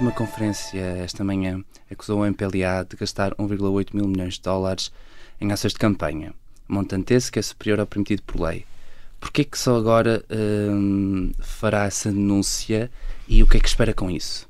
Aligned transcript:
última 0.00 0.12
conferência 0.12 0.80
esta 1.04 1.22
manhã 1.22 1.62
acusou 1.90 2.20
o 2.20 2.26
MPLA 2.26 2.86
de 2.88 2.96
gastar 2.96 3.34
1,8 3.34 3.88
mil 3.92 4.08
milhões 4.08 4.34
de 4.34 4.40
dólares 4.40 4.90
em 5.38 5.52
ações 5.52 5.74
de 5.74 5.78
campanha, 5.78 6.32
montante 6.66 7.12
esse 7.12 7.30
que 7.30 7.38
é 7.38 7.42
superior 7.42 7.80
ao 7.80 7.86
permitido 7.86 8.22
por 8.22 8.40
lei. 8.40 8.64
Porquê 9.20 9.44
que 9.44 9.58
só 9.58 9.76
agora 9.76 10.24
hum, 10.30 11.32
fará 11.38 11.84
essa 11.84 12.10
denúncia 12.10 12.90
e 13.28 13.42
o 13.42 13.46
que 13.46 13.58
é 13.58 13.60
que 13.60 13.68
espera 13.68 13.92
com 13.92 14.10
isso? 14.10 14.48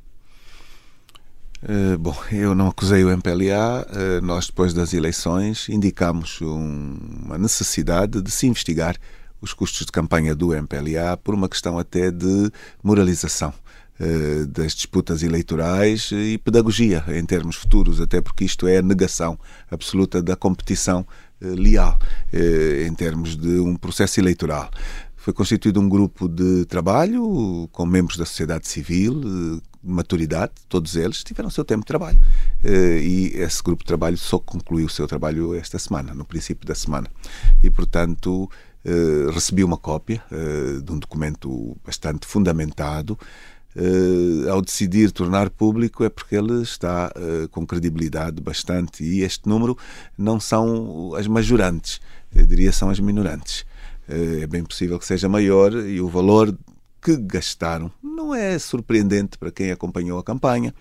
Uh, 1.64 1.98
bom, 1.98 2.16
eu 2.30 2.54
não 2.54 2.68
acusei 2.68 3.02
o 3.02 3.10
MPLA. 3.10 3.88
Uh, 3.90 4.24
nós, 4.24 4.46
depois 4.46 4.72
das 4.72 4.94
eleições, 4.94 5.68
indicamos 5.68 6.40
um, 6.40 6.96
uma 7.24 7.38
necessidade 7.38 8.22
de 8.22 8.30
se 8.30 8.46
investigar 8.46 8.96
os 9.40 9.52
custos 9.52 9.84
de 9.84 9.90
campanha 9.90 10.32
do 10.32 10.54
MPLA 10.54 11.16
por 11.16 11.34
uma 11.34 11.48
questão 11.48 11.76
até 11.76 12.12
de 12.12 12.52
moralização 12.84 13.52
das 14.48 14.72
disputas 14.72 15.22
eleitorais 15.22 16.10
e 16.12 16.38
pedagogia 16.38 17.04
em 17.08 17.24
termos 17.24 17.56
futuros, 17.56 18.00
até 18.00 18.20
porque 18.20 18.44
isto 18.44 18.66
é 18.66 18.78
a 18.78 18.82
negação 18.82 19.38
absoluta 19.70 20.22
da 20.22 20.34
competição 20.34 21.06
leal 21.40 21.98
em 22.86 22.94
termos 22.94 23.36
de 23.36 23.60
um 23.60 23.76
processo 23.76 24.18
eleitoral. 24.18 24.70
Foi 25.16 25.34
constituído 25.34 25.78
um 25.80 25.88
grupo 25.88 26.28
de 26.28 26.64
trabalho 26.64 27.68
com 27.72 27.84
membros 27.84 28.16
da 28.16 28.24
sociedade 28.24 28.66
civil, 28.66 29.60
maturidade, 29.82 30.52
todos 30.68 30.96
eles 30.96 31.24
tiveram 31.24 31.50
seu 31.50 31.64
tempo 31.64 31.80
de 31.80 31.86
trabalho. 31.86 32.18
Eh, 32.62 33.00
e 33.02 33.26
esse 33.36 33.62
grupo 33.62 33.82
de 33.82 33.86
trabalho 33.86 34.16
só 34.16 34.38
concluiu 34.38 34.86
o 34.86 34.90
seu 34.90 35.06
trabalho 35.06 35.54
esta 35.54 35.78
semana, 35.78 36.14
no 36.14 36.24
princípio 36.24 36.66
da 36.66 36.74
semana. 36.74 37.08
E, 37.62 37.70
portanto, 37.70 38.50
eh, 38.84 39.30
recebi 39.32 39.64
uma 39.64 39.76
cópia 39.76 40.22
eh, 40.30 40.80
de 40.82 40.92
um 40.92 40.98
documento 40.98 41.76
bastante 41.84 42.26
fundamentado. 42.26 43.18
Ao 44.50 44.60
decidir 44.60 45.12
tornar 45.12 45.48
público 45.48 46.02
é 46.02 46.08
porque 46.08 46.34
ele 46.34 46.62
está 46.62 47.12
com 47.50 47.66
credibilidade 47.66 48.40
bastante 48.40 49.04
e 49.04 49.22
este 49.22 49.48
número 49.48 49.78
não 50.18 50.40
são 50.40 51.14
as 51.14 51.26
majorantes, 51.26 52.00
eu 52.34 52.46
diria 52.46 52.72
são 52.72 52.90
as 52.90 52.98
minorantes. 52.98 53.64
É 54.08 54.46
bem 54.46 54.64
possível 54.64 54.98
que 54.98 55.06
seja 55.06 55.28
maior 55.28 55.72
e 55.72 56.00
o 56.00 56.08
valor 56.08 56.56
que 57.00 57.16
gastaram 57.16 57.90
não 58.02 58.34
é 58.34 58.58
surpreendente 58.58 59.38
para 59.38 59.50
quem 59.52 59.70
acompanhou 59.70 60.18
a 60.18 60.24
campanha, 60.24 60.74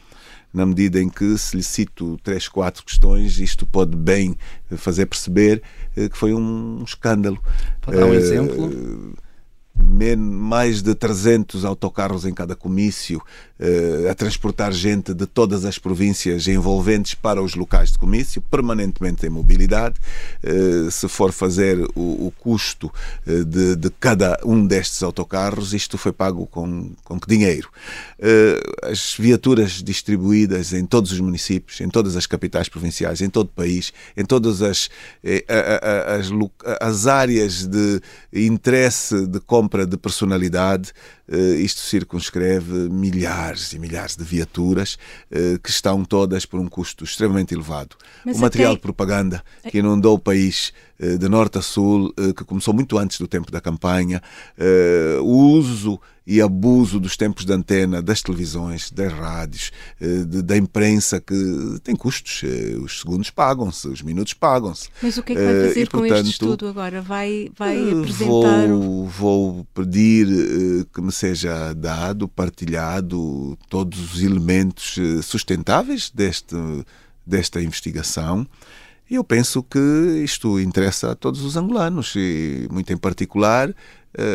na 0.51 0.65
medida 0.65 0.99
em 0.99 1.07
que, 1.07 1.37
se 1.37 1.55
lhe 1.55 1.61
cito 1.61 2.17
três, 2.23 2.47
quatro 2.47 2.83
questões, 2.83 3.37
isto 3.39 3.67
pode 3.67 3.95
bem 3.95 4.35
fazer 4.77 5.05
perceber 5.05 5.61
que 5.93 6.17
foi 6.17 6.33
um 6.33 6.83
escândalo. 6.83 7.39
Pode 7.81 7.97
dar 7.97 8.05
um 8.07 8.09
uh, 8.09 8.15
exemplo? 8.15 9.13
Mais 10.17 10.81
de 10.81 10.95
300 10.95 11.65
autocarros 11.65 12.25
em 12.25 12.33
cada 12.33 12.55
comício 12.55 13.21
uh, 13.59 14.09
a 14.09 14.15
transportar 14.15 14.71
gente 14.71 15.13
de 15.13 15.25
todas 15.25 15.65
as 15.65 15.77
províncias 15.77 16.47
envolventes 16.47 17.13
para 17.13 17.41
os 17.41 17.55
locais 17.55 17.91
de 17.91 17.97
comício, 17.97 18.41
permanentemente 18.41 19.25
em 19.25 19.29
mobilidade. 19.29 19.95
Uh, 20.43 20.89
se 20.89 21.07
for 21.07 21.31
fazer 21.31 21.79
o, 21.95 22.31
custo 22.39 22.91
uh, 23.27 23.43
de, 23.43 23.75
de, 23.75 23.89
cada 23.99 24.39
um 24.45 24.65
destes 24.65 25.03
autocarros, 25.03 25.73
isto 25.73 25.97
foi 25.97 26.11
pago 26.11 26.45
com, 26.47 26.91
com 27.03 27.19
que 27.19 27.27
dinheiro? 27.27 27.69
as 28.83 29.15
viaturas 29.17 29.83
distribuídas 29.83 30.73
em 30.73 30.85
todos 30.85 31.11
os 31.11 31.19
municípios, 31.19 31.79
em 31.79 31.89
todas 31.89 32.15
as 32.15 32.25
capitais 32.25 32.67
provinciais, 32.67 33.21
em 33.21 33.29
todo 33.29 33.47
o 33.47 33.51
país, 33.51 33.93
em 34.15 34.25
todas 34.25 34.61
as, 34.61 34.89
as, 35.47 36.29
as 36.81 37.07
áreas 37.07 37.65
de 37.65 38.01
interesse 38.33 39.25
de 39.25 39.39
compra 39.39 39.68
compra 39.69 39.85
de 39.85 39.95
personalidade, 39.97 40.91
uh, 41.27 41.53
isto 41.55 41.81
circunscreve 41.81 42.89
milhares 42.89 43.71
e 43.73 43.79
milhares 43.79 44.15
de 44.15 44.23
viaturas 44.23 44.97
uh, 45.31 45.59
que 45.59 45.69
estão 45.69 46.03
todas 46.03 46.43
por 46.43 46.59
um 46.59 46.67
custo 46.67 47.03
extremamente 47.03 47.53
elevado. 47.53 47.95
Mas 48.25 48.37
o 48.37 48.41
material 48.41 48.73
de 48.73 48.81
propaganda 48.81 49.43
que 49.69 49.77
inundou 49.77 50.15
o 50.15 50.19
país 50.19 50.73
uh, 50.99 51.19
de 51.19 51.29
norte 51.29 51.59
a 51.59 51.61
sul, 51.61 52.11
que 52.35 52.43
começou 52.43 52.73
muito 52.73 52.97
antes 52.97 53.19
do 53.19 53.27
tempo 53.27 53.51
da 53.51 53.61
campanha, 53.61 54.21
o 55.21 55.53
uso 55.53 55.99
e 56.29 56.39
abuso 56.43 56.99
dos 56.99 57.17
tempos 57.17 57.43
de 57.43 57.51
antena 57.51 58.03
das 58.03 58.21
televisões, 58.21 58.91
das 58.91 59.11
rádios, 59.11 59.71
eh, 59.99 60.23
da 60.43 60.55
imprensa 60.55 61.19
que 61.19 61.79
tem 61.83 61.95
custos. 61.95 62.43
Eh, 62.43 62.77
os 62.77 62.99
segundos 62.99 63.31
pagam-se, 63.31 63.87
os 63.87 64.03
minutos 64.03 64.35
pagam-se. 64.35 64.89
Mas 65.01 65.17
o 65.17 65.23
que 65.23 65.33
é 65.33 65.35
que 65.35 65.41
vai 65.41 65.55
eh, 65.55 65.67
fazer 65.69 65.81
e, 65.81 65.87
com 65.87 65.97
portanto, 65.97 66.19
este 66.19 66.31
estudo 66.33 66.67
agora? 66.67 67.01
Vai, 67.01 67.49
vai 67.57 67.77
apresentar? 67.81 68.67
Vou, 68.67 69.07
vou 69.07 69.67
pedir 69.73 70.27
que 70.93 71.01
me 71.01 71.11
seja 71.11 71.73
dado, 71.73 72.27
partilhado 72.27 73.57
todos 73.67 74.13
os 74.13 74.21
elementos 74.21 74.99
sustentáveis 75.23 76.11
deste, 76.13 76.55
desta 77.25 77.59
investigação. 77.59 78.45
E 79.09 79.15
eu 79.15 79.23
penso 79.23 79.63
que 79.63 79.79
isto 80.23 80.59
interessa 80.59 81.11
a 81.11 81.15
todos 81.15 81.41
os 81.41 81.57
angolanos 81.57 82.13
e, 82.15 82.67
muito 82.69 82.93
em 82.93 82.97
particular, 82.97 83.73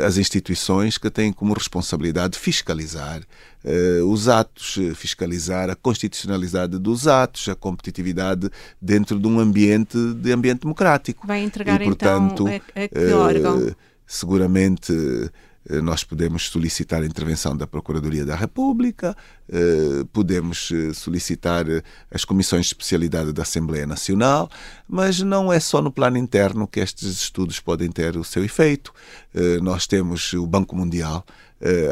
as 0.07 0.17
instituições 0.17 0.97
que 0.97 1.11
têm 1.11 1.33
como 1.33 1.53
responsabilidade 1.53 2.39
fiscalizar 2.39 3.23
uh, 3.65 4.05
os 4.07 4.29
atos, 4.29 4.79
fiscalizar 4.95 5.69
a 5.69 5.75
constitucionalidade 5.75 6.79
dos 6.79 7.09
atos, 7.09 7.49
a 7.49 7.55
competitividade 7.55 8.49
dentro 8.81 9.19
de 9.19 9.27
um 9.27 9.41
ambiente 9.41 9.99
de 10.15 10.33
ambiente 10.33 10.61
democrático. 10.61 11.27
Vai 11.27 11.43
entregar 11.43 11.83
e, 11.83 11.85
portanto, 11.85 12.49
então 12.49 12.61
a, 12.77 12.85
a 12.85 12.89
que 12.89 13.13
órgão? 13.13 13.59
Uh, 13.59 13.77
seguramente 14.07 14.93
eh, 14.93 15.31
nós 15.83 16.05
podemos 16.05 16.49
solicitar 16.49 17.03
a 17.03 17.07
intervenção 17.07 17.57
da 17.57 17.67
Procuradoria 17.67 18.25
da 18.25 18.37
República, 18.37 19.17
eh, 19.49 20.05
podemos 20.13 20.71
eh, 20.71 20.93
solicitar 20.93 21.65
as 22.11 22.25
comissões 22.25 22.67
de 22.67 22.73
especialidade 22.73 23.33
da 23.33 23.43
Assembleia 23.43 23.87
Nacional, 23.87 24.51
mas 24.87 25.21
não 25.21 25.51
é 25.51 25.59
só 25.59 25.81
no 25.81 25.91
plano 25.91 26.19
interno 26.19 26.67
que 26.67 26.81
estes 26.81 27.09
estudos 27.09 27.61
podem 27.61 27.91
ter 27.91 28.17
o 28.17 28.25
seu 28.25 28.45
efeito. 28.45 28.93
Nós 29.63 29.87
temos 29.87 30.33
o 30.35 30.47
Banco 30.47 30.77
Mundial 30.77 31.25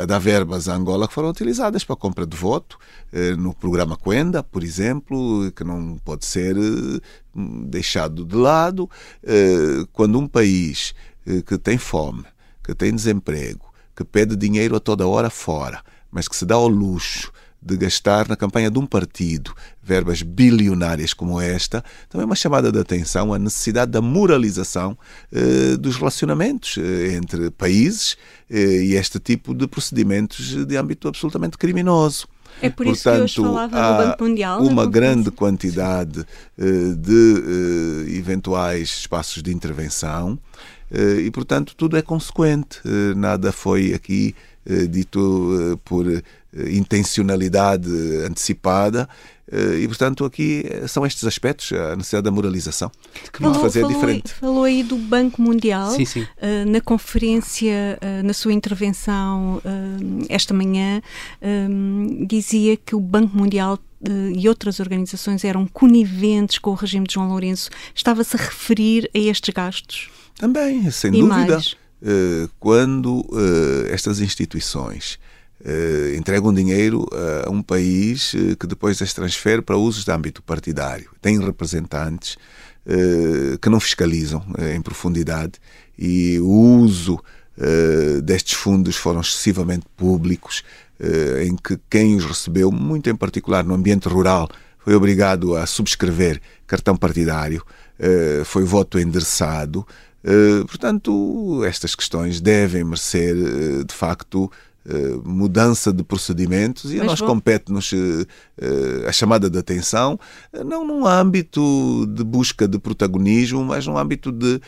a 0.00 0.06
dar 0.06 0.18
verbas 0.18 0.68
a 0.68 0.76
Angola 0.76 1.08
que 1.08 1.14
foram 1.14 1.28
utilizadas 1.28 1.82
para 1.82 1.94
a 1.94 1.96
compra 1.96 2.24
de 2.24 2.36
voto, 2.36 2.78
no 3.36 3.52
programa 3.52 3.96
Coenda, 3.96 4.42
por 4.42 4.62
exemplo, 4.62 5.50
que 5.52 5.64
não 5.64 5.98
pode 6.04 6.24
ser 6.24 6.54
deixado 7.34 8.24
de 8.24 8.36
lado. 8.36 8.88
Quando 9.92 10.18
um 10.18 10.28
país 10.28 10.94
que 11.46 11.58
tem 11.58 11.78
fome, 11.78 12.24
que 12.62 12.74
tem 12.74 12.94
desemprego, 12.94 13.72
que 13.94 14.04
pede 14.04 14.36
dinheiro 14.36 14.76
a 14.76 14.80
toda 14.80 15.06
hora 15.06 15.30
fora, 15.30 15.82
mas 16.10 16.28
que 16.28 16.36
se 16.36 16.44
dá 16.44 16.54
ao 16.54 16.68
luxo 16.68 17.32
de 17.60 17.76
gastar 17.76 18.28
na 18.28 18.36
campanha 18.36 18.70
de 18.70 18.78
um 18.78 18.86
partido 18.86 19.54
verbas 19.80 20.22
bilionárias 20.22 21.14
como 21.14 21.40
esta, 21.40 21.84
também 22.08 22.24
é 22.24 22.26
uma 22.26 22.34
chamada 22.34 22.72
de 22.72 22.78
atenção 22.78 23.32
à 23.32 23.38
necessidade 23.38 23.92
da 23.92 24.00
moralização 24.00 24.98
eh, 25.32 25.76
dos 25.76 25.96
relacionamentos 25.96 26.76
eh, 26.78 27.14
entre 27.14 27.50
países 27.50 28.16
eh, 28.50 28.84
e 28.84 28.94
este 28.94 29.20
tipo 29.20 29.54
de 29.54 29.68
procedimentos 29.68 30.66
de 30.66 30.76
âmbito 30.76 31.06
absolutamente 31.06 31.56
criminoso. 31.56 32.26
É 32.60 32.68
por 32.68 32.86
isso 32.86 33.04
Portanto, 33.04 33.16
que 33.16 33.22
hoje 33.24 33.34
falava 33.34 33.76
do 33.76 34.04
Banco 34.08 34.24
Mundial. 34.24 34.62
Uma 34.62 34.86
grande 34.86 35.30
quantidade 35.30 36.24
eh, 36.58 36.64
de 36.96 38.08
eh, 38.08 38.18
eventuais 38.18 38.98
espaços 39.00 39.42
de 39.42 39.52
intervenção 39.52 40.38
e, 40.92 41.30
portanto, 41.30 41.74
tudo 41.76 41.96
é 41.96 42.02
consequente. 42.02 42.80
Eh, 42.84 43.14
nada 43.14 43.50
foi 43.50 43.94
aqui 43.94 44.34
eh, 44.66 44.86
dito 44.86 45.80
por 45.84 46.06
intencionalidade 46.70 47.88
antecipada. 48.26 49.08
E, 49.50 49.86
portanto, 49.86 50.24
aqui 50.24 50.64
são 50.88 51.04
estes 51.04 51.24
aspectos, 51.24 51.72
a 51.72 51.94
necessidade 51.94 52.24
da 52.24 52.30
moralização, 52.30 52.90
que 53.30 53.38
falou, 53.38 53.60
fazer 53.60 53.80
falou, 53.80 53.94
diferente. 53.94 54.32
Falou 54.34 54.64
aí 54.64 54.82
do 54.82 54.96
Banco 54.96 55.42
Mundial. 55.42 55.90
Sim, 55.90 56.06
sim. 56.06 56.26
na 56.66 56.80
conferência, 56.80 57.98
na 58.24 58.32
sua 58.32 58.54
intervenção 58.54 59.60
esta 60.30 60.54
manhã, 60.54 61.02
dizia 62.26 62.78
que 62.78 62.94
o 62.94 63.00
Banco 63.00 63.36
Mundial 63.36 63.78
e 64.34 64.48
outras 64.48 64.80
organizações 64.80 65.44
eram 65.44 65.66
coniventes 65.66 66.58
com 66.58 66.70
o 66.70 66.74
regime 66.74 67.06
de 67.06 67.14
João 67.14 67.28
Lourenço. 67.28 67.68
Estava-se 67.94 68.36
a 68.36 68.40
referir 68.40 69.10
a 69.14 69.18
estes 69.18 69.52
gastos? 69.54 70.10
Também, 70.38 70.90
sem 70.90 71.14
e 71.14 71.20
dúvida. 71.20 71.60
Eh, 72.04 72.48
quando 72.58 73.24
eh, 73.32 73.94
estas 73.94 74.18
instituições 74.18 75.20
eh, 75.64 76.16
entregam 76.18 76.52
dinheiro 76.52 77.06
a 77.46 77.48
um 77.48 77.62
país 77.62 78.34
que 78.58 78.66
depois 78.66 79.00
as 79.00 79.14
transfere 79.14 79.62
para 79.62 79.76
usos 79.76 80.04
de 80.04 80.10
âmbito 80.10 80.42
partidário, 80.42 81.10
tem 81.20 81.38
representantes 81.40 82.36
que 83.60 83.70
não 83.70 83.78
fiscalizam 83.78 84.44
em 84.74 84.82
profundidade 84.82 85.52
e 85.96 86.40
o 86.40 86.50
uso 86.50 87.20
destes 88.24 88.54
fundos 88.54 88.96
foram 88.96 89.20
excessivamente 89.20 89.86
públicos, 89.96 90.64
em 91.46 91.54
que 91.54 91.78
quem 91.88 92.16
os 92.16 92.24
recebeu, 92.24 92.72
muito 92.72 93.08
em 93.08 93.14
particular 93.14 93.62
no 93.62 93.72
ambiente 93.72 94.08
rural, 94.08 94.50
foi 94.80 94.96
obrigado 94.96 95.54
a 95.54 95.64
subscrever 95.64 96.40
cartão 96.66 96.96
partidário, 96.96 97.64
foi 98.44 98.64
voto 98.64 98.98
endereçado, 98.98 99.86
portanto, 100.68 101.64
estas 101.64 101.94
questões 101.94 102.40
devem 102.40 102.84
merecer, 102.84 103.34
uh, 103.36 103.84
de 103.84 103.94
facto, 103.94 104.50
uh, 104.86 105.28
mudança 105.28 105.92
de 105.92 106.02
procedimentos 106.04 106.92
e 106.92 106.96
Mas 106.96 107.02
a 107.02 107.06
nós 107.06 107.20
compete-nos 107.20 107.92
uh, 107.92 108.26
a 109.06 109.12
chamada 109.12 109.50
de 109.50 109.58
atenção, 109.58 110.18
não 110.64 110.86
num 110.86 111.06
âmbito 111.06 112.06
de 112.06 112.22
busca 112.22 112.68
de 112.68 112.78
protagonismo, 112.78 113.64
mas 113.64 113.86
num 113.86 113.98
âmbito 113.98 114.30
de 114.30 114.60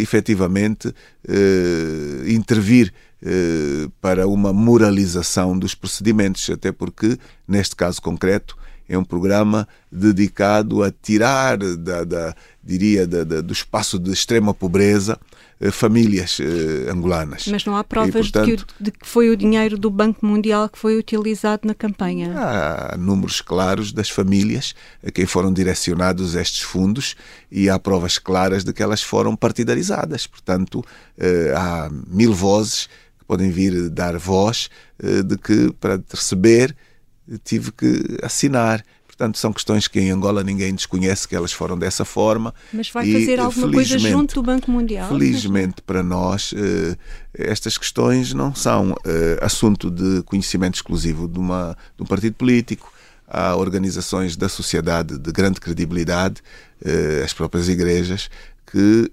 efetivamente 0.00 0.92
intervir 2.26 2.92
para 4.00 4.26
uma 4.26 4.52
moralização 4.52 5.58
dos 5.58 5.74
procedimentos, 5.74 6.48
até 6.50 6.72
porque, 6.72 7.18
neste 7.46 7.76
caso 7.76 8.00
concreto, 8.00 8.56
é 8.88 8.96
um 8.96 9.04
programa 9.04 9.68
dedicado 9.90 10.82
a 10.82 10.90
tirar 10.90 11.58
da, 11.58 12.04
da 12.04 12.34
diria, 12.62 13.06
da, 13.06 13.24
da, 13.24 13.40
do 13.40 13.52
espaço 13.52 13.98
de 13.98 14.12
extrema 14.12 14.52
pobreza 14.52 15.18
eh, 15.60 15.70
famílias 15.70 16.38
eh, 16.38 16.90
angolanas. 16.90 17.46
Mas 17.48 17.64
não 17.64 17.74
há 17.74 17.82
provas 17.82 18.26
e, 18.26 18.30
portanto, 18.30 18.56
de, 18.56 18.64
que, 18.64 18.84
de, 18.84 18.90
que, 18.92 19.06
foi 19.06 19.30
o 19.30 19.36
dinheiro 19.36 19.78
do 19.78 19.90
Banco 19.90 20.24
Mundial 20.24 20.68
que 20.68 20.78
foi 20.78 20.96
utilizado 20.96 21.66
na 21.66 21.74
campanha? 21.74 22.32
Há 22.36 22.96
números 22.96 23.40
claros 23.40 23.90
das 23.90 24.10
famílias 24.10 24.74
a 25.04 25.10
quem 25.10 25.26
foram 25.26 25.52
direcionados 25.52 26.34
estes 26.34 26.62
fundos 26.62 27.16
e 27.50 27.68
há 27.68 27.78
provas 27.78 28.18
claras 28.18 28.62
de 28.62 28.72
que 28.72 28.82
elas 28.82 29.02
foram 29.02 29.34
partidarizadas. 29.34 30.26
Portanto, 30.26 30.84
eh, 31.16 31.52
há 31.56 31.90
mil 32.06 32.32
vozes 32.32 32.88
que 33.18 33.24
podem 33.24 33.50
vir 33.50 33.88
dar 33.90 34.16
voz 34.18 34.68
eh, 35.02 35.22
de 35.22 35.36
que 35.36 35.72
para 35.80 36.00
receber 36.12 36.76
tive 37.44 37.72
que 37.72 38.18
assinar. 38.22 38.84
Portanto, 39.06 39.36
são 39.36 39.52
questões 39.52 39.88
que 39.88 39.98
em 39.98 40.12
Angola 40.12 40.44
ninguém 40.44 40.72
desconhece 40.72 41.26
que 41.26 41.34
elas 41.34 41.52
foram 41.52 41.76
dessa 41.76 42.04
forma. 42.04 42.54
Mas 42.72 42.88
vai 42.88 43.04
fazer 43.04 43.36
e, 43.36 43.40
alguma 43.40 43.72
coisa 43.72 43.98
junto 43.98 44.36
do 44.36 44.42
Banco 44.44 44.70
Mundial? 44.70 45.08
Felizmente 45.08 45.82
para 45.82 46.04
nós, 46.04 46.54
eh, 46.56 46.96
estas 47.34 47.76
questões 47.76 48.32
não 48.32 48.54
são 48.54 48.94
eh, 49.04 49.38
assunto 49.42 49.90
de 49.90 50.22
conhecimento 50.22 50.76
exclusivo 50.76 51.26
de, 51.26 51.36
uma, 51.36 51.76
de 51.96 52.02
um 52.04 52.06
partido 52.06 52.34
político. 52.34 52.92
Há 53.26 53.56
organizações 53.56 54.36
da 54.36 54.48
sociedade 54.48 55.18
de 55.18 55.32
grande 55.32 55.60
credibilidade, 55.60 56.40
eh, 56.84 57.20
as 57.24 57.32
próprias 57.32 57.68
igrejas, 57.68 58.30
que 58.70 59.10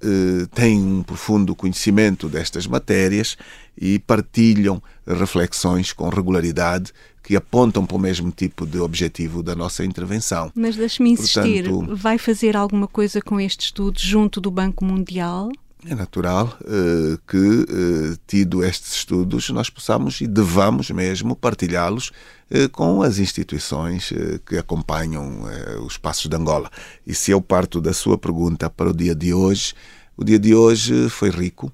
têm 0.54 0.78
um 0.82 1.04
profundo 1.04 1.56
conhecimento 1.56 2.28
destas 2.28 2.68
matérias 2.68 3.38
e 3.78 4.00
partilham 4.00 4.82
reflexões 5.08 5.94
com 5.94 6.10
regularidade 6.10 6.92
que 7.24 7.36
apontam 7.36 7.86
para 7.86 7.98
o 7.98 8.00
mesmo 8.00 8.32
tipo 8.32 8.66
de 8.66 8.80
objetivo 8.80 9.42
da 9.42 9.56
nossa 9.56 9.84
intervenção. 9.84 10.52
Mas 10.54 10.76
deixe-me 10.76 11.10
insistir, 11.10 11.70
Portanto, 11.70 11.96
vai 11.96 12.18
fazer 12.18 12.56
alguma 12.56 12.88
coisa 12.88 13.22
com 13.22 13.40
este 13.40 13.66
estudo 13.66 14.00
junto 14.00 14.40
do 14.40 14.52
Banco 14.52 14.86
Mundial? 14.86 15.50
É 15.88 15.94
natural 15.94 16.58
uh, 16.62 17.18
que, 17.28 17.38
uh, 17.38 18.18
tido 18.26 18.64
estes 18.64 18.96
estudos, 18.96 19.52
nós 19.52 19.70
possamos 19.70 20.20
e 20.20 20.26
devamos 20.26 20.90
mesmo 20.90 21.36
partilhá-los 21.36 22.12
uh, 22.50 22.68
com 22.72 23.04
as 23.04 23.20
instituições 23.20 24.12
que 24.48 24.58
acompanham 24.58 25.44
os 25.86 25.96
passos 25.96 26.28
de 26.28 26.36
Angola. 26.36 26.72
E 27.06 27.14
se 27.14 27.30
eu 27.30 27.40
parto 27.40 27.80
da 27.80 27.94
sua 27.94 28.18
pergunta 28.18 28.68
para 28.68 28.90
o 28.90 28.96
dia 28.96 29.14
de 29.14 29.32
hoje, 29.32 29.76
o 30.18 30.24
dia 30.24 30.40
de 30.40 30.56
hoje 30.56 31.08
foi 31.08 31.30
rico, 31.30 31.72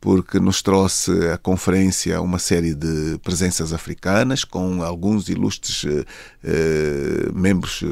porque 0.00 0.38
nos 0.38 0.62
trouxe 0.62 1.10
a 1.28 1.38
conferência 1.38 2.20
uma 2.20 2.38
série 2.38 2.74
de 2.74 3.18
presenças 3.22 3.72
africanas 3.72 4.44
com 4.44 4.82
alguns 4.82 5.28
ilustres 5.28 5.84
eh, 5.84 6.04
eh 6.44 7.30
membros 7.34 7.82
eh, 7.82 7.86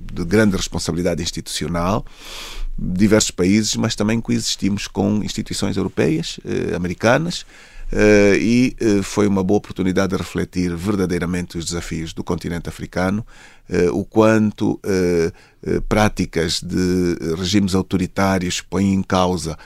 de 0.00 0.24
grande 0.24 0.56
responsabilidade 0.56 1.22
institucional 1.22 2.04
diversos 2.78 3.30
países, 3.30 3.74
mas 3.76 3.94
também 3.94 4.20
coexistimos 4.20 4.86
com 4.86 5.22
instituições 5.24 5.76
europeias, 5.76 6.38
eh, 6.44 6.74
americanas, 6.74 7.44
Uh, 7.86 8.34
e 8.40 8.76
foi 9.04 9.28
uma 9.28 9.44
boa 9.44 9.58
oportunidade 9.58 10.10
de 10.10 10.16
refletir 10.16 10.74
verdadeiramente 10.74 11.56
os 11.56 11.66
desafios 11.66 12.12
do 12.12 12.24
continente 12.24 12.68
africano, 12.68 13.24
o 13.92 14.04
quanto 14.04 14.80
práticas 15.88 16.60
de 16.60 17.16
regimes 17.36 17.76
autoritários 17.76 18.60
põem 18.60 18.92
em 18.92 19.04
causa 19.04 19.56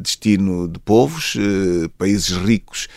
destino 0.00 0.66
de 0.66 0.78
povos, 0.80 1.36
países 1.96 2.36
ricos 2.36 2.88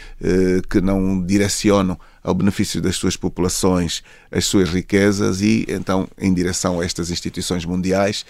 que 0.69 0.81
não 0.81 1.21
direcionam 1.21 1.99
ao 2.23 2.33
benefício 2.33 2.81
das 2.81 2.95
suas 2.95 3.15
populações 3.15 4.01
as 4.31 4.45
suas 4.45 4.69
riquezas 4.69 5.41
e 5.41 5.65
então 5.69 6.07
em 6.17 6.33
direção 6.33 6.79
a 6.79 6.85
estas 6.85 7.11
instituições 7.11 7.63
mundiais 7.63 8.25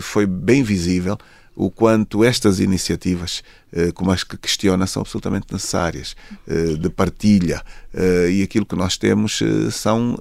foi 0.00 0.24
bem 0.24 0.62
visível 0.62 1.18
o 1.58 1.72
quanto 1.72 2.22
estas 2.22 2.60
iniciativas, 2.60 3.42
eh, 3.72 3.90
como 3.90 4.12
as 4.12 4.22
que 4.22 4.36
questiona, 4.36 4.86
são 4.86 5.02
absolutamente 5.02 5.52
necessárias, 5.52 6.14
eh, 6.46 6.76
de 6.78 6.88
partilha. 6.88 7.60
Eh, 7.92 8.30
e 8.30 8.42
aquilo 8.44 8.64
que 8.64 8.76
nós 8.76 8.96
temos 8.96 9.42
são 9.72 10.16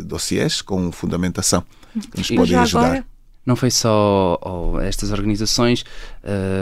dossiês 0.00 0.60
com 0.60 0.92
fundamentação 0.92 1.64
que 2.10 2.18
nos 2.18 2.30
podem 2.30 2.56
ajudar. 2.56 2.84
Agora... 2.84 3.11
Não 3.44 3.56
foi 3.56 3.70
só 3.70 4.38
oh, 4.40 4.80
estas 4.80 5.10
organizações, 5.10 5.84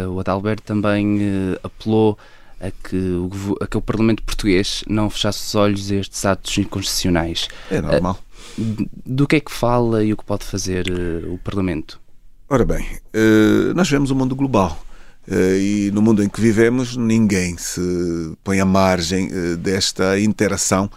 o 0.09 0.19
Adalberto 0.19 0.63
também 0.63 1.19
apelou 1.63 2.19
a 2.59 2.71
que, 2.71 2.97
o, 2.97 3.31
a 3.61 3.67
que 3.67 3.77
o 3.77 3.83
Parlamento 3.83 4.23
português 4.23 4.83
não 4.89 5.11
fechasse 5.11 5.47
os 5.47 5.55
olhos 5.55 5.91
a 5.91 5.97
estes 5.97 6.25
atos 6.25 6.57
inconstitucionais. 6.59 7.49
É 7.71 7.81
normal. 7.81 8.19
Do 9.05 9.27
que 9.27 9.37
é 9.37 9.41
que 9.41 9.53
fala 9.53 10.03
e 10.03 10.13
o 10.13 10.17
que 10.17 10.25
pode 10.25 10.45
fazer 10.45 10.87
o 11.27 11.39
Parlamento? 11.39 12.01
Ora 12.49 12.65
bem, 12.65 12.87
nós 13.75 13.89
vivemos 13.89 14.11
um 14.11 14.15
mundo 14.15 14.35
global. 14.35 14.83
Eh, 15.29 15.59
e 15.59 15.91
no 15.93 16.01
mundo 16.01 16.23
em 16.23 16.29
que 16.29 16.41
vivemos, 16.41 16.97
ninguém 16.97 17.57
se 17.57 17.81
põe 18.43 18.61
à 18.61 18.65
margem 18.65 19.29
eh, 19.31 19.57
desta 19.57 20.19
interação, 20.19 20.91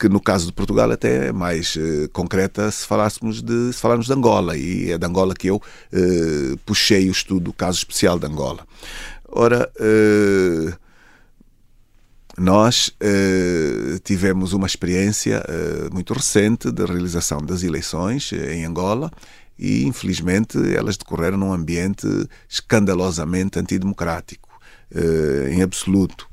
que 0.00 0.08
no 0.08 0.20
caso 0.20 0.46
de 0.46 0.52
Portugal 0.52 0.90
até 0.90 1.28
é 1.28 1.32
mais 1.32 1.78
concreta 2.12 2.72
se 2.72 2.84
falássemos 2.84 3.40
de, 3.40 3.72
se 3.72 3.80
falarmos 3.80 4.06
de 4.06 4.12
Angola, 4.12 4.56
e 4.56 4.90
é 4.90 4.98
de 4.98 5.06
Angola 5.06 5.32
que 5.32 5.46
eu 5.46 5.62
puxei 6.66 7.08
o 7.08 7.12
estudo, 7.12 7.50
o 7.50 7.52
caso 7.52 7.78
especial 7.78 8.18
de 8.18 8.26
Angola. 8.26 8.66
Ora, 9.28 9.70
nós 12.36 12.92
tivemos 14.02 14.52
uma 14.52 14.66
experiência 14.66 15.40
muito 15.92 16.12
recente 16.14 16.72
da 16.72 16.84
realização 16.84 17.38
das 17.40 17.62
eleições 17.62 18.32
em 18.32 18.64
Angola 18.64 19.08
e, 19.58 19.84
infelizmente, 19.84 20.56
elas 20.74 20.96
decorreram 20.96 21.36
num 21.36 21.52
ambiente 21.52 22.06
escandalosamente 22.48 23.58
antidemocrático, 23.58 24.48
eh, 24.94 25.50
em 25.52 25.62
absoluto. 25.62 26.28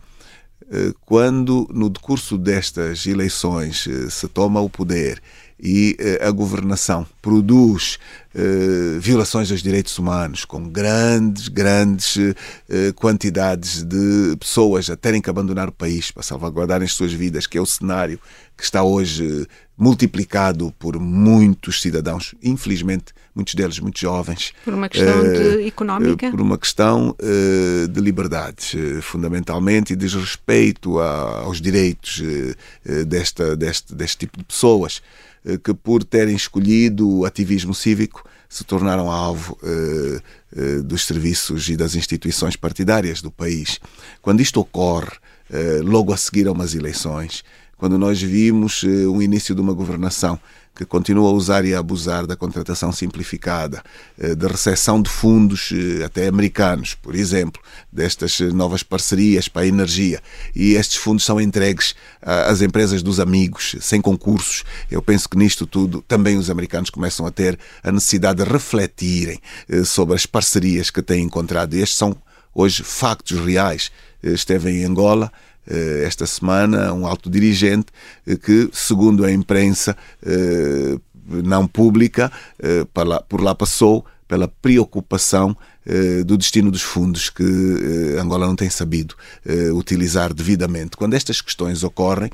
Eh, 0.72 0.94
quando, 1.01 1.67
no 1.74 1.89
decurso 1.89 2.38
destas 2.38 3.05
eleições, 3.08 3.88
eh, 3.88 4.10
se 4.10 4.27
toma 4.27 4.60
o 4.62 4.70
poder 4.70 5.22
e 5.58 5.96
a 6.20 6.29
governação 6.32 7.08
produz 7.22 7.98
violações 9.00 9.48
dos 9.48 9.63
direitos 9.63 9.98
humanos, 9.98 10.44
com 10.44 10.67
grandes, 10.67 11.48
grandes 11.48 12.17
quantidades 12.94 13.82
de 13.82 14.36
pessoas 14.38 14.89
a 14.89 14.98
terem 14.98 15.22
que 15.22 15.29
abandonar 15.29 15.70
o 15.70 15.72
país 15.72 16.12
para 16.12 16.24
salvaguardarem 16.24 16.84
as 16.84 16.91
suas 16.91 17.13
vidas, 17.13 17.48
que 17.48 17.58
é 17.58 17.62
o 17.62 17.65
cenário 17.65 18.20
que 18.57 18.63
está 18.63 18.83
hoje 18.83 19.47
multiplicado 19.77 20.74
por 20.79 20.97
muitos 20.97 21.81
cidadãos, 21.81 22.33
infelizmente, 22.41 23.13
muitos 23.35 23.53
deles 23.55 23.77
muito 23.79 24.00
jovens. 24.00 24.53
Por 24.63 24.74
uma 24.74 24.88
questão 24.88 25.24
de 25.24 25.67
económica? 25.67 26.31
Por 26.31 26.39
uma 26.39 26.57
questão 26.57 27.09
uh, 27.09 27.88
de 27.89 28.00
liberdades, 28.00 28.74
fundamentalmente, 29.01 29.91
e 29.91 29.95
desrespeito 29.95 31.00
a, 31.00 31.41
aos 31.41 31.59
direitos 31.59 32.24
desta, 33.05 33.55
deste, 33.57 33.93
deste 33.93 34.17
tipo 34.19 34.38
de 34.38 34.45
pessoas, 34.45 35.01
que 35.63 35.74
por 35.74 36.03
terem 36.03 36.35
escolhido 36.35 37.07
o 37.07 37.25
ativismo 37.25 37.74
cívico 37.74 38.24
se 38.47 38.63
tornaram 38.63 39.12
alvo 39.12 39.59
dos 40.85 41.05
serviços 41.05 41.69
e 41.69 41.75
das 41.75 41.93
instituições 41.95 42.55
partidárias 42.55 43.21
do 43.21 43.29
país. 43.29 43.79
Quando 44.21 44.41
isto 44.41 44.59
ocorre, 44.59 45.12
logo 45.83 46.12
a 46.12 46.17
seguir 46.17 46.47
a 46.47 46.51
umas 46.51 46.74
eleições, 46.74 47.43
quando 47.77 47.98
nós 47.98 48.22
vimos 48.22 48.84
o 48.84 49.22
início 49.22 49.53
de 49.53 49.62
uma 49.62 49.74
governação 49.74 50.39
que 50.75 50.84
continua 50.84 51.29
a 51.29 51.34
usar 51.34 51.63
e 51.63 51.74
a 51.74 51.79
abusar 51.79 52.27
da 52.27 52.36
contratação 52.36 52.91
simplificada, 52.91 53.82
uh, 54.20 54.36
da 54.36 54.50
recepção 54.50 55.01
de 55.01 55.10
fundos 55.10 55.72
uh, 55.72 56.03
até 56.05 56.27
americanos, 56.27 56.96
por 56.96 57.15
exemplo, 57.15 57.62
destas 57.91 58.39
novas 58.41 58.84
parcerias 58.84 59.48
para 59.48 59.62
a 59.62 59.67
energia, 59.67 60.22
e 60.53 60.74
estes 60.74 60.98
fundos 60.98 61.24
são 61.24 61.39
entregues 61.39 61.96
às 62.22 62.62
empresas 62.62 63.01
dos 63.01 63.20
amigos, 63.20 63.75
sem 63.79 64.01
concursos. 64.01 64.63
Eu 64.91 65.01
penso 65.01 65.29
que 65.29 65.38
nisto 65.38 65.65
tudo 65.65 66.03
também 66.05 66.38
os 66.38 66.50
americanos 66.50 66.89
começam 66.89 67.25
a 67.25 67.32
ter 67.32 67.58
a 67.82 67.91
necessidade 67.91 68.44
de 68.44 68.50
refletirem 68.50 69.39
sobre 69.86 70.15
as 70.15 70.25
parcerias 70.25 70.89
que 70.89 71.01
têm 71.01 71.24
encontrado. 71.24 71.75
E 71.75 71.82
estes 71.82 71.98
são 71.98 72.17
hoje 72.53 72.84
factos 72.84 73.39
reais. 73.39 73.91
Esteve 74.24 74.72
em 74.72 74.86
Angola, 74.86 75.32
eh, 75.32 75.54
esta 75.67 76.25
semana 76.25 76.93
um 76.93 77.07
alto 77.07 77.29
dirigente 77.29 77.88
eh, 78.25 78.36
que, 78.36 78.69
segundo 78.72 79.25
a 79.25 79.31
imprensa 79.31 79.95
eh, 80.24 80.98
não 81.27 81.67
pública, 81.67 82.31
por 83.27 83.41
lá 83.41 83.55
passou 83.55 84.05
pela 84.27 84.48
preocupação 84.48 85.55
eh, 85.86 86.24
do 86.24 86.36
destino 86.36 86.72
dos 86.72 86.81
fundos 86.81 87.29
que 87.29 87.43
eh, 87.43 88.19
Angola 88.19 88.48
não 88.48 88.55
tem 88.55 88.69
sabido 88.69 89.15
eh, 89.45 89.72
utilizar 89.72 90.34
devidamente. 90.34 90.98
Quando 90.98 91.13
estas 91.13 91.41
questões 91.41 91.84
ocorrem, 91.84 92.31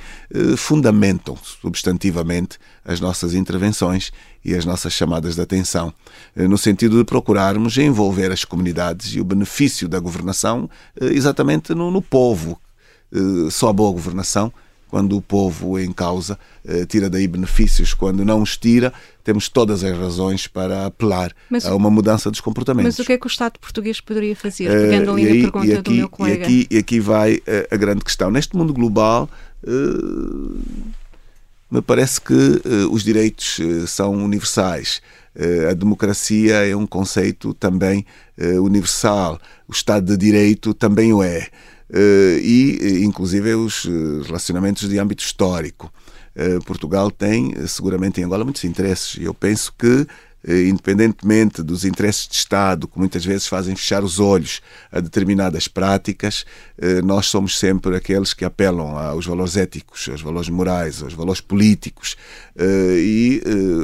fundamentam 0.56 1.38
substantivamente 1.62 2.58
as 2.86 3.02
nossas 3.02 3.34
intervenções 3.34 4.12
e 4.44 4.56
as 4.56 4.64
nossas 4.64 4.94
chamadas 4.94 5.36
de 5.36 5.42
atenção, 5.42 5.94
no 6.36 6.58
sentido 6.58 6.98
de 6.98 7.04
procurarmos 7.04 7.78
envolver 7.78 8.32
as 8.32 8.46
comunidades 8.46 9.14
e 9.14 9.20
o 9.20 9.26
benefício 9.26 9.88
da 9.88 10.00
governação 10.00 10.70
exatamente 11.00 11.76
no, 11.76 11.92
no 11.92 12.02
povo. 12.02 12.60
Só 13.50 13.70
a 13.70 13.74
boa 13.74 13.92
governação 13.92 14.54
quando 14.92 15.16
o 15.16 15.22
povo 15.22 15.80
em 15.80 15.92
causa 15.94 16.38
eh, 16.68 16.86
tira 16.86 17.10
daí 17.10 17.26
benefícios. 17.26 17.94
Quando 17.94 18.26
não 18.26 18.42
os 18.42 18.58
tira, 18.58 18.94
temos 19.24 19.48
todas 19.48 19.86
as 19.86 19.98
razões 19.98 20.48
para 20.48 20.86
apelar 20.86 21.34
mas, 21.50 21.66
a 21.66 21.74
uma 21.74 21.90
mudança 21.90 22.30
dos 22.30 22.42
comportamentos. 22.42 22.98
Mas 22.98 23.00
o 23.00 23.08
que 23.08 23.14
é 23.14 23.18
que 23.18 23.26
o 23.26 23.30
Estado 23.30 23.58
português 23.58 24.02
poderia 24.02 24.36
fazer? 24.36 24.66
Eh, 24.66 24.90
Pegando 24.90 25.12
ali 25.12 25.24
a 25.24 25.50
pergunta 25.50 25.74
aqui, 25.74 25.82
do 25.82 25.92
meu 25.92 26.10
colega. 26.10 26.42
E 26.42 26.44
aqui, 26.44 26.68
e 26.70 26.78
aqui 26.78 27.00
vai 27.00 27.42
a, 27.48 27.52
eh, 27.52 27.68
a, 27.72 27.78
grande 27.78 28.04
questão. 28.04 28.30
Neste 28.30 28.56
mundo 28.56 28.74
global, 28.74 29.30
uh, 29.64 30.60
me 31.72 31.82
parece 31.82 32.20
que 32.20 32.34
uh, 32.34 32.92
os 32.92 33.02
direitos 33.02 33.60
uh, 33.60 33.88
são 33.88 34.14
universais. 34.14 35.02
a 35.70 35.74
democracia 35.74 36.68
é 36.70 36.76
um 36.76 36.86
conceito 36.86 37.54
também 37.54 38.06
universal. 38.62 39.40
O 39.70 39.72
Estado 39.72 40.06
de 40.08 40.18
Direito 40.18 40.74
também 40.74 41.14
o 41.14 41.24
é. 41.24 41.48
Eh, 41.94 42.40
e, 42.42 43.04
inclusive, 43.04 43.54
os 43.54 43.86
eh, 43.86 44.26
relacionamentos 44.26 44.88
de 44.88 44.98
âmbito 44.98 45.24
histórico. 45.24 45.92
Eh, 46.34 46.60
Portugal 46.66 47.12
tem, 47.12 47.54
seguramente 47.68 48.22
em 48.22 48.24
Angola, 48.24 48.46
muitos 48.46 48.64
interesses. 48.64 49.16
E 49.18 49.26
eu 49.26 49.34
penso 49.34 49.74
que 49.78 50.08
independentemente 50.44 51.62
dos 51.62 51.86
interesses 51.86 52.28
de 52.28 52.34
Estado, 52.34 52.88
que 52.88 52.98
muitas 52.98 53.24
vezes 53.24 53.46
fazem 53.46 53.76
fechar 53.76 54.04
os 54.04 54.20
olhos 54.20 54.60
a 54.92 55.00
determinadas 55.00 55.68
práticas, 55.68 56.48
nós 57.04 57.28
somos 57.28 57.60
sempre 57.60 57.96
aqueles 57.96 58.34
que 58.34 58.44
apelam 58.44 58.98
aos 58.98 59.28
valores 59.28 59.56
éticos, 59.56 60.10
aos 60.10 60.20
valores 60.20 60.50
morais, 60.50 61.04
aos 61.04 61.14
valores 61.14 61.42
políticos. 61.42 62.18
E 62.60 63.40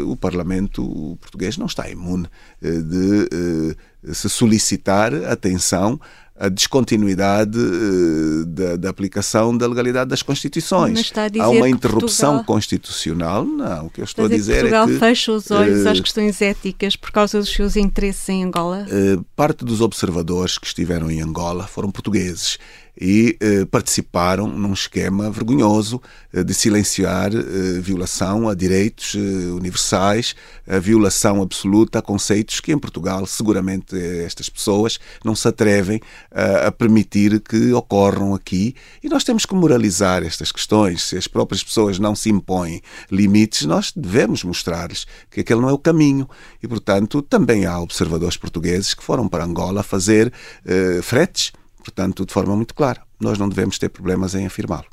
o 0.07 0.15
Parlamento 0.15 1.15
português 1.21 1.59
não 1.59 1.67
está 1.67 1.87
imune 1.91 2.27
de 2.59 4.15
se 4.15 4.27
solicitar 4.27 5.13
atenção 5.25 6.01
a 6.39 6.49
descontinuidade 6.49 7.57
uh, 7.57 8.45
da, 8.45 8.75
da, 8.75 8.89
aplicação 8.89 9.57
da 9.57 9.67
legalidade 9.67 10.09
das 10.09 10.21
Constituições. 10.21 11.11
Há 11.39 11.49
uma 11.49 11.67
interrupção 11.67 12.35
Portugal... 12.35 12.55
constitucional? 12.55 13.45
Não, 13.45 13.87
o 13.87 13.89
que 13.89 14.01
eu 14.01 14.05
estou 14.05 14.25
a 14.25 14.29
dizer, 14.29 14.61
Portugal 14.61 14.83
é 14.83 14.85
que... 14.85 14.91
Portugal 14.91 15.09
fecha 15.09 15.31
os 15.31 15.51
olhos 15.51 15.85
uh, 15.85 15.89
às 15.89 15.99
questões 15.99 16.41
éticas 16.41 16.95
por 16.95 17.11
causa 17.11 17.39
dos 17.39 17.49
seus 17.49 17.75
interesses 17.75 18.29
em 18.29 18.43
Angola? 18.43 18.85
Uh, 18.87 19.23
parte 19.35 19.65
dos 19.65 19.81
observadores 19.81 20.57
que 20.59 20.67
estiveram 20.67 21.09
em 21.09 21.21
Angola 21.21 21.65
foram 21.65 21.89
portugueses 21.89 22.59
e 22.99 23.37
eh, 23.39 23.65
participaram 23.65 24.47
num 24.47 24.73
esquema 24.73 25.29
vergonhoso 25.29 26.01
eh, 26.33 26.43
de 26.43 26.53
silenciar 26.53 27.31
eh, 27.33 27.79
violação 27.79 28.49
a 28.49 28.55
direitos 28.55 29.15
eh, 29.15 29.19
universais, 29.51 30.35
a 30.67 30.79
violação 30.79 31.41
absoluta 31.41 31.99
a 31.99 32.01
conceitos 32.01 32.59
que 32.59 32.71
em 32.71 32.77
Portugal 32.77 33.25
seguramente 33.25 33.95
eh, 33.95 34.23
estas 34.25 34.49
pessoas 34.49 34.99
não 35.23 35.35
se 35.35 35.47
atrevem 35.47 36.01
a 36.31 36.71
permitir 36.71 37.39
que 37.39 37.71
ocorram 37.73 38.33
aqui 38.33 38.75
e 39.03 39.09
nós 39.09 39.23
temos 39.23 39.45
que 39.45 39.55
moralizar 39.55 40.23
estas 40.23 40.51
questões. 40.51 41.03
Se 41.03 41.17
as 41.17 41.27
próprias 41.27 41.63
pessoas 41.63 41.99
não 41.99 42.15
se 42.15 42.29
impõem 42.29 42.81
limites, 43.11 43.65
nós 43.65 43.91
devemos 43.95 44.43
mostrar-lhes 44.43 45.05
que 45.29 45.41
aquele 45.41 45.61
não 45.61 45.69
é 45.69 45.73
o 45.73 45.77
caminho 45.77 46.27
e, 46.61 46.67
portanto, 46.67 47.21
também 47.21 47.65
há 47.65 47.79
observadores 47.79 48.37
portugueses 48.37 48.93
que 48.93 49.03
foram 49.03 49.27
para 49.27 49.43
Angola 49.43 49.83
fazer 49.83 50.31
eh, 50.65 50.99
fretes 51.01 51.51
portanto, 51.87 52.25
de 52.25 52.33
forma 52.33 52.55
muito 52.55 52.75
clara. 52.75 53.01
Nós 53.19 53.37
não 53.39 53.47
devemos 53.47 53.79
ter 53.79 53.89
problemas 53.89 54.35
em 54.35 54.45
afirmá-lo. 54.45 54.85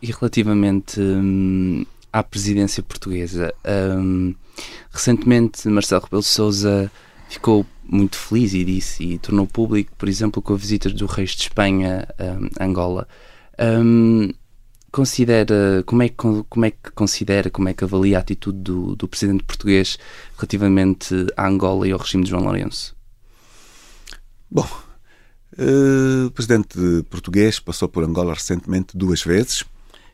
E 0.00 0.10
relativamente 0.10 0.98
hum, 0.98 1.84
à 2.10 2.22
presidência 2.22 2.82
portuguesa, 2.82 3.52
hum, 3.98 4.34
recentemente 4.90 5.68
Marcelo 5.68 6.02
Rebelo 6.02 6.22
de 6.22 6.28
Sousa 6.28 6.90
ficou 7.28 7.66
muito 7.84 8.16
feliz 8.16 8.54
e 8.54 8.64
disse 8.64 9.04
e 9.04 9.18
tornou 9.18 9.46
público, 9.46 9.92
por 9.98 10.08
exemplo, 10.08 10.40
com 10.40 10.54
a 10.54 10.56
visita 10.56 10.88
do 10.88 11.04
rei 11.04 11.26
de 11.26 11.42
Espanha 11.42 12.08
hum, 12.18 12.48
a 12.58 12.64
Angola. 12.64 13.06
Hum, 13.60 14.30
considera 14.90 15.84
como 15.84 16.02
é 16.02 16.08
que 16.08 16.16
como 16.48 16.64
é 16.64 16.70
que 16.70 16.90
considera 16.94 17.50
como 17.50 17.68
é 17.68 17.74
que 17.74 17.84
avalia 17.84 18.16
a 18.16 18.20
atitude 18.20 18.58
do, 18.58 18.96
do 18.96 19.06
presidente 19.06 19.44
português 19.44 19.98
relativamente 20.36 21.14
à 21.36 21.46
Angola 21.46 21.86
e 21.86 21.92
ao 21.92 21.98
regime 21.98 22.24
de 22.24 22.30
João 22.30 22.44
Lourenço? 22.44 22.96
Bom, 24.50 24.66
o 25.58 26.30
presidente 26.30 26.78
português 27.10 27.58
passou 27.58 27.88
por 27.88 28.04
Angola 28.04 28.34
recentemente 28.34 28.96
duas 28.96 29.22
vezes 29.22 29.64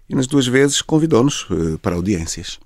e 0.09 0.15
nas 0.15 0.27
duas 0.27 0.47
vezes 0.47 0.81
convidou-nos 0.81 1.49
uh, 1.51 1.79
para 1.81 1.95
audiências. 1.95 2.59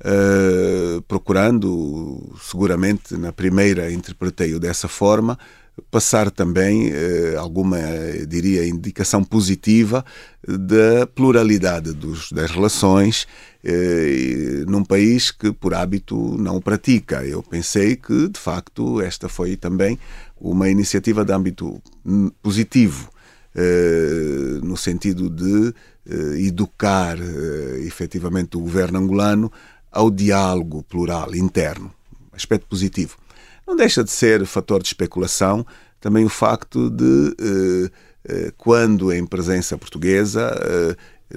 Uh, 0.00 1.00
procurando, 1.02 2.34
seguramente 2.42 3.16
na 3.16 3.32
primeira 3.32 3.90
interpretei-o 3.90 4.60
dessa 4.60 4.88
forma, 4.88 5.38
passar 5.90 6.30
também 6.30 6.92
alguma, 7.38 7.78
diria, 8.28 8.66
indicação 8.66 9.24
positiva 9.24 10.04
da 10.46 11.06
pluralidade 11.06 11.92
dos, 11.92 12.30
das 12.30 12.50
relações 12.50 13.26
num 14.68 14.84
país 14.84 15.30
que 15.30 15.52
por 15.52 15.74
hábito 15.74 16.36
não 16.38 16.60
pratica. 16.60 17.24
Eu 17.24 17.42
pensei 17.42 17.96
que, 17.96 18.28
de 18.28 18.38
facto, 18.38 19.00
esta 19.00 19.28
foi 19.28 19.56
também 19.56 19.98
uma 20.40 20.68
iniciativa 20.68 21.24
de 21.24 21.32
âmbito 21.32 21.80
hum, 22.04 22.30
positivo, 22.42 23.10
eh, 23.56 24.58
no 24.62 24.76
sentido 24.76 25.30
de 25.30 25.72
eh, 26.06 26.40
educar 26.40 27.16
eh, 27.18 27.86
efetivamente 27.86 28.56
o 28.56 28.60
governo 28.60 28.98
angolano 28.98 29.50
ao 29.92 30.10
diálogo 30.10 30.82
plural 30.82 31.34
interno. 31.34 31.92
Aspecto 32.32 32.66
positivo. 32.66 33.16
Não 33.66 33.76
deixa 33.76 34.04
de 34.04 34.10
ser 34.10 34.44
fator 34.46 34.82
de 34.82 34.88
especulação 34.88 35.66
também 36.00 36.24
o 36.24 36.28
facto 36.28 36.90
de, 36.90 37.90
quando 38.58 39.10
em 39.10 39.24
presença 39.24 39.78
portuguesa, 39.78 40.52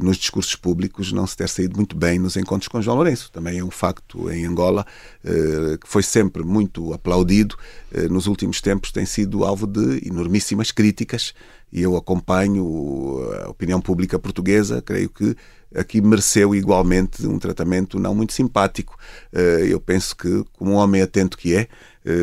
nos 0.01 0.17
discursos 0.17 0.55
públicos 0.55 1.12
não 1.12 1.25
se 1.25 1.36
ter 1.36 1.50
saído 1.50 1.75
muito 1.75 1.96
bem 1.96 2.19
nos 2.19 2.36
encontros 2.36 2.67
com 2.67 2.81
João 2.81 2.98
Lourenço. 2.98 3.31
Também 3.31 3.60
é 3.60 3.63
um 3.63 3.72
facto 3.72 4.29
em 4.29 4.46
Angola 4.46 4.86
eh, 5.24 5.77
que 5.79 5.88
foi 5.88 6.03
sempre 6.03 6.43
muito 6.43 6.93
aplaudido. 6.93 7.55
Eh, 7.91 8.07
nos 8.07 8.27
últimos 8.27 8.62
tempos 8.62 8.91
tem 8.91 9.05
sido 9.05 9.43
alvo 9.43 9.65
de 9.65 10.05
enormíssimas 10.07 10.72
críticas 10.72 11.34
e 11.72 11.81
eu 11.81 11.98
acompanho 11.98 13.19
a 13.43 13.50
opinião 13.50 13.81
pública 13.81 14.19
portuguesa. 14.19 14.81
Creio 14.81 15.10
que 15.10 15.36
aqui 15.75 16.01
mereceu 16.01 16.55
igualmente 16.55 17.25
um 17.25 17.39
tratamento 17.39 18.00
não 18.00 18.13
muito 18.13 18.34
simpático. 18.34 18.98
Eh, 19.34 19.67
eu 19.69 19.79
penso 19.79 20.15
que, 20.15 20.43
como 20.53 20.74
um 20.74 20.75
homem 20.75 21.01
atento 21.01 21.38
que 21.38 21.55
é, 21.55 21.67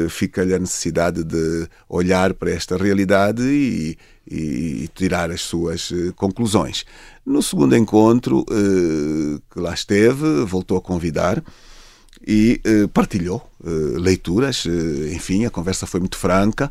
fica-lhe 0.09 0.55
a 0.55 0.59
necessidade 0.59 1.23
de 1.23 1.69
olhar 1.89 2.33
para 2.35 2.51
esta 2.51 2.77
realidade 2.77 3.43
e, 3.43 3.99
e, 4.27 4.85
e 4.85 4.89
tirar 4.95 5.31
as 5.31 5.43
suas 5.43 5.93
conclusões. 6.17 6.85
No 7.25 7.43
segundo 7.43 7.75
encontro, 7.75 8.45
eh, 8.51 9.41
que 9.51 9.59
lá 9.59 9.73
esteve, 9.73 10.45
voltou 10.45 10.77
a 10.77 10.81
convidar 10.81 11.43
e 12.27 12.61
eh, 12.63 12.87
partilhou 12.93 13.43
eh, 13.65 13.99
leituras. 13.99 14.67
enfim, 15.11 15.47
a 15.47 15.51
conversa 15.51 15.87
foi 15.87 16.01
muito 16.01 16.19
franca, 16.19 16.71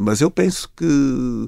mas 0.00 0.20
eu 0.22 0.30
penso 0.30 0.70
que 0.74 1.46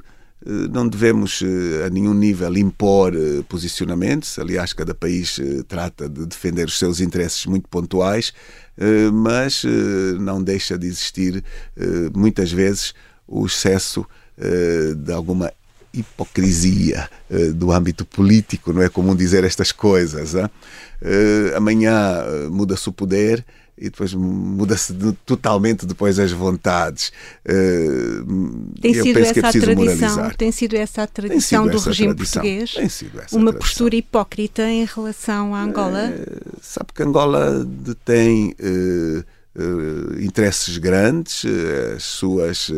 não 0.70 0.86
devemos 0.86 1.42
a 1.86 1.88
nenhum 1.88 2.12
nível 2.12 2.54
impor 2.58 3.14
posicionamentos. 3.48 4.38
Aliás, 4.38 4.74
cada 4.74 4.94
país 4.94 5.40
trata 5.66 6.08
de 6.08 6.26
defender 6.26 6.66
os 6.66 6.78
seus 6.78 7.00
interesses 7.00 7.46
muito 7.46 7.68
pontuais, 7.68 8.34
mas 9.12 9.62
não 10.18 10.42
deixa 10.42 10.78
de 10.78 10.86
existir 10.86 11.44
muitas 12.14 12.50
vezes 12.50 12.94
o 13.26 13.46
excesso 13.46 14.06
de 14.96 15.12
alguma 15.12 15.52
hipocrisia 15.92 17.08
do 17.54 17.72
âmbito 17.72 18.04
político, 18.04 18.72
não 18.72 18.80
é 18.82 18.88
comum 18.88 19.14
dizer 19.14 19.44
estas 19.44 19.72
coisas. 19.72 20.34
Amanhã 21.56 22.24
muda-se 22.50 22.88
o 22.88 22.92
poder 22.92 23.44
e 23.80 23.84
depois 23.84 24.12
muda-se 24.12 24.92
de, 24.92 25.12
totalmente 25.24 25.86
depois 25.86 26.18
as 26.18 26.30
vontades. 26.30 27.10
tem 28.80 28.92
sido 28.94 29.18
essa 29.18 29.40
é 29.40 29.46
a 29.46 29.52
tradição, 29.52 30.30
tem 30.30 30.52
sido 30.52 30.74
essa 30.76 31.02
a 31.02 31.06
tradição 31.06 31.66
do 31.66 31.78
regime 31.78 32.14
tradição. 32.14 32.42
português? 32.42 32.74
Tem 32.74 32.88
sido 32.88 33.20
essa 33.20 33.36
Uma 33.36 33.50
tradição. 33.52 33.58
postura 33.58 33.96
hipócrita 33.96 34.62
em 34.68 34.84
relação 34.84 35.54
à 35.54 35.62
Angola? 35.62 36.12
sabe 36.60 36.92
que 36.94 37.02
Angola 37.02 37.64
detém 37.64 38.54
interesses 40.20 40.76
grandes, 40.76 41.44
as 41.96 42.02
suas 42.02 42.70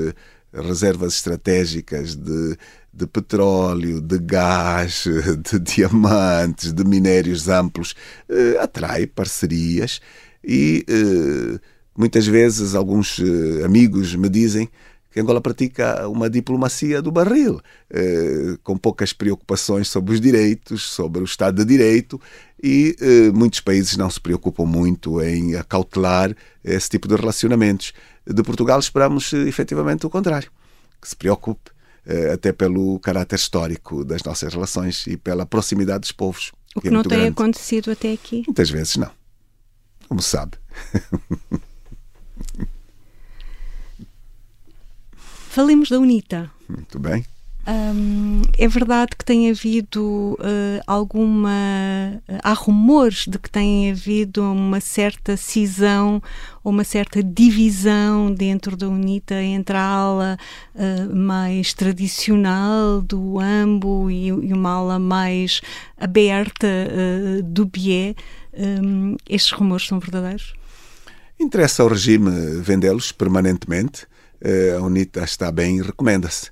reservas 0.52 1.14
estratégicas 1.14 2.14
de 2.14 2.56
de 2.92 3.06
petróleo, 3.06 4.00
de 4.00 4.18
gás, 4.18 5.04
de 5.50 5.58
diamantes, 5.58 6.72
de 6.72 6.84
minérios 6.84 7.48
amplos, 7.48 7.94
eh, 8.28 8.58
atrai 8.60 9.06
parcerias 9.06 10.00
e 10.44 10.84
eh, 10.88 11.58
muitas 11.96 12.26
vezes 12.26 12.74
alguns 12.74 13.18
uh, 13.18 13.64
amigos 13.64 14.14
me 14.14 14.28
dizem 14.28 14.68
que 15.12 15.20
Angola 15.20 15.40
pratica 15.40 16.08
uma 16.08 16.28
diplomacia 16.28 17.02
do 17.02 17.12
barril, 17.12 17.60
eh, 17.90 18.56
com 18.64 18.78
poucas 18.78 19.12
preocupações 19.12 19.88
sobre 19.88 20.14
os 20.14 20.20
direitos, 20.20 20.82
sobre 20.84 21.20
o 21.20 21.24
Estado 21.24 21.62
de 21.62 21.64
Direito, 21.66 22.18
e 22.62 22.96
eh, 22.98 23.30
muitos 23.30 23.60
países 23.60 23.96
não 23.96 24.08
se 24.08 24.18
preocupam 24.18 24.64
muito 24.64 25.20
em 25.20 25.54
acautelar 25.54 26.34
esse 26.64 26.88
tipo 26.88 27.06
de 27.06 27.14
relacionamentos. 27.14 27.92
De 28.26 28.42
Portugal 28.42 28.80
esperamos 28.80 29.32
eh, 29.34 29.48
efetivamente 29.48 30.06
o 30.06 30.10
contrário, 30.10 30.50
que 31.00 31.08
se 31.08 31.14
preocupe, 31.14 31.70
eh, 32.06 32.32
até 32.32 32.50
pelo 32.50 32.98
caráter 33.00 33.36
histórico 33.36 34.04
das 34.04 34.22
nossas 34.22 34.54
relações 34.54 35.06
e 35.06 35.18
pela 35.18 35.44
proximidade 35.44 36.00
dos 36.00 36.12
povos. 36.12 36.52
O 36.74 36.80
que, 36.80 36.88
que 36.88 36.88
é 36.88 36.90
não 36.90 37.02
tem 37.02 37.18
grande. 37.18 37.32
acontecido 37.32 37.90
até 37.90 38.12
aqui? 38.12 38.44
Muitas 38.46 38.70
vezes 38.70 38.96
não, 38.96 39.10
como 40.08 40.22
sabe. 40.22 40.58
Falemos 45.16 45.88
da 45.90 45.98
UNITA. 45.98 46.50
Muito 46.68 46.98
bem. 46.98 47.24
É 48.58 48.66
verdade 48.66 49.12
que 49.16 49.24
tem 49.24 49.48
havido 49.48 50.36
uh, 50.40 50.82
alguma. 50.84 51.50
Uh, 52.28 52.38
há 52.42 52.52
rumores 52.52 53.24
de 53.28 53.38
que 53.38 53.48
tem 53.48 53.92
havido 53.92 54.42
uma 54.42 54.80
certa 54.80 55.36
cisão 55.36 56.20
ou 56.64 56.72
uma 56.72 56.82
certa 56.82 57.22
divisão 57.22 58.32
dentro 58.34 58.76
da 58.76 58.88
UNITA 58.88 59.40
entre 59.42 59.76
a 59.76 59.84
ala 59.84 60.38
uh, 60.74 61.14
mais 61.14 61.72
tradicional 61.72 63.00
do 63.00 63.38
AMBO 63.38 64.10
e, 64.10 64.26
e 64.26 64.52
uma 64.52 64.70
ala 64.70 64.98
mais 64.98 65.60
aberta 65.96 66.66
do 67.44 67.64
BIE. 67.64 68.16
Um, 68.54 69.16
estes 69.28 69.52
rumores 69.52 69.86
são 69.86 69.98
verdadeiros? 69.98 70.54
Interessa 71.38 71.82
ao 71.82 71.88
regime 71.88 72.60
vendê-los 72.60 73.10
permanentemente 73.12 74.06
eh, 74.44 74.74
a 74.76 74.82
UNITA 74.82 75.22
está 75.22 75.50
bem 75.52 75.78
e 75.78 75.82
recomenda-se. 75.82 76.50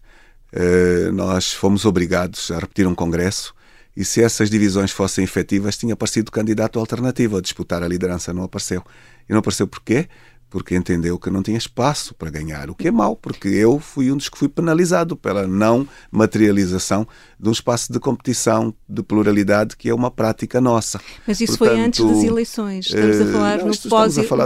Eh, 0.53 1.11
nós 1.13 1.53
fomos 1.53 1.85
obrigados 1.85 2.51
a 2.51 2.59
repetir 2.59 2.87
um 2.87 2.95
congresso 2.95 3.55
e 3.97 4.05
se 4.05 4.23
essas 4.23 4.49
divisões 4.49 4.93
fossem 4.93 5.25
efetivas, 5.25 5.77
tinha 5.77 5.95
aparecido 5.95 6.31
candidato 6.31 6.79
alternativo 6.79 7.37
a 7.37 7.41
disputar 7.41 7.83
a 7.83 7.89
liderança, 7.89 8.33
não 8.33 8.45
apareceu. 8.45 8.85
E 9.29 9.33
não 9.33 9.41
apareceu 9.41 9.67
porquê? 9.67 10.09
Porque 10.51 10.75
entendeu 10.75 11.19
que 11.19 11.31
não 11.31 11.43
tinha 11.43 11.57
espaço 11.57 12.13
para 12.15 12.29
ganhar, 12.29 12.69
o 12.69 12.75
que 12.75 12.89
é 12.89 12.91
mau, 12.91 13.15
porque 13.15 13.49
eu 13.49 13.79
fui 13.79 14.11
um 14.11 14.17
dos 14.17 14.29
que 14.29 14.37
fui 14.37 14.49
penalizado 14.49 15.17
pela 15.17 15.47
não 15.47 15.89
materialização 16.11 17.07
de 17.39 17.49
um 17.49 17.53
espaço 17.53 17.93
de 17.93 18.01
competição, 18.01 18.75
de 18.89 19.03
pluralidade, 19.03 19.77
que 19.77 19.89
é 19.89 19.95
uma 19.95 20.11
prática 20.11 20.61
nossa. 20.61 21.01
Mas 21.27 21.41
isso 21.41 21.57
Portanto, 21.57 21.77
foi 21.77 21.85
antes 21.87 22.05
das 22.05 22.25
eleições, 22.25 22.87
estamos 22.87 23.21
a 23.21 23.25
eh, 23.25 23.33
falar 23.33 23.59
não, 23.59 23.67
no 23.69 23.77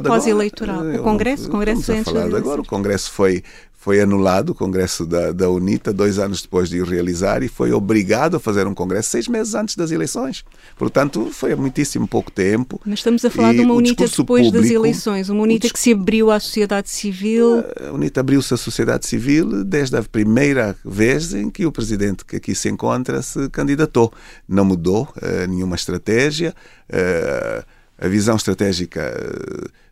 pós-eleitoral. 0.02 0.82
Pós 0.82 1.00
o 1.00 1.02
Congresso, 1.02 1.48
o 1.48 1.50
Congresso 1.50 1.82
foi 1.82 1.96
antes 1.96 2.12
das 2.12 2.34
agora, 2.34 2.60
o 2.60 2.66
Congresso 2.66 3.10
foi, 3.10 3.42
foi 3.84 4.00
anulado, 4.00 4.52
o 4.52 4.54
Congresso 4.54 5.04
da, 5.04 5.30
da 5.30 5.50
UNITA, 5.50 5.92
dois 5.92 6.18
anos 6.18 6.40
depois 6.40 6.70
de 6.70 6.80
o 6.80 6.86
realizar, 6.86 7.42
e 7.42 7.48
foi 7.48 7.70
obrigado 7.70 8.38
a 8.38 8.40
fazer 8.40 8.66
um 8.66 8.72
Congresso 8.72 9.10
seis 9.10 9.28
meses 9.28 9.54
antes 9.54 9.76
das 9.76 9.90
eleições. 9.90 10.42
Portanto, 10.74 11.28
foi 11.30 11.52
há 11.52 11.56
muitíssimo 11.56 12.08
pouco 12.08 12.30
tempo. 12.30 12.80
Mas 12.86 13.00
estamos 13.00 13.22
a 13.26 13.28
falar 13.28 13.52
de 13.52 13.60
uma 13.60 13.74
UNITA 13.74 14.06
depois 14.06 14.46
público, 14.46 14.52
das 14.52 14.70
eleições, 14.70 15.28
uma 15.28 15.42
UNITA 15.42 15.68
que 15.68 15.78
se 15.78 15.92
abriu 15.92 16.30
à 16.30 16.40
sociedade 16.40 16.88
civil. 16.88 17.62
A 17.86 17.92
UNITA 17.92 18.20
abriu-se 18.20 18.54
à 18.54 18.56
sociedade 18.56 19.04
civil 19.06 19.62
desde 19.62 19.98
a 19.98 20.02
primeira 20.02 20.74
vez 20.82 21.34
em 21.34 21.50
que 21.50 21.66
o 21.66 21.70
presidente 21.70 22.24
que 22.24 22.36
aqui 22.36 22.54
se 22.54 22.70
encontra 22.70 23.20
se 23.20 23.50
candidatou. 23.50 24.10
Não 24.48 24.64
mudou 24.64 25.12
uh, 25.18 25.46
nenhuma 25.46 25.76
estratégia, 25.76 26.54
uh, 26.88 27.62
a 27.98 28.08
visão 28.08 28.34
estratégica. 28.34 29.14
Uh, 29.14 29.83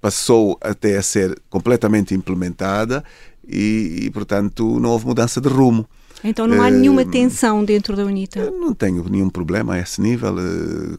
passou 0.00 0.58
até 0.60 0.96
a 0.96 1.02
ser 1.02 1.38
completamente 1.48 2.14
implementada 2.14 3.02
e, 3.46 4.00
e, 4.02 4.10
portanto, 4.10 4.78
não 4.78 4.90
houve 4.90 5.06
mudança 5.06 5.40
de 5.40 5.48
rumo. 5.48 5.88
Então 6.22 6.48
não 6.48 6.60
há 6.60 6.68
nenhuma 6.68 7.04
tensão 7.04 7.64
dentro 7.64 7.94
da 7.94 8.04
UNITA? 8.04 8.50
Não 8.50 8.74
tenho 8.74 9.08
nenhum 9.08 9.30
problema 9.30 9.74
a 9.74 9.78
esse 9.78 10.00
nível. 10.00 10.34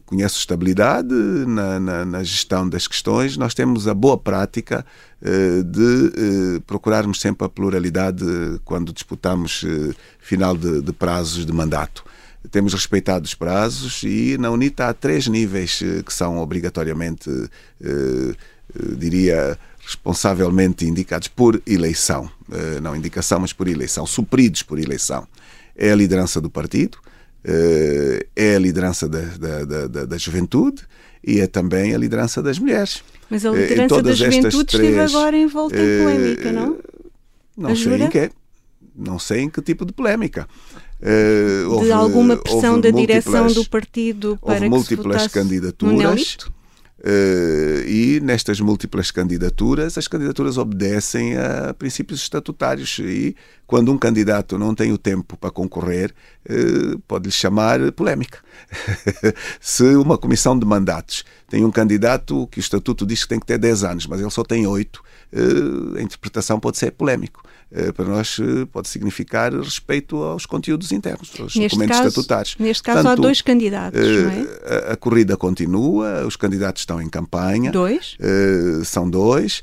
Conheço 0.06 0.38
estabilidade 0.38 1.14
na, 1.46 1.78
na, 1.78 2.04
na 2.06 2.22
gestão 2.22 2.66
das 2.66 2.88
questões. 2.88 3.36
Nós 3.36 3.52
temos 3.52 3.86
a 3.86 3.92
boa 3.92 4.16
prática 4.16 4.84
de 5.22 6.60
procurarmos 6.66 7.20
sempre 7.20 7.46
a 7.46 7.50
pluralidade 7.50 8.24
quando 8.64 8.94
disputamos 8.94 9.62
final 10.18 10.56
de, 10.56 10.80
de 10.80 10.92
prazos 10.92 11.44
de 11.44 11.52
mandato 11.52 12.02
temos 12.48 12.72
respeitado 12.72 13.24
os 13.24 13.34
prazos 13.34 14.02
e 14.02 14.36
na 14.38 14.50
UNITA 14.50 14.88
há 14.88 14.94
três 14.94 15.26
níveis 15.26 15.80
eh, 15.82 16.02
que 16.02 16.12
são 16.12 16.38
obrigatoriamente, 16.38 17.28
eh, 17.30 18.34
eh, 18.74 18.94
diria, 18.96 19.58
responsavelmente 19.84 20.86
indicados 20.86 21.28
por 21.28 21.60
eleição, 21.66 22.30
não 22.80 22.94
indicação, 22.94 23.40
mas 23.40 23.52
por 23.52 23.66
eleição, 23.66 24.06
supridos 24.06 24.62
por 24.62 24.78
eleição. 24.78 25.26
É 25.74 25.90
a 25.90 25.96
liderança 25.96 26.40
do 26.40 26.48
partido, 26.48 26.98
é 28.36 28.54
a 28.54 28.58
liderança 28.58 29.08
da, 29.08 29.20
da, 29.20 29.86
da, 29.88 30.04
da 30.04 30.18
juventude 30.18 30.82
e 31.24 31.40
é 31.40 31.46
também 31.46 31.94
a 31.94 31.98
liderança 31.98 32.40
das 32.40 32.58
mulheres. 32.58 33.02
Mas 33.28 33.44
a 33.44 33.50
liderança 33.50 34.02
da 34.02 34.12
juventude 34.12 34.64
três, 34.64 34.90
esteve 34.90 35.00
agora 35.00 35.36
envolta 35.36 35.76
em 35.76 35.98
polémica, 35.98 36.52
não? 36.52 36.78
Não 37.56 37.76
sei 37.76 38.02
em 38.02 38.08
que. 38.08 38.30
Não 38.94 39.18
sei 39.18 39.40
em 39.40 39.50
que 39.50 39.62
tipo 39.62 39.84
de 39.84 39.92
polémica. 39.92 40.46
Uh, 41.02 41.70
houve, 41.70 41.86
de 41.86 41.92
alguma 41.92 42.36
pressão 42.36 42.78
da 42.78 42.90
direção 42.90 43.46
do 43.46 43.64
partido 43.64 44.38
para 44.40 44.54
houve 44.54 44.68
múltiplas 44.68 45.26
candidaturas. 45.28 46.36
Uh, 47.02 47.80
e 47.88 48.20
nestas 48.22 48.60
múltiplas 48.60 49.10
candidaturas, 49.10 49.96
as 49.96 50.06
candidaturas 50.06 50.58
obedecem 50.58 51.34
a 51.38 51.72
princípios 51.72 52.20
estatutários 52.20 52.98
e 52.98 53.34
quando 53.66 53.90
um 53.90 53.96
candidato 53.96 54.58
não 54.58 54.74
tem 54.74 54.92
o 54.92 54.98
tempo 54.98 55.34
para 55.38 55.50
concorrer, 55.50 56.12
uh, 56.44 56.98
pode-lhe 57.08 57.32
chamar 57.32 57.90
polémica. 57.92 58.40
Se 59.58 59.94
uma 59.96 60.18
comissão 60.18 60.58
de 60.58 60.66
mandatos 60.66 61.24
tem 61.48 61.64
um 61.64 61.70
candidato 61.70 62.46
que 62.48 62.58
o 62.58 62.60
estatuto 62.60 63.06
diz 63.06 63.22
que 63.22 63.30
tem 63.30 63.40
que 63.40 63.46
ter 63.46 63.56
10 63.56 63.82
anos, 63.82 64.06
mas 64.06 64.20
ele 64.20 64.28
só 64.28 64.44
tem 64.44 64.66
8, 64.66 64.96
uh, 64.96 65.96
a 65.96 66.02
interpretação 66.02 66.60
pode 66.60 66.76
ser 66.76 66.90
polémico. 66.90 67.42
Eh, 67.72 67.92
para 67.92 68.04
nós 68.04 68.36
eh, 68.40 68.66
pode 68.72 68.88
significar 68.88 69.52
respeito 69.54 70.16
aos 70.16 70.44
conteúdos 70.44 70.90
internos, 70.90 71.30
aos 71.38 71.54
neste 71.54 71.76
documentos 71.76 71.96
caso, 71.98 72.08
estatutários. 72.08 72.56
Neste 72.58 72.82
caso 72.82 73.02
Portanto, 73.02 73.18
há 73.20 73.22
dois 73.22 73.40
candidatos, 73.40 74.00
eh, 74.00 74.22
não 74.22 74.30
é? 74.30 74.88
A, 74.88 74.92
a, 74.92 74.96
corrida 74.96 75.36
continua, 75.36 76.26
os 76.26 76.34
candidatos 76.34 76.82
estão 76.82 77.00
em 77.00 77.08
campanha. 77.08 77.70
Dois? 77.70 78.16
são 78.84 79.08
dois. 79.08 79.62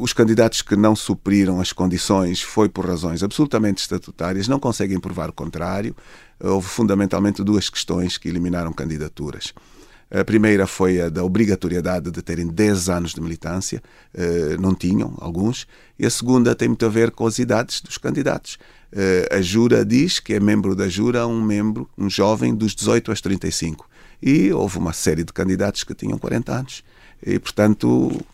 os 0.00 0.12
candidatos 0.14 0.62
que 0.62 0.74
não 0.74 0.96
supriram 0.96 1.60
as 1.60 1.72
condições 1.72 2.40
foi 2.40 2.68
por 2.68 2.86
razões 2.86 3.22
absolutamente 3.22 3.82
estatutárias, 3.82 4.48
não 4.48 4.58
conseguem 4.58 4.98
provar 4.98 5.28
o 5.28 5.32
contrário. 5.32 5.94
Houve 6.40 6.66
fundamentalmente 6.66 7.42
duas 7.44 7.68
questões 7.68 8.16
que 8.16 8.28
eliminaram 8.28 8.72
candidaturas. 8.72 9.52
A 10.10 10.24
primeira 10.24 10.66
foi 10.66 11.00
a 11.00 11.08
da 11.08 11.24
obrigatoriedade 11.24 12.10
de 12.10 12.22
terem 12.22 12.46
10 12.46 12.88
anos 12.88 13.14
de 13.14 13.20
militância, 13.20 13.82
eh, 14.12 14.56
não 14.60 14.74
tinham 14.74 15.14
alguns, 15.18 15.66
e 15.98 16.06
a 16.06 16.10
segunda 16.10 16.54
tem 16.54 16.68
muito 16.68 16.84
a 16.86 16.88
ver 16.88 17.10
com 17.10 17.26
as 17.26 17.38
idades 17.38 17.80
dos 17.80 17.98
candidatos. 17.98 18.58
Eh, 18.92 19.28
a 19.30 19.40
Jura 19.40 19.84
diz 19.84 20.20
que 20.20 20.34
é 20.34 20.40
membro 20.40 20.76
da 20.76 20.88
Jura 20.88 21.26
um 21.26 21.42
membro, 21.42 21.88
um 21.98 22.08
jovem 22.08 22.54
dos 22.54 22.74
18 22.74 23.10
aos 23.10 23.20
35. 23.20 23.88
E 24.22 24.52
houve 24.52 24.78
uma 24.78 24.92
série 24.92 25.24
de 25.24 25.32
candidatos 25.32 25.82
que 25.82 25.94
tinham 25.94 26.16
40 26.16 26.52
anos. 26.52 26.84
E, 27.24 27.38
portanto, 27.38 28.24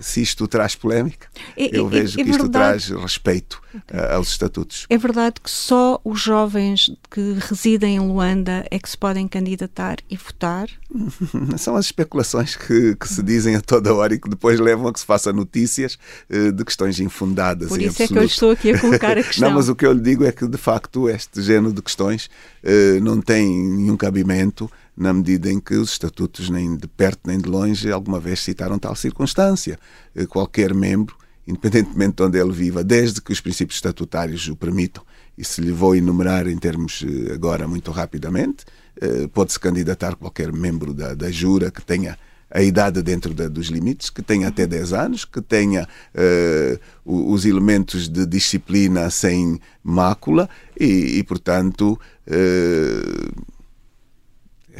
se 0.00 0.22
isto 0.22 0.46
traz 0.48 0.74
polémica, 0.74 1.28
é, 1.56 1.76
eu 1.76 1.88
vejo 1.88 2.18
é, 2.18 2.22
é 2.22 2.24
que 2.24 2.30
isto 2.30 2.48
traz 2.48 2.88
respeito 2.88 3.60
okay. 3.74 4.00
aos 4.12 4.28
estatutos. 4.28 4.86
É 4.88 4.98
verdade 4.98 5.40
que 5.42 5.50
só 5.50 6.00
os 6.04 6.20
jovens 6.20 6.90
que 7.10 7.36
residem 7.40 7.96
em 7.96 8.00
Luanda 8.00 8.64
é 8.70 8.78
que 8.78 8.88
se 8.88 8.96
podem 8.96 9.26
candidatar 9.28 9.98
e 10.08 10.16
votar? 10.16 10.68
São 11.58 11.76
as 11.76 11.86
especulações 11.86 12.56
que, 12.56 12.96
que, 12.96 13.08
se 13.08 13.22
dizem 13.22 13.56
a 13.56 13.60
toda 13.60 13.94
hora 13.94 14.14
e 14.14 14.18
que 14.18 14.28
depois 14.28 14.58
levam 14.58 14.88
a 14.88 14.92
que 14.92 15.00
se 15.00 15.06
faça 15.06 15.32
notícias 15.32 15.98
uh, 16.30 16.52
de 16.52 16.64
questões 16.64 16.98
infundadas. 17.00 17.68
Por 17.68 17.80
isso 17.80 18.02
é 18.02 18.08
que 18.08 18.18
eu 18.18 18.24
estou 18.24 18.50
aqui 18.50 18.72
a 18.72 18.78
colocar 18.78 19.16
a 19.16 19.22
questão. 19.24 19.48
não, 19.48 19.56
mas 19.56 19.68
o 19.68 19.74
que 19.74 19.86
eu 19.86 19.92
lhe 19.92 20.00
digo 20.00 20.24
é 20.24 20.32
que, 20.32 20.46
de 20.46 20.58
facto, 20.58 21.08
este 21.08 21.42
género 21.42 21.72
de 21.72 21.82
questões 21.82 22.26
uh, 22.64 23.00
não 23.02 23.20
tem 23.20 23.46
nenhum 23.46 23.96
cabimento 23.96 24.70
na 24.96 25.12
medida 25.12 25.50
em 25.50 25.60
que 25.60 25.74
os 25.74 25.92
estatutos, 25.92 26.50
nem 26.50 26.76
de 26.76 26.86
perto 26.86 27.20
nem 27.26 27.38
de 27.38 27.48
longe, 27.48 27.90
alguma 27.90 28.20
vez 28.20 28.40
citaram 28.40 28.78
tal 28.78 28.94
circunstância. 28.94 29.78
Eh, 30.14 30.26
qualquer 30.26 30.74
membro, 30.74 31.16
independentemente 31.46 32.16
de 32.16 32.22
onde 32.22 32.38
ele 32.38 32.52
viva, 32.52 32.84
desde 32.84 33.20
que 33.20 33.32
os 33.32 33.40
princípios 33.40 33.76
estatutários 33.76 34.46
o 34.48 34.56
permitam, 34.56 35.02
e 35.36 35.44
se 35.44 35.60
lhe 35.60 35.72
vou 35.72 35.96
enumerar 35.96 36.46
em 36.46 36.58
termos 36.58 37.04
eh, 37.06 37.32
agora 37.32 37.66
muito 37.66 37.90
rapidamente, 37.90 38.64
eh, 39.00 39.28
pode-se 39.32 39.58
candidatar 39.58 40.16
qualquer 40.16 40.52
membro 40.52 40.92
da, 40.92 41.14
da 41.14 41.30
Jura 41.30 41.70
que 41.70 41.82
tenha 41.82 42.18
a 42.50 42.62
idade 42.62 43.00
dentro 43.02 43.32
da, 43.32 43.48
dos 43.48 43.68
limites, 43.68 44.10
que 44.10 44.22
tenha 44.22 44.48
até 44.48 44.66
10 44.66 44.92
anos, 44.92 45.24
que 45.24 45.40
tenha 45.40 45.86
uh, 46.14 47.32
os 47.32 47.44
elementos 47.44 48.08
de 48.08 48.26
disciplina 48.26 49.08
sem 49.08 49.60
mácula 49.84 50.48
e, 50.78 51.18
e 51.18 51.22
portanto, 51.22 51.98
uh, 52.26 53.42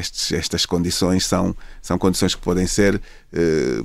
estes, 0.01 0.33
estas 0.33 0.67
condições 0.67 1.25
são, 1.25 1.55
são 1.81 1.97
condições 1.99 2.35
que 2.35 2.41
podem 2.41 2.67
ser 2.67 3.01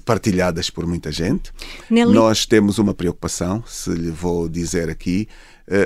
partilhadas 0.03 0.69
por 0.69 0.87
muita 0.87 1.11
gente. 1.11 1.51
Nelly... 1.89 2.13
Nós 2.13 2.45
temos 2.45 2.79
uma 2.79 2.93
preocupação, 2.93 3.63
se 3.67 3.91
lhe 3.91 4.09
vou 4.09 4.49
dizer 4.49 4.89
aqui, 4.89 5.27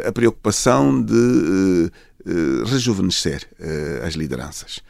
a 0.08 0.12
preocupação 0.12 1.04
de 1.04 1.92
rejuvenescer 2.66 3.48
as 4.06 4.14
lideranças. 4.14 4.82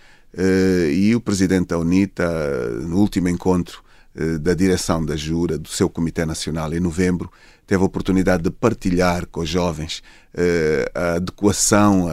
e 0.92 1.16
o 1.16 1.22
presidente 1.22 1.70
da 1.70 1.78
UNITA, 1.78 2.70
no 2.82 2.98
último 2.98 3.30
encontro 3.30 3.82
da 4.42 4.54
direção 4.54 5.04
da 5.06 5.16
Jura, 5.16 5.58
do 5.58 5.70
seu 5.70 5.90
Comitê 5.90 6.26
Nacional, 6.26 6.74
em 6.74 6.80
novembro, 6.80 7.32
teve 7.70 7.84
a 7.84 7.86
oportunidade 7.86 8.42
de 8.42 8.50
partilhar 8.50 9.28
com 9.28 9.42
os 9.42 9.50
jovens 9.50 10.02
uh, 10.34 10.90
a 10.96 11.14
adequação 11.18 12.08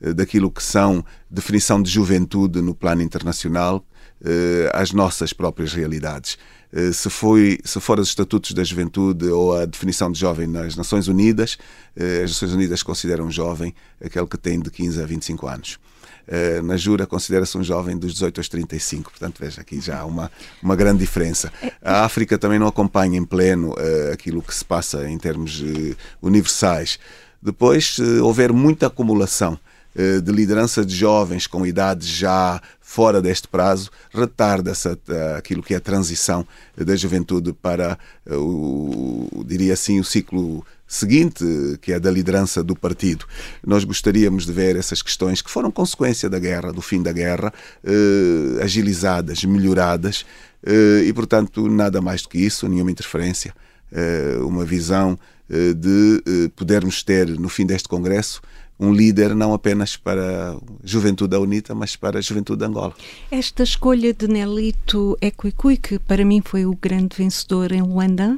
daquilo 0.00 0.50
que 0.50 0.60
são 0.60 1.04
definição 1.30 1.80
de 1.80 1.88
juventude 1.88 2.60
no 2.60 2.74
plano 2.74 3.00
internacional 3.00 3.86
uh, 4.20 4.70
às 4.72 4.90
nossas 4.90 5.32
próprias 5.32 5.72
realidades. 5.72 6.36
Uh, 6.72 6.92
se, 6.92 7.08
foi, 7.08 7.60
se 7.64 7.78
for 7.78 8.00
os 8.00 8.08
estatutos 8.08 8.50
da 8.50 8.64
juventude 8.64 9.28
ou 9.28 9.56
a 9.56 9.64
definição 9.64 10.10
de 10.10 10.18
jovem 10.18 10.48
nas 10.48 10.74
Nações 10.74 11.06
Unidas, 11.06 11.56
as 11.96 12.30
Nações 12.30 12.52
Unidas 12.52 12.82
consideram 12.82 13.30
jovem 13.30 13.72
aquele 14.04 14.26
que 14.26 14.38
tem 14.38 14.58
de 14.58 14.72
15 14.72 15.00
a 15.00 15.06
25 15.06 15.46
anos. 15.46 15.78
Eh, 16.26 16.60
na 16.62 16.76
Jura 16.76 17.06
considera-se 17.06 17.56
um 17.58 17.62
jovem 17.62 17.96
dos 17.96 18.12
18 18.14 18.38
aos 18.38 18.48
35, 18.48 19.10
portanto 19.10 19.38
veja 19.40 19.60
aqui 19.60 19.80
já 19.80 20.04
uma, 20.04 20.30
uma 20.62 20.76
grande 20.76 21.00
diferença. 21.00 21.52
A 21.82 22.04
África 22.04 22.38
também 22.38 22.58
não 22.58 22.66
acompanha 22.66 23.18
em 23.18 23.24
pleno 23.24 23.70
uh, 23.70 24.12
aquilo 24.12 24.42
que 24.42 24.54
se 24.54 24.64
passa 24.64 25.08
em 25.08 25.18
termos 25.18 25.60
uh, 25.60 25.96
universais. 26.22 26.98
Depois, 27.42 27.98
uh, 27.98 28.24
houver 28.24 28.52
muita 28.52 28.86
acumulação 28.86 29.58
de 29.92 30.30
liderança 30.30 30.84
de 30.84 30.94
jovens 30.94 31.48
com 31.48 31.66
idades 31.66 32.06
já 32.06 32.62
fora 32.80 33.20
deste 33.20 33.48
prazo, 33.48 33.90
retarda 34.14 34.70
essa, 34.70 34.96
aquilo 35.36 35.64
que 35.64 35.74
é 35.74 35.78
a 35.78 35.80
transição 35.80 36.46
da 36.76 36.94
juventude 36.94 37.52
para, 37.52 37.98
o, 38.24 39.42
diria 39.44 39.74
assim, 39.74 39.98
o 39.98 40.04
ciclo 40.04 40.64
seguinte, 40.90 41.44
que 41.80 41.92
é 41.92 42.00
da 42.00 42.10
liderança 42.10 42.64
do 42.64 42.74
partido. 42.74 43.24
Nós 43.64 43.84
gostaríamos 43.84 44.44
de 44.44 44.52
ver 44.52 44.74
essas 44.74 45.00
questões 45.00 45.40
que 45.40 45.48
foram 45.48 45.70
consequência 45.70 46.28
da 46.28 46.38
guerra, 46.38 46.72
do 46.72 46.82
fim 46.82 47.00
da 47.00 47.12
guerra, 47.12 47.54
eh, 47.84 48.60
agilizadas, 48.60 49.44
melhoradas 49.44 50.26
eh, 50.66 51.04
e, 51.06 51.12
portanto, 51.12 51.68
nada 51.68 52.00
mais 52.00 52.22
do 52.22 52.28
que 52.28 52.38
isso, 52.38 52.68
nenhuma 52.68 52.90
interferência, 52.90 53.54
eh, 53.92 54.38
uma 54.42 54.64
visão 54.64 55.16
eh, 55.48 55.72
de 55.74 56.22
eh, 56.26 56.50
podermos 56.56 57.04
ter, 57.04 57.28
no 57.38 57.48
fim 57.48 57.64
deste 57.64 57.88
Congresso, 57.88 58.42
um 58.78 58.92
líder 58.92 59.32
não 59.34 59.54
apenas 59.54 59.96
para 59.96 60.52
a 60.52 60.56
juventude 60.82 61.30
da 61.30 61.38
UNITA, 61.38 61.72
mas 61.72 61.94
para 61.94 62.18
a 62.18 62.20
juventude 62.20 62.58
de 62.58 62.64
Angola. 62.64 62.94
Esta 63.30 63.62
escolha 63.62 64.12
de 64.12 64.26
Nelito 64.26 65.16
Equicui, 65.20 65.76
que 65.76 65.98
para 66.00 66.24
mim 66.24 66.42
foi 66.44 66.66
o 66.66 66.74
grande 66.74 67.16
vencedor 67.16 67.70
em 67.70 67.82
Luanda, 67.82 68.36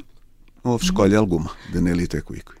não 0.63 0.71
houve 0.71 0.85
escolha 0.85 1.17
alguma 1.17 1.51
de 1.71 1.81
Nelito 1.81 2.15
Equiqui. 2.15 2.53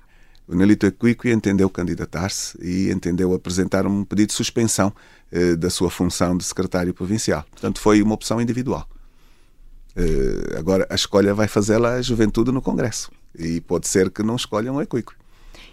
O 0.47 0.55
Nelito 0.55 0.85
Equiqui 0.85 1.31
entendeu 1.31 1.69
candidatar-se 1.69 2.57
e 2.61 2.91
entendeu 2.91 3.33
apresentar 3.33 3.87
um 3.87 4.03
pedido 4.03 4.27
de 4.27 4.33
suspensão 4.33 4.93
eh, 5.31 5.55
da 5.55 5.69
sua 5.69 5.89
função 5.89 6.37
de 6.37 6.43
secretário 6.43 6.93
provincial. 6.93 7.45
Portanto, 7.49 7.79
foi 7.79 8.01
uma 8.01 8.13
opção 8.13 8.41
individual. 8.41 8.85
Eh, 9.95 10.57
agora, 10.57 10.85
a 10.89 10.95
escolha 10.95 11.33
vai 11.33 11.47
fazê-la 11.47 11.93
a 11.93 12.01
juventude 12.01 12.51
no 12.51 12.61
Congresso. 12.61 13.09
E 13.37 13.61
pode 13.61 13.87
ser 13.87 14.11
que 14.11 14.21
não 14.21 14.35
escolham 14.35 14.75
o 14.75 14.81
Equiqui. 14.81 15.13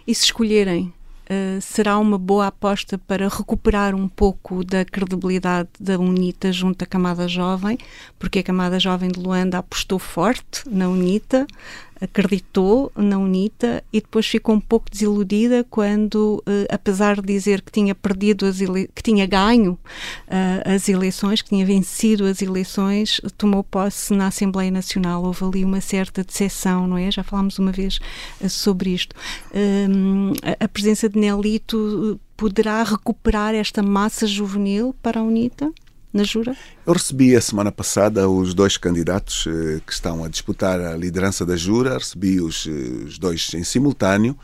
E 0.07 0.15
se 0.15 0.25
escolherem 0.25 0.93
Uh, 1.31 1.61
será 1.61 1.97
uma 1.97 2.17
boa 2.17 2.47
aposta 2.47 2.97
para 2.97 3.29
recuperar 3.29 3.95
um 3.95 4.05
pouco 4.09 4.65
da 4.65 4.83
credibilidade 4.83 5.69
da 5.79 5.97
UNITA 5.97 6.51
junto 6.51 6.83
à 6.83 6.85
camada 6.85 7.25
jovem, 7.25 7.77
porque 8.19 8.39
a 8.39 8.43
camada 8.43 8.77
jovem 8.77 9.09
de 9.09 9.17
Luanda 9.17 9.59
apostou 9.59 9.97
forte 9.97 10.63
na 10.69 10.89
UNITA, 10.89 11.47
acreditou 12.01 12.91
na 12.95 13.17
UNITA 13.17 13.83
e 13.93 14.01
depois 14.01 14.25
ficou 14.25 14.55
um 14.55 14.59
pouco 14.59 14.89
desiludida 14.89 15.63
quando, 15.69 16.43
uh, 16.47 16.65
apesar 16.69 17.21
de 17.21 17.27
dizer 17.27 17.61
que 17.61 17.71
tinha 17.71 17.93
perdido 17.93 18.45
as 18.47 18.57
que 18.59 19.03
tinha 19.03 19.25
ganho 19.27 19.73
uh, 19.73 20.73
as 20.73 20.89
eleições, 20.89 21.41
que 21.41 21.49
tinha 21.49 21.65
vencido 21.65 22.25
as 22.25 22.41
eleições, 22.41 23.21
tomou 23.37 23.63
posse 23.63 24.13
na 24.13 24.27
Assembleia 24.27 24.71
Nacional. 24.71 25.23
Houve 25.23 25.45
ali 25.45 25.63
uma 25.63 25.79
certa 25.79 26.23
decepção, 26.23 26.87
não 26.87 26.97
é? 26.97 27.11
Já 27.11 27.23
falámos 27.23 27.59
uma 27.59 27.71
vez 27.71 27.99
uh, 28.41 28.49
sobre 28.49 28.89
isto. 28.89 29.15
Ehm, 29.53 30.33
a 30.59 30.67
presença 30.67 31.07
de 31.07 31.19
Nelito 31.19 32.19
poderá 32.35 32.81
recuperar 32.81 33.53
esta 33.53 33.83
massa 33.83 34.25
juvenil 34.25 34.95
para 35.03 35.19
a 35.19 35.23
UNITA? 35.23 35.71
Na 36.13 36.23
Jura? 36.23 36.55
Eu 36.85 36.93
recebi 36.93 37.35
a 37.35 37.41
semana 37.41 37.71
passada 37.71 38.29
os 38.29 38.53
dois 38.53 38.77
candidatos 38.77 39.45
eh, 39.47 39.81
que 39.85 39.93
estão 39.93 40.23
a 40.23 40.29
disputar 40.29 40.79
a 40.79 40.95
liderança 40.97 41.45
da 41.45 41.55
Jura, 41.55 41.97
recebi 41.97 42.41
os, 42.41 42.67
eh, 42.67 43.05
os 43.05 43.17
dois 43.17 43.53
em 43.53 43.63
simultâneo 43.63 44.37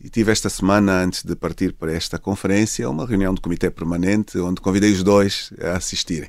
e 0.00 0.08
tive 0.08 0.32
esta 0.32 0.48
semana, 0.48 1.02
antes 1.02 1.22
de 1.22 1.36
partir 1.36 1.72
para 1.72 1.92
esta 1.92 2.18
conferência, 2.18 2.90
uma 2.90 3.06
reunião 3.06 3.32
do 3.32 3.40
Comitê 3.40 3.70
Permanente 3.70 4.36
onde 4.38 4.60
convidei 4.60 4.92
os 4.92 5.02
dois 5.02 5.52
a 5.60 5.76
assistirem. 5.76 6.28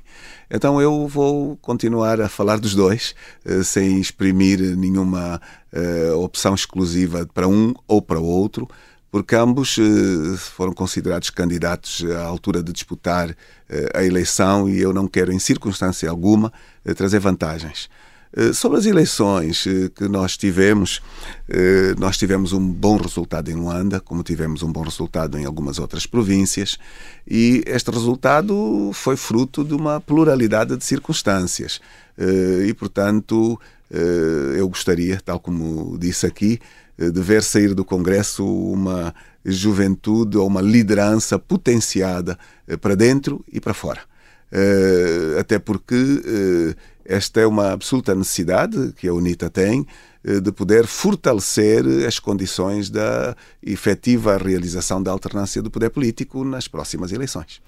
Então 0.50 0.80
eu 0.80 1.08
vou 1.08 1.58
continuar 1.58 2.22
a 2.22 2.30
falar 2.30 2.60
dos 2.60 2.76
dois, 2.76 3.16
eh, 3.46 3.64
sem 3.64 4.00
exprimir 4.00 4.60
nenhuma 4.76 5.42
opção 6.18 6.54
exclusiva 6.54 7.28
para 7.34 7.48
um 7.48 7.74
ou 7.88 8.00
para 8.00 8.20
o 8.20 8.24
outro 8.24 8.70
porque 9.14 9.36
ambos 9.36 9.78
eh, 9.78 10.36
foram 10.38 10.74
considerados 10.74 11.30
candidatos 11.30 12.04
à 12.18 12.24
altura 12.24 12.64
de 12.64 12.74
disputar 12.74 13.30
eh, 13.70 13.92
a 13.94 14.04
eleição 14.04 14.68
e 14.68 14.82
eu 14.82 14.92
não 14.92 15.08
quero, 15.08 15.32
em 15.32 15.38
circunstância 15.38 16.10
alguma, 16.10 16.52
eh, 16.84 16.96
trazer 16.96 17.20
vantagens. 17.20 17.88
Sobre 18.56 18.80
as 18.80 18.88
eleições 18.88 19.64
que 19.94 20.08
nós 20.08 20.36
tivemos, 20.36 21.04
nós 22.00 22.18
tivemos 22.18 22.52
um 22.52 22.68
bom 22.68 22.98
resultado 22.98 23.52
em 23.52 23.54
Luanda, 23.54 24.00
como 24.00 24.24
tivemos 24.24 24.64
um 24.64 24.72
bom 24.72 24.82
resultado 24.82 25.38
em 25.38 25.46
algumas 25.46 25.78
outras 25.78 26.08
províncias, 26.08 26.80
e 27.28 27.64
este 27.68 27.92
resultado 27.92 28.90
foi 28.92 29.16
fruto 29.16 29.64
de 29.64 29.76
uma 29.76 30.02
pluralidade 30.02 30.76
de 30.76 30.84
circunstâncias. 30.84 31.80
E, 32.68 32.74
portanto, 32.74 33.62
eu 34.58 34.68
gostaria, 34.68 35.22
tal 35.24 35.40
como 35.40 35.96
disse 36.00 36.26
aqui, 36.26 36.60
de 36.98 37.22
ver 37.22 37.44
sair 37.44 37.74
do 37.74 37.84
Congresso 37.84 38.46
uma 38.46 39.14
juventude 39.44 40.38
ou 40.38 40.48
uma 40.48 40.62
liderança 40.62 41.38
potenciada 41.38 42.38
eh, 42.68 42.78
para 42.78 42.96
dentro 42.96 43.44
e 43.52 43.60
para 43.60 43.74
fora. 43.74 44.02
Eh, 44.52 45.38
até 45.40 45.58
porque 45.60 45.96
esta 47.06 47.42
é 47.42 47.48
uma 47.48 47.72
absoluta 47.72 48.16
necessidade 48.16 48.94
que 48.96 49.08
a 49.08 49.14
UNITA 49.14 49.50
tem 49.50 49.86
de 50.42 50.54
poder 50.54 50.88
fortalecer 50.88 51.84
as 52.08 52.18
condições 52.18 52.90
da 52.90 53.36
efetiva 53.62 54.38
realização 54.38 55.04
da 55.04 55.12
alternância 55.12 55.62
do 55.62 55.70
poder 55.70 55.90
político 55.90 56.46
nas 56.46 56.66
próximas 56.66 57.12
eleições. 57.12 57.62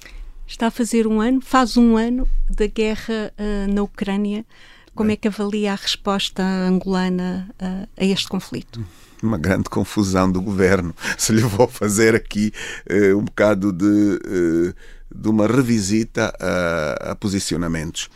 Está 0.47 0.67
a 0.67 0.71
fazer 0.71 1.07
um 1.07 1.19
ano, 1.19 1.41
faz 1.41 1.75
um 1.75 1.97
ano 1.97 2.27
da 2.49 2.67
guerra 2.67 3.33
uh, 3.37 3.73
na 3.73 3.81
Ucrânia. 3.81 4.45
Como 4.93 5.07
Bem, 5.07 5.15
é 5.15 5.17
que 5.17 5.27
avalia 5.27 5.73
a 5.73 5.75
resposta 5.75 6.43
angolana 6.43 7.49
uh, 7.59 7.87
a 7.97 8.05
este 8.05 8.27
conflito? 8.27 8.85
Uma 9.21 9.37
grande 9.37 9.69
confusão 9.69 10.31
do 10.31 10.41
governo. 10.41 10.95
Se 11.17 11.33
lhe 11.33 11.41
vou 11.41 11.67
fazer 11.67 12.15
aqui 12.15 12.53
uh, 12.89 13.17
um 13.17 13.23
bocado 13.23 13.71
de, 13.71 13.85
uh, 13.85 14.73
de 15.13 15.29
uma 15.29 15.45
revisita 15.47 16.33
a, 16.39 17.11
a 17.11 17.15
posicionamentos. 17.15 18.09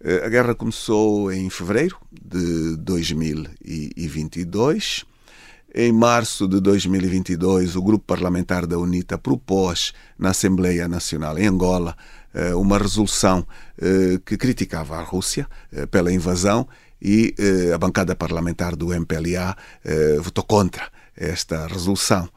Uh, 0.00 0.24
a 0.24 0.28
guerra 0.28 0.54
começou 0.54 1.32
em 1.32 1.50
fevereiro 1.50 1.96
de 2.12 2.76
2022. 2.76 5.04
Em 5.74 5.92
março 5.92 6.46
de 6.48 6.60
2022, 6.60 7.76
o 7.76 7.82
grupo 7.82 8.06
parlamentar 8.06 8.66
da 8.66 8.78
UNITA 8.78 9.18
propôs 9.18 9.92
na 10.18 10.30
Assembleia 10.30 10.88
Nacional 10.88 11.38
em 11.38 11.46
Angola 11.46 11.94
uma 12.56 12.78
resolução 12.78 13.46
que 14.24 14.36
criticava 14.36 14.96
a 14.96 15.02
Rússia 15.02 15.48
pela 15.90 16.12
invasão 16.12 16.68
e 17.00 17.34
eh, 17.38 17.72
a 17.72 17.78
bancada 17.78 18.14
parlamentar 18.14 18.74
do 18.76 18.92
MPLA 18.92 19.56
eh, 19.84 20.18
votou 20.20 20.44
contra 20.44 20.88
esta 21.16 21.66
resolução. 21.66 22.28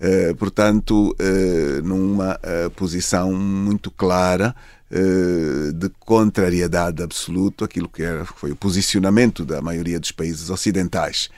Eh, 0.00 0.32
portanto, 0.34 1.14
eh, 1.18 1.82
numa 1.82 2.38
eh, 2.42 2.70
posição 2.70 3.34
muito 3.34 3.90
clara 3.90 4.56
eh, 4.90 5.72
de 5.74 5.90
contrariedade 5.98 7.02
absoluta 7.02 7.66
aquilo 7.66 7.86
que 7.86 8.02
era, 8.02 8.24
foi 8.24 8.50
o 8.50 8.56
posicionamento 8.56 9.44
da 9.44 9.60
maioria 9.60 10.00
dos 10.00 10.10
países 10.10 10.48
ocidentais. 10.48 11.28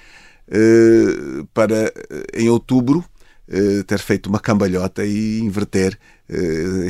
para, 1.55 1.93
em 2.35 2.49
outubro, 2.49 3.05
ter 3.87 3.99
feito 4.01 4.29
uma 4.29 4.41
cambalhota 4.41 5.05
e 5.05 5.39
inverter 5.39 5.99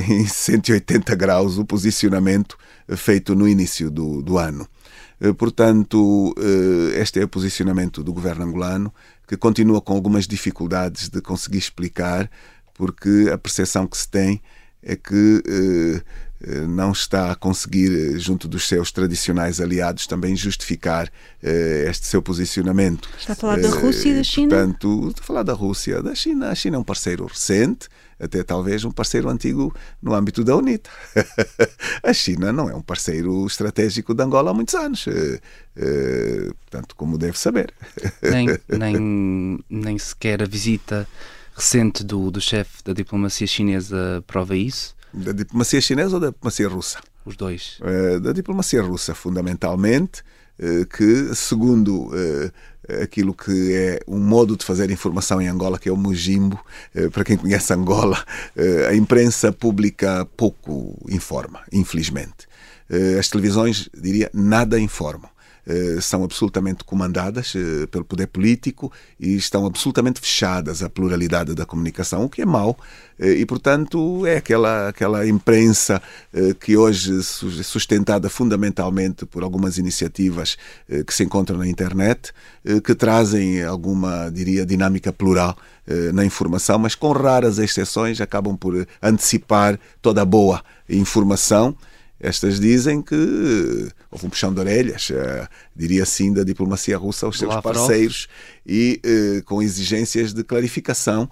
em 0.09 0.26
180 0.26 1.14
graus 1.14 1.59
o 1.59 1.64
posicionamento 1.64 2.57
feito 2.96 3.35
no 3.35 3.46
início 3.46 3.90
do, 3.90 4.22
do 4.22 4.38
ano. 4.38 4.66
Eh, 5.23 5.33
portanto, 5.33 6.35
eh, 6.37 7.01
este 7.01 7.21
é 7.21 7.25
o 7.25 7.29
posicionamento 7.29 8.03
do 8.03 8.13
governo 8.13 8.45
angolano, 8.45 8.93
que 9.29 9.37
continua 9.37 9.81
com 9.81 9.93
algumas 9.93 10.27
dificuldades 10.27 11.09
de 11.09 11.21
conseguir 11.21 11.59
explicar, 11.59 12.29
porque 12.75 13.31
a 13.33 13.39
percepção 13.39 13.87
que 13.87 13.97
se 13.97 14.09
tem 14.09 14.43
é 14.83 14.97
que 14.97 16.03
não 16.69 16.91
está 16.91 17.31
a 17.31 17.37
conseguir, 17.37 18.19
junto 18.19 18.49
dos 18.49 18.67
seus 18.67 18.91
tradicionais 18.91 19.61
aliados, 19.61 20.09
também 20.09 20.35
justificar 20.35 21.09
este 21.89 22.09
seu 22.09 22.21
posicionamento. 22.21 23.09
Está 23.17 23.35
a 23.35 23.37
falar 23.37 23.61
da 23.61 23.69
Rússia 23.69 24.09
e 24.09 24.15
da 24.17 24.25
China? 24.25 24.49
Portanto, 24.49 25.09
está 25.11 25.23
a 25.23 25.25
falar 25.25 25.43
da 25.45 25.53
Rússia, 25.53 26.03
da 26.03 26.17
China. 26.17 26.49
A 26.51 26.55
China 26.57 26.79
é 26.79 26.81
um 26.81 26.85
parceiro 26.85 27.25
recente, 27.27 27.89
até 28.23 28.45
talvez 28.45 28.85
um 28.85 28.93
parceiro 28.93 29.29
antigo 29.29 29.75
no 30.01 30.15
âmbito 30.15 30.45
da 30.45 30.57
UNITA. 30.57 30.89
a 32.03 32.13
China 32.13 32.53
não 32.53 32.71
é 32.71 32.75
um 32.75 32.81
parceiro 32.81 33.45
estratégico 33.45 34.15
de 34.15 34.23
Angola 34.23 34.53
há 34.53 34.55
muitos 34.55 34.75
anos, 34.77 35.05
portanto, 36.61 36.95
como 36.95 37.19
deve 37.19 37.37
saber. 37.37 37.75
Nem, 38.23 38.47
nem, 38.79 39.59
nem 39.69 39.99
sequer 39.99 40.41
a 40.41 40.47
visita 40.47 41.07
recente 41.57 42.05
do, 42.05 42.31
do 42.31 42.41
chefe 42.41 42.83
da 42.85 42.93
diplomacia 42.93 43.47
chinesa 43.47 44.23
prova 44.27 44.57
isso? 44.57 44.95
Da 45.13 45.33
diplomacia 45.33 45.81
chinesa 45.81 46.15
ou 46.15 46.21
da 46.21 46.29
diplomacia 46.29 46.69
russa? 46.69 47.01
Os 47.27 47.37
dois. 47.37 47.81
Uh, 47.81 48.21
da 48.21 48.33
diplomacia 48.33 48.83
russa, 48.83 49.15
fundamentalmente, 49.15 50.23
que, 50.97 51.35
segundo 51.35 52.13
aquilo 53.03 53.35
que 53.35 53.75
é 53.75 54.01
um 54.07 54.18
modo 54.18 54.57
de 54.57 54.64
fazer 54.64 54.90
informação 54.90 55.40
em 55.40 55.49
Angola, 55.49 55.79
que 55.79 55.88
é 55.88 55.92
o 55.92 55.97
Mujimbo, 55.97 56.59
para 57.12 57.25
quem 57.25 57.37
conhece 57.37 57.73
Angola, 57.73 58.25
a 58.88 58.95
imprensa 58.95 59.53
pública 59.53 60.27
pouco 60.37 60.97
informa, 61.09 61.61
infelizmente. 61.73 62.49
As 63.18 63.29
televisões, 63.29 63.88
diria, 63.95 64.31
nada 64.35 64.79
informam. 64.79 65.32
Eh, 65.64 66.01
são 66.01 66.25
absolutamente 66.25 66.83
comandadas 66.83 67.55
eh, 67.55 67.87
pelo 67.87 68.05
poder 68.05 68.27
político 68.27 68.90
e 69.18 69.37
estão 69.37 69.64
absolutamente 69.64 70.20
fechadas 70.20 70.83
à 70.83 70.90
pluralidade 70.90 71.55
da 71.55 71.64
comunicação, 71.64 72.25
o 72.25 72.29
que 72.29 72.42
é 72.42 72.44
mau. 72.44 72.77
Eh, 73.16 73.35
e, 73.35 73.46
portanto, 73.46 74.27
é 74.27 74.38
aquela, 74.38 74.88
aquela 74.88 75.27
imprensa 75.27 76.03
que 76.61 76.77
hoje 76.77 77.18
é 77.18 77.62
sustentada 77.62 78.29
fundamentalmente 78.29 79.25
por 79.25 79.42
algumas 79.42 79.79
iniciativas 79.79 80.57
que 81.07 81.14
se 81.14 81.22
encontram 81.22 81.59
na 81.59 81.68
internet, 81.68 82.33
que 82.85 82.94
trazem 82.94 83.62
alguma, 83.62 84.31
diria, 84.31 84.64
dinâmica 84.64 85.12
plural 85.12 85.57
na 86.12 86.25
informação, 86.25 86.79
mas 86.79 86.94
com 86.94 87.12
raras 87.12 87.59
exceções 87.59 88.20
acabam 88.20 88.57
por 88.57 88.87
antecipar 89.03 89.79
toda 90.01 90.22
a 90.22 90.25
boa 90.25 90.62
informação 90.88 91.77
estas 92.23 92.61
dizem 92.61 93.03
que 93.03 93.89
houve 94.11 94.27
um 94.27 94.31
puxão 94.31 94.55
de 94.55 94.61
orelhas, 94.61 95.11
uh, 95.11 95.49
diria 95.75 96.05
assim, 96.05 96.33
da 96.33 96.45
diplomacia 96.45 96.97
russa 96.97 97.27
aos 97.27 97.37
seus 97.37 97.55
parceiros 97.61 98.29
e 98.65 99.01
uh, 99.05 99.43
com 99.45 99.61
exigências 99.61 100.33
de 100.33 100.45
clarificação 100.45 101.29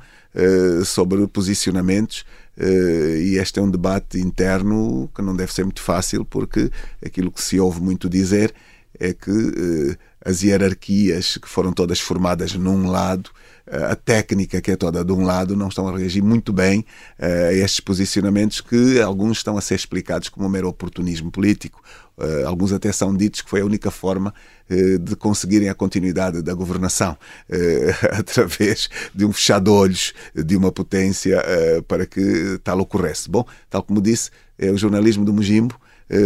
sobre 0.85 1.27
posicionamentos. 1.27 2.25
e 2.57 3.37
este 3.37 3.59
é 3.59 3.63
um 3.63 3.69
debate 3.69 4.17
interno 4.21 5.11
que 5.13 5.21
não 5.21 5.35
deve 5.35 5.53
ser 5.53 5.65
muito 5.65 5.83
fácil, 5.83 6.25
porque 6.25 6.71
aquilo 7.05 7.33
que 7.33 7.43
se 7.43 7.59
ouve 7.59 7.81
muito 7.81 8.09
dizer 8.09 8.55
é 9.01 9.13
que 9.13 9.97
as 10.25 10.45
hierarquias 10.45 11.37
que 11.37 11.49
foram 11.49 11.73
todas 11.73 11.99
formadas 11.99 12.55
num 12.55 12.89
lado 12.89 13.31
a 13.71 13.95
técnica 13.95 14.61
que 14.61 14.73
é 14.73 14.77
toda 14.77 15.05
de 15.05 15.13
um 15.13 15.23
lado 15.23 15.55
não 15.55 15.69
estão 15.69 15.87
a 15.87 15.97
reagir 15.97 16.23
muito 16.23 16.53
bem 16.53 16.81
uh, 17.19 17.49
a 17.49 17.53
estes 17.53 17.81
posicionamentos 17.81 18.61
que 18.61 19.01
alguns 19.01 19.39
estão 19.39 19.57
a 19.57 19.61
ser 19.61 19.77
explicados 19.77 20.29
como 20.29 20.47
um 20.47 20.49
mero 20.49 20.69
oportunismo 20.69 21.31
político. 21.31 21.81
Uh, 22.19 22.47
alguns 22.47 22.73
até 22.73 22.91
são 22.93 23.17
ditos 23.17 23.41
que 23.41 23.49
foi 23.49 23.61
a 23.61 23.65
única 23.65 23.91
forma 23.91 24.35
uh, 24.69 24.99
de 24.99 25.15
conseguirem 25.15 25.69
a 25.69 25.75
continuidade 25.75 26.43
da 26.43 26.53
governação 26.53 27.17
através 28.13 28.91
de 29.15 29.25
um 29.25 29.33
fechado 29.33 29.65
de 29.65 29.71
olhos 29.71 30.13
de 30.35 30.57
uma 30.57 30.73
potência 30.73 31.43
para 31.87 32.07
que 32.07 32.59
tal 32.65 32.81
ocorresse. 32.81 33.31
Bom, 33.31 33.45
tal 33.69 33.83
como 33.83 34.01
disse, 34.01 34.31
é 34.59 34.71
o 34.71 34.77
jornalismo 34.77 35.25
do 35.25 35.33
Mujimbo, 35.33 35.79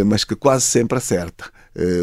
mas 0.07 0.25
que 0.25 0.35
quase 0.35 0.65
sempre 0.65 0.97
acerta. 0.99 1.45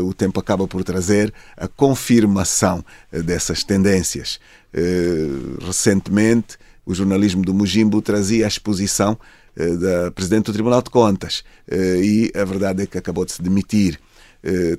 O 0.03 0.13
tempo 0.13 0.39
acaba 0.39 0.67
por 0.67 0.83
trazer 0.83 1.33
a 1.55 1.67
confirmação 1.67 2.83
dessas 3.11 3.63
tendências. 3.63 4.39
Eh, 4.73 5.27
recentemente, 5.65 6.57
o 6.85 6.93
jornalismo 6.93 7.43
do 7.43 7.53
Mujimbo 7.53 8.01
trazia 8.01 8.45
a 8.45 8.47
exposição 8.47 9.17
eh, 9.55 9.75
da 9.75 10.11
Presidente 10.11 10.45
do 10.45 10.53
Tribunal 10.53 10.81
de 10.81 10.89
Contas 10.89 11.43
eh, 11.67 11.99
e 12.01 12.31
a 12.35 12.45
verdade 12.45 12.83
é 12.83 12.85
que 12.85 12.97
acabou 12.97 13.25
de 13.25 13.33
se 13.33 13.41
demitir. 13.41 13.99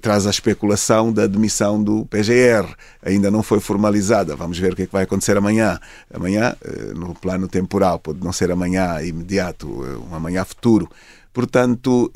traz 0.01 0.27
a 0.27 0.31
especulação 0.31 1.13
da 1.13 1.25
demissão 1.25 1.81
do 1.81 2.05
PGR. 2.07 2.67
Ainda 3.01 3.31
não 3.31 3.45
foi 3.45 3.61
formalizada. 3.61 4.35
Vamos 4.35 4.59
ver 4.59 4.73
o 4.73 4.77
que, 4.77 4.83
é 4.83 4.87
que 4.87 4.93
vai 4.93 5.05
acontecer 5.05 5.37
amanhã. 5.37 5.79
Amanhã, 6.13 6.57
no 6.97 7.15
plano 7.15 7.47
temporal, 7.47 8.01
pode 8.01 8.19
não 8.25 8.33
ser 8.33 8.51
amanhã 8.51 9.01
imediato, 9.01 9.69
um 10.11 10.13
amanhã 10.17 10.45
futuro. 10.45 10.91
Portanto, 11.33 12.11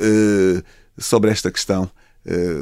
sobre 0.98 1.30
esta 1.30 1.48
questão, 1.52 1.88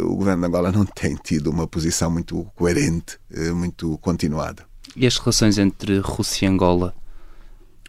o 0.03 0.17
governo 0.17 0.43
de 0.43 0.49
Angola 0.49 0.73
não 0.73 0.85
tem 0.85 1.17
tido 1.17 1.51
uma 1.51 1.67
posição 1.67 2.11
muito 2.11 2.45
coerente, 2.55 3.19
muito 3.55 3.99
continuada. 3.99 4.65
E 4.97 5.07
as 5.07 5.17
relações 5.17 5.59
entre 5.59 5.99
Rússia 5.99 6.47
e 6.47 6.49
Angola? 6.49 6.95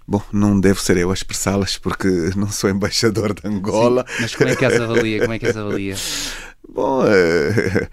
Bom, 0.08 0.22
não 0.32 0.60
devo 0.60 0.80
ser 0.80 0.98
eu 0.98 1.10
a 1.10 1.14
expressá-las 1.14 1.78
porque 1.78 2.08
não 2.36 2.50
sou 2.50 2.70
embaixador 2.70 3.34
de 3.34 3.48
Angola. 3.48 4.06
Sim, 4.08 4.22
mas 4.22 4.36
como 4.36 4.50
é 4.50 4.56
que 4.56 4.66
as 4.66 4.80
avalia? 4.80 5.20
Como 5.20 5.34
é 5.34 5.40
que 5.40 5.48
as 5.48 5.58
avalia? 5.58 5.96
Bom, 6.70 7.04
é, 7.08 7.90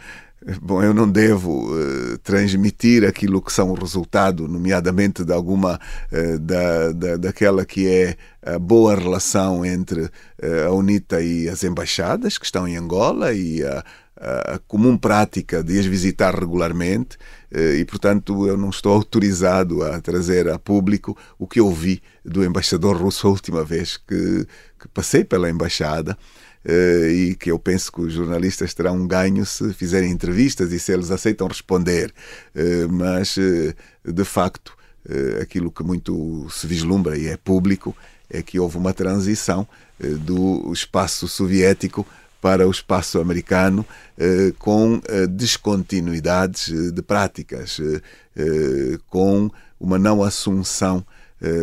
bom, 0.61 0.83
eu 0.83 0.93
não 0.93 1.09
devo 1.09 1.73
uh, 1.73 2.19
transmitir 2.19 3.05
aquilo 3.05 3.41
que 3.41 3.53
são 3.53 3.71
o 3.71 3.75
resultado, 3.75 4.49
nomeadamente 4.49 5.25
de 5.25 5.33
alguma 5.33 5.79
uh, 6.11 6.39
da, 6.39 6.93
da, 6.93 7.17
daquela 7.17 7.65
que 7.65 7.89
é 7.89 8.17
a 8.45 8.59
boa 8.59 8.95
relação 8.95 9.65
entre 9.65 10.03
uh, 10.03 10.11
a 10.67 10.73
UNITA 10.73 11.23
e 11.23 11.49
as 11.49 11.63
embaixadas 11.63 12.39
que 12.39 12.45
estão 12.45 12.67
em 12.67 12.77
Angola 12.77 13.33
e 13.33 13.63
a, 13.63 13.85
a 14.17 14.59
comum 14.67 14.97
prática 14.97 15.63
de 15.63 15.79
as 15.79 15.87
visitar 15.87 16.35
regularmente 16.35 17.17
e, 17.51 17.85
portanto, 17.85 18.47
eu 18.47 18.57
não 18.57 18.71
estou 18.71 18.95
autorizado 18.95 19.83
a 19.83 20.01
trazer 20.01 20.49
a 20.49 20.59
público 20.59 21.17
o 21.39 21.47
que 21.47 21.61
ouvi 21.61 22.01
do 22.25 22.43
embaixador 22.45 22.97
russo 22.97 23.27
a 23.27 23.31
última 23.31 23.63
vez 23.63 23.99
que, 23.99 24.47
que 24.79 24.89
passei 24.89 25.23
pela 25.23 25.51
embaixada. 25.51 26.17
Uh, 26.65 27.11
e 27.11 27.35
que 27.35 27.51
eu 27.51 27.59
penso 27.59 27.91
que 27.91 28.01
os 28.03 28.13
jornalistas 28.13 28.73
terão 28.73 28.97
um 28.97 29.07
ganho 29.07 29.45
se 29.45 29.73
fizerem 29.73 30.13
entrevistas 30.13 30.73
e 30.73 30.79
se 30.79 30.93
eles 30.93 31.11
aceitam 31.11 31.49
responder. 31.49 32.13
Uh, 32.55 32.93
mas, 32.93 33.37
uh, 33.37 33.75
de 34.05 34.25
facto, 34.25 34.77
aquilo 35.41 35.73
que 35.73 35.83
muito 35.83 36.47
se 36.49 36.65
vislumbra 36.65 37.19
e 37.19 37.27
é 37.27 37.37
público 37.37 37.97
é 38.31 38.41
que 38.41 38.61
houve 38.61 38.79
uma 38.79 38.95
transição 38.95 39.67
do 39.99 40.73
espaço 40.73 41.27
soviético 41.27 42.07
para 42.43 42.67
o 42.67 42.71
espaço 42.73 43.21
americano 43.21 43.87
eh, 44.19 44.53
com 44.59 45.01
eh, 45.07 45.29
descontinuidades 45.29 46.69
eh, 46.71 46.91
de 46.91 47.01
práticas, 47.01 47.81
com 49.09 49.51
uma 49.79 49.99
não 49.99 50.23
assunção 50.23 51.05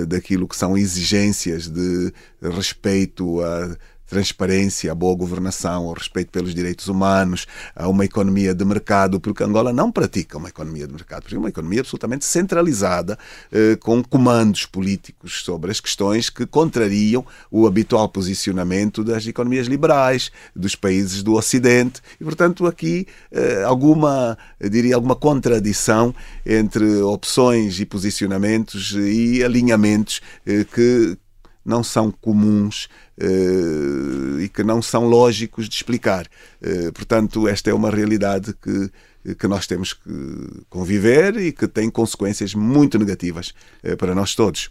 daquilo 0.08 0.48
que 0.48 0.56
são 0.56 0.78
exigências 0.78 1.68
de 1.68 2.14
respeito 2.42 3.42
a 3.42 3.76
transparência, 4.10 4.92
a 4.92 4.96
boa 4.96 5.16
governação, 5.16 5.86
o 5.86 5.94
respeito 5.94 6.32
pelos 6.32 6.56
direitos 6.56 6.88
humanos, 6.88 7.46
a 7.76 7.88
uma 7.88 8.04
economia 8.04 8.54
de 8.54 8.66
mercado, 8.66 9.20
porque 9.20 9.44
Angola 9.44 9.72
não 9.72 9.92
pratica 9.92 10.38
uma 10.38 10.50
economia 10.50 10.88
de 10.88 10.94
mercado, 10.94 11.22
porque 11.22 11.36
é 11.36 11.38
uma 11.38 11.50
economia 11.50 11.82
absolutamente 11.82 12.26
centralizada, 12.26 13.18
eh, 13.52 13.78
com 13.80 14.04
comandos 14.04 14.66
políticos 14.66 15.44
sobre 15.44 15.72
as 15.72 15.80
questões 15.80 16.30
que 16.30 16.46
contrariam 16.46 17.24
o 17.52 17.68
habitual 17.68 18.10
posicionamento 18.10 19.04
das 19.04 19.28
economias 19.28 19.68
liberais, 19.68 20.32
dos 20.56 20.76
países 20.76 21.22
do 21.22 21.36
Ocidente, 21.36 22.02
e 22.20 22.24
portanto 22.24 22.66
aqui 22.66 23.06
eh, 23.32 23.64
alguma, 23.64 24.38
diria, 24.60 24.96
alguma 24.96 25.16
contradição 25.16 26.14
entre 26.46 27.02
opções 27.02 27.80
e 27.80 27.86
posicionamentos 27.86 28.96
e 28.98 29.44
alinhamentos 29.44 30.22
eh, 30.46 30.66
que 30.74 31.18
não 31.70 31.84
são 31.84 32.12
comuns 32.12 32.90
uh, 33.22 34.40
e 34.42 34.50
que 34.50 34.64
não 34.64 34.82
são 34.82 35.06
lógicos 35.06 35.70
de 35.70 35.76
explicar. 35.76 36.28
Uh, 36.62 36.92
portanto, 36.92 37.48
esta 37.48 37.70
é 37.70 37.74
uma 37.74 37.90
realidade 37.90 38.54
que, 38.62 39.36
que 39.36 39.48
nós 39.48 39.68
temos 39.68 39.94
que 39.94 40.64
conviver 40.70 41.38
e 41.38 41.52
que 41.52 41.68
tem 41.68 41.90
consequências 41.90 42.54
muito 42.54 42.98
negativas 42.98 43.54
uh, 43.84 43.96
para 43.96 44.14
nós 44.16 44.36
todos. 44.36 44.68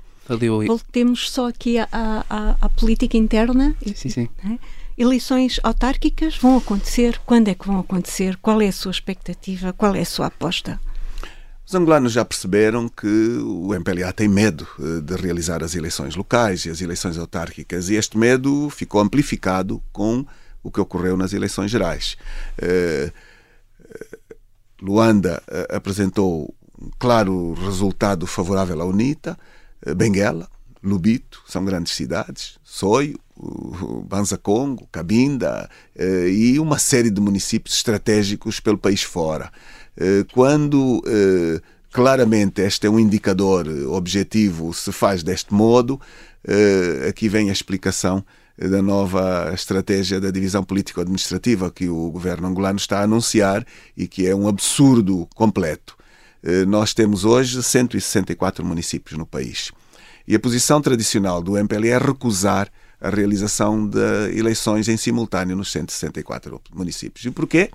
Voltemos 0.66 1.30
só 1.30 1.48
aqui 1.48 1.78
à, 1.78 1.88
à, 1.90 2.56
à 2.60 2.68
política 2.68 3.16
interna. 3.16 3.74
Sim, 3.94 4.10
sim. 4.10 4.28
Né? 4.44 4.58
Eleições 4.98 5.58
autárquicas 5.62 6.36
vão 6.36 6.58
acontecer? 6.58 7.18
Quando 7.24 7.48
é 7.48 7.54
que 7.54 7.66
vão 7.66 7.78
acontecer? 7.78 8.36
Qual 8.42 8.60
é 8.60 8.66
a 8.66 8.72
sua 8.72 8.90
expectativa? 8.90 9.72
Qual 9.72 9.94
é 9.94 10.00
a 10.00 10.04
sua 10.04 10.26
aposta? 10.26 10.78
Os 11.68 11.74
angolanos 11.74 12.14
já 12.14 12.24
perceberam 12.24 12.88
que 12.88 13.06
o 13.06 13.74
MPLA 13.74 14.10
tem 14.10 14.26
medo 14.26 14.66
eh, 14.80 15.02
de 15.02 15.14
realizar 15.16 15.62
as 15.62 15.74
eleições 15.74 16.16
locais 16.16 16.64
e 16.64 16.70
as 16.70 16.80
eleições 16.80 17.18
autárquicas, 17.18 17.90
e 17.90 17.94
este 17.94 18.16
medo 18.16 18.70
ficou 18.70 19.02
amplificado 19.02 19.82
com 19.92 20.24
o 20.62 20.70
que 20.70 20.80
ocorreu 20.80 21.14
nas 21.14 21.34
eleições 21.34 21.70
gerais. 21.70 22.16
Eh, 22.56 23.12
eh, 23.84 24.06
Luanda 24.80 25.42
apresentou 25.68 26.54
um 26.80 26.88
claro 26.98 27.52
resultado 27.52 28.26
favorável 28.26 28.80
à 28.80 28.86
UNITA, 28.86 29.38
Benguela, 29.94 30.48
Lubito, 30.82 31.42
são 31.46 31.66
grandes 31.66 31.92
cidades, 31.92 32.58
Soio, 32.64 33.18
Banza 34.06 34.38
Congo, 34.38 34.88
Cabinda 34.90 35.68
e 36.30 36.58
uma 36.60 36.78
série 36.78 37.10
de 37.10 37.20
municípios 37.20 37.76
estratégicos 37.76 38.58
pelo 38.58 38.78
país 38.78 39.02
fora. 39.02 39.52
Quando 40.32 41.02
claramente 41.92 42.60
este 42.60 42.86
é 42.86 42.90
um 42.90 43.00
indicador 43.00 43.66
objetivo, 43.88 44.72
se 44.72 44.92
faz 44.92 45.22
deste 45.22 45.52
modo, 45.52 46.00
aqui 47.08 47.28
vem 47.28 47.50
a 47.50 47.52
explicação 47.52 48.24
da 48.58 48.82
nova 48.82 49.52
estratégia 49.54 50.20
da 50.20 50.30
divisão 50.30 50.64
político-administrativa 50.64 51.70
que 51.70 51.88
o 51.88 52.10
governo 52.10 52.48
angolano 52.48 52.78
está 52.78 53.00
a 53.00 53.02
anunciar 53.04 53.64
e 53.96 54.08
que 54.08 54.26
é 54.26 54.34
um 54.34 54.48
absurdo 54.48 55.28
completo. 55.34 55.96
Eh, 56.42 56.64
nós 56.64 56.92
temos 56.92 57.24
hoje 57.24 57.62
164 57.62 58.64
municípios 58.64 59.16
no 59.18 59.26
país. 59.26 59.70
E 60.26 60.34
a 60.34 60.40
posição 60.40 60.80
tradicional 60.80 61.42
do 61.42 61.56
MPLA 61.56 61.86
é 61.88 61.98
recusar 61.98 62.68
a 63.00 63.10
realização 63.10 63.86
de 63.86 64.36
eleições 64.36 64.88
em 64.88 64.96
simultâneo 64.96 65.56
nos 65.56 65.70
164 65.70 66.60
municípios. 66.74 67.24
E 67.24 67.30
porquê? 67.30 67.70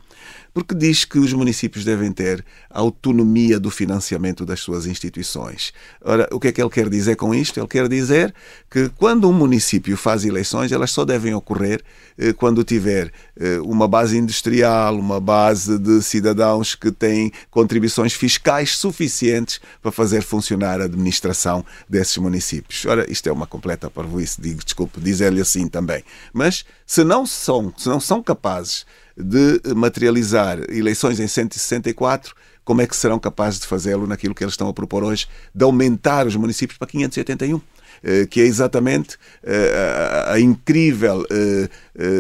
Porque 0.53 0.75
diz 0.75 1.03
que 1.03 1.17
os 1.17 1.33
municípios 1.33 1.83
devem 1.83 2.11
ter 2.11 2.45
autonomia 2.69 3.59
do 3.59 3.71
financiamento 3.71 4.45
das 4.45 4.59
suas 4.59 4.85
instituições. 4.85 5.73
Ora, 6.03 6.27
o 6.31 6.39
que 6.39 6.49
é 6.49 6.51
que 6.51 6.61
ele 6.61 6.69
quer 6.69 6.89
dizer 6.89 7.15
com 7.15 7.33
isto? 7.33 7.59
Ele 7.59 7.67
quer 7.67 7.87
dizer 7.87 8.33
que 8.69 8.89
quando 8.89 9.27
um 9.27 9.33
município 9.33 9.97
faz 9.97 10.23
eleições, 10.25 10.71
elas 10.71 10.91
só 10.91 11.03
devem 11.03 11.33
ocorrer 11.33 11.81
eh, 12.17 12.33
quando 12.33 12.63
tiver 12.63 13.11
eh, 13.35 13.59
uma 13.61 13.87
base 13.87 14.17
industrial, 14.17 14.95
uma 14.97 15.19
base 15.19 15.79
de 15.79 16.01
cidadãos 16.03 16.75
que 16.75 16.91
têm 16.91 17.31
contribuições 17.49 18.13
fiscais 18.13 18.77
suficientes 18.77 19.59
para 19.81 19.91
fazer 19.91 20.21
funcionar 20.21 20.81
a 20.81 20.85
administração 20.85 21.65
desses 21.89 22.17
municípios. 22.17 22.85
Ora, 22.85 23.09
isto 23.11 23.27
é 23.27 23.31
uma 23.31 23.47
completa 23.47 23.89
parvoíce, 23.89 24.39
digo, 24.39 24.63
desculpe, 24.63 24.99
dizer-lhe 24.99 25.41
assim 25.41 25.67
também. 25.67 26.03
Mas 26.31 26.63
se 26.85 27.03
não 27.03 27.25
são, 27.25 27.73
se 27.75 27.89
não 27.89 27.99
são 27.99 28.21
capazes 28.21 28.85
de 29.17 29.61
materializar 29.75 30.59
eleições 30.69 31.19
em 31.19 31.27
164, 31.27 32.35
como 32.63 32.81
é 32.81 32.87
que 32.87 32.95
serão 32.95 33.19
capazes 33.19 33.59
de 33.59 33.67
fazê-lo 33.67 34.07
naquilo 34.07 34.33
que 34.33 34.43
eles 34.43 34.53
estão 34.53 34.67
a 34.67 34.73
propor 34.73 35.03
hoje, 35.03 35.27
de 35.53 35.63
aumentar 35.63 36.25
os 36.25 36.35
municípios 36.35 36.77
para 36.77 36.87
581? 36.87 37.61
Eh, 38.05 38.25
que 38.25 38.41
é 38.41 38.43
exatamente 38.43 39.17
eh, 39.41 40.25
a, 40.27 40.37
incrível, 40.37 41.25
eh, 41.31 41.69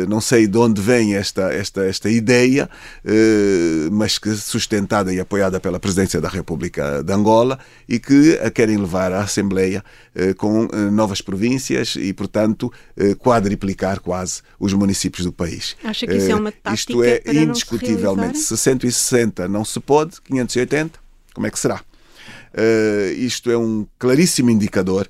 não 0.07 0.21
sei 0.21 0.47
de 0.47 0.57
onde 0.57 0.81
vem 0.81 1.15
esta, 1.15 1.51
esta, 1.53 1.83
esta 1.83 2.09
ideia, 2.09 2.69
mas 3.91 4.17
que 4.17 4.33
sustentada 4.35 5.11
e 5.11 5.19
apoiada 5.19 5.59
pela 5.59 5.79
Presidência 5.79 6.21
da 6.21 6.29
República 6.29 7.03
de 7.03 7.11
Angola 7.11 7.59
e 7.89 7.99
que 7.99 8.37
a 8.37 8.51
querem 8.51 8.77
levar 8.77 9.11
à 9.11 9.21
Assembleia 9.21 9.83
com 10.37 10.67
novas 10.91 11.21
províncias 11.21 11.95
e, 11.95 12.13
portanto, 12.13 12.71
quadriplicar 13.17 13.99
quase 13.99 14.43
os 14.59 14.73
municípios 14.73 15.25
do 15.25 15.33
país. 15.33 15.75
Acha 15.83 16.05
que 16.05 16.15
isso 16.15 16.31
é 16.31 16.35
uma 16.35 16.51
tática 16.51 16.93
Isto 16.93 17.03
é 17.03 17.21
indiscutivelmente. 17.33 18.37
Se 18.37 18.55
160 18.55 19.47
não 19.47 19.65
se 19.65 19.79
pode, 19.79 20.21
580, 20.21 20.99
como 21.33 21.47
é 21.47 21.49
que 21.49 21.59
será? 21.59 21.81
Uh, 22.53 23.11
isto 23.13 23.49
é 23.49 23.57
um 23.57 23.87
claríssimo 23.97 24.51
indicador 24.51 25.09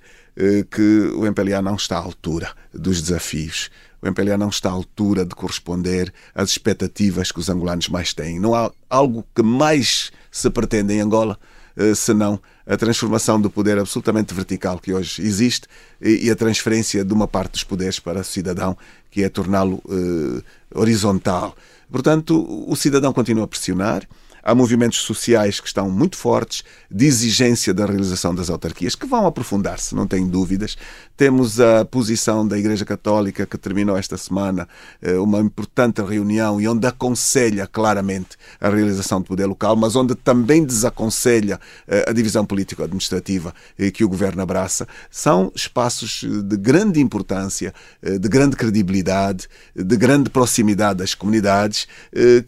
que 0.72 1.12
o 1.16 1.26
MPLA 1.26 1.62
não 1.62 1.76
está 1.76 1.98
à 1.98 2.02
altura 2.02 2.52
dos 2.74 3.02
desafios. 3.02 3.70
O 4.02 4.08
MPLA 4.08 4.38
não 4.38 4.50
está 4.50 4.70
à 4.70 4.74
altura 4.74 5.26
de 5.26 5.34
corresponder 5.34 6.14
às 6.36 6.50
expectativas 6.50 7.32
que 7.32 7.40
os 7.40 7.50
angolanos 7.50 7.88
mais 7.88 8.14
têm. 8.14 8.40
Não 8.40 8.54
há 8.54 8.72
algo 8.90 9.26
que 9.34 9.42
mais 9.42 10.12
se 10.30 10.50
pretende 10.50 10.94
em 10.94 11.02
Angola 11.02 11.40
uh, 11.78 11.96
senão 11.96 12.40
a 12.66 12.76
transformação 12.76 13.40
do 13.40 13.50
poder 13.50 13.78
absolutamente 13.78 14.34
vertical 14.34 14.80
que 14.80 14.94
hoje 14.94 15.22
existe 15.22 15.68
e, 16.02 16.26
e 16.28 16.32
a 16.32 16.36
transferência 16.36 17.06
de 17.06 17.14
uma 17.14 17.28
parte 17.28 17.52
dos 17.54 17.64
poderes 17.64 18.00
para 18.00 18.22
o 18.22 18.24
cidadão, 18.24 18.78
que 19.10 19.24
é 19.24 19.30
torná-lo 19.30 19.82
horizontal. 20.74 21.56
Portanto, 21.92 22.46
o 22.68 22.76
cidadão 22.76 23.14
continua 23.14 23.44
a 23.44 23.48
pressionar 23.48 24.08
Há 24.46 24.54
movimentos 24.54 25.00
sociais 25.00 25.62
que 25.62 25.68
estão 25.68 25.90
muito 25.90 26.18
fortes, 26.18 26.66
de 26.92 27.06
exigência 27.06 27.74
da 27.74 27.86
realização 27.86 28.36
das 28.36 28.50
autarquias, 28.50 28.94
que 28.94 29.06
vão 29.06 29.26
aprofundar-se, 29.26 29.96
não 29.96 30.06
tenho 30.06 30.28
dúvidas. 30.28 30.78
Temos 31.16 31.62
a 31.62 31.86
posição 31.86 32.46
da 32.46 32.58
Igreja 32.58 32.84
Católica, 32.84 33.46
que 33.46 33.58
terminou 33.58 33.96
esta 33.96 34.18
semana 34.18 34.68
eh, 35.02 35.14
uma 35.14 35.40
importante 35.40 36.02
reunião 36.02 36.60
e 36.60 36.68
onde 36.68 36.86
aconselha 36.86 37.66
claramente 37.66 38.36
a 38.60 38.68
realização 38.68 39.22
do 39.22 39.28
poder 39.28 39.46
local, 39.46 39.78
mas 39.78 39.96
onde 39.96 40.14
também 40.14 40.66
desaconselha 40.66 41.58
eh, 41.88 42.06
a 42.10 42.12
divisão 42.12 42.46
político-administrativa 42.46 43.56
eh, 43.80 43.92
que 43.92 44.04
o 44.04 44.10
governo 44.10 44.42
abraça. 44.42 44.86
São 45.10 45.54
espaços 45.56 46.26
de 46.44 46.58
grande 46.58 47.00
importância, 47.00 47.74
de 48.02 48.28
grande 48.28 48.58
credibilidade, 48.58 49.48
de 49.74 49.96
grande 49.96 50.30
proximidade 50.30 51.00
das 51.00 51.16
comunidades, 51.16 51.88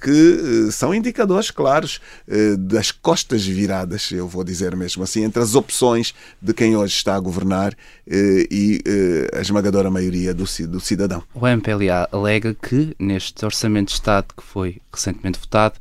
que 0.02 0.70
são 0.72 0.94
indicadores 0.94 1.52
claros 1.52 1.85
eh, 2.28 2.56
das 2.58 2.92
costas 2.92 3.46
viradas, 3.46 4.12
eu 4.12 4.28
vou 4.28 4.44
dizer 4.44 4.76
mesmo 4.76 5.04
assim, 5.04 5.24
entre 5.24 5.42
as 5.42 5.56
opções 5.56 6.14
de 6.42 6.54
quem 6.54 6.76
hoje 6.76 6.96
está 6.96 7.16
a 7.16 7.20
governar 7.20 7.74
eh, 8.08 8.48
e 8.52 8.82
eh, 8.86 9.38
a 9.38 9.42
esmagadora 9.42 9.90
maioria 9.90 10.34
do, 10.34 10.46
do 10.68 10.80
cidadão. 10.80 11.24
O 11.34 11.48
MPLA 11.48 12.08
alega 12.12 12.54
que 12.54 12.96
neste 13.00 13.46
Orçamento 13.46 13.88
de 13.88 13.94
Estado 13.94 14.28
que 14.36 14.44
foi 14.44 14.82
recentemente 14.92 15.40
votado, 15.40 15.76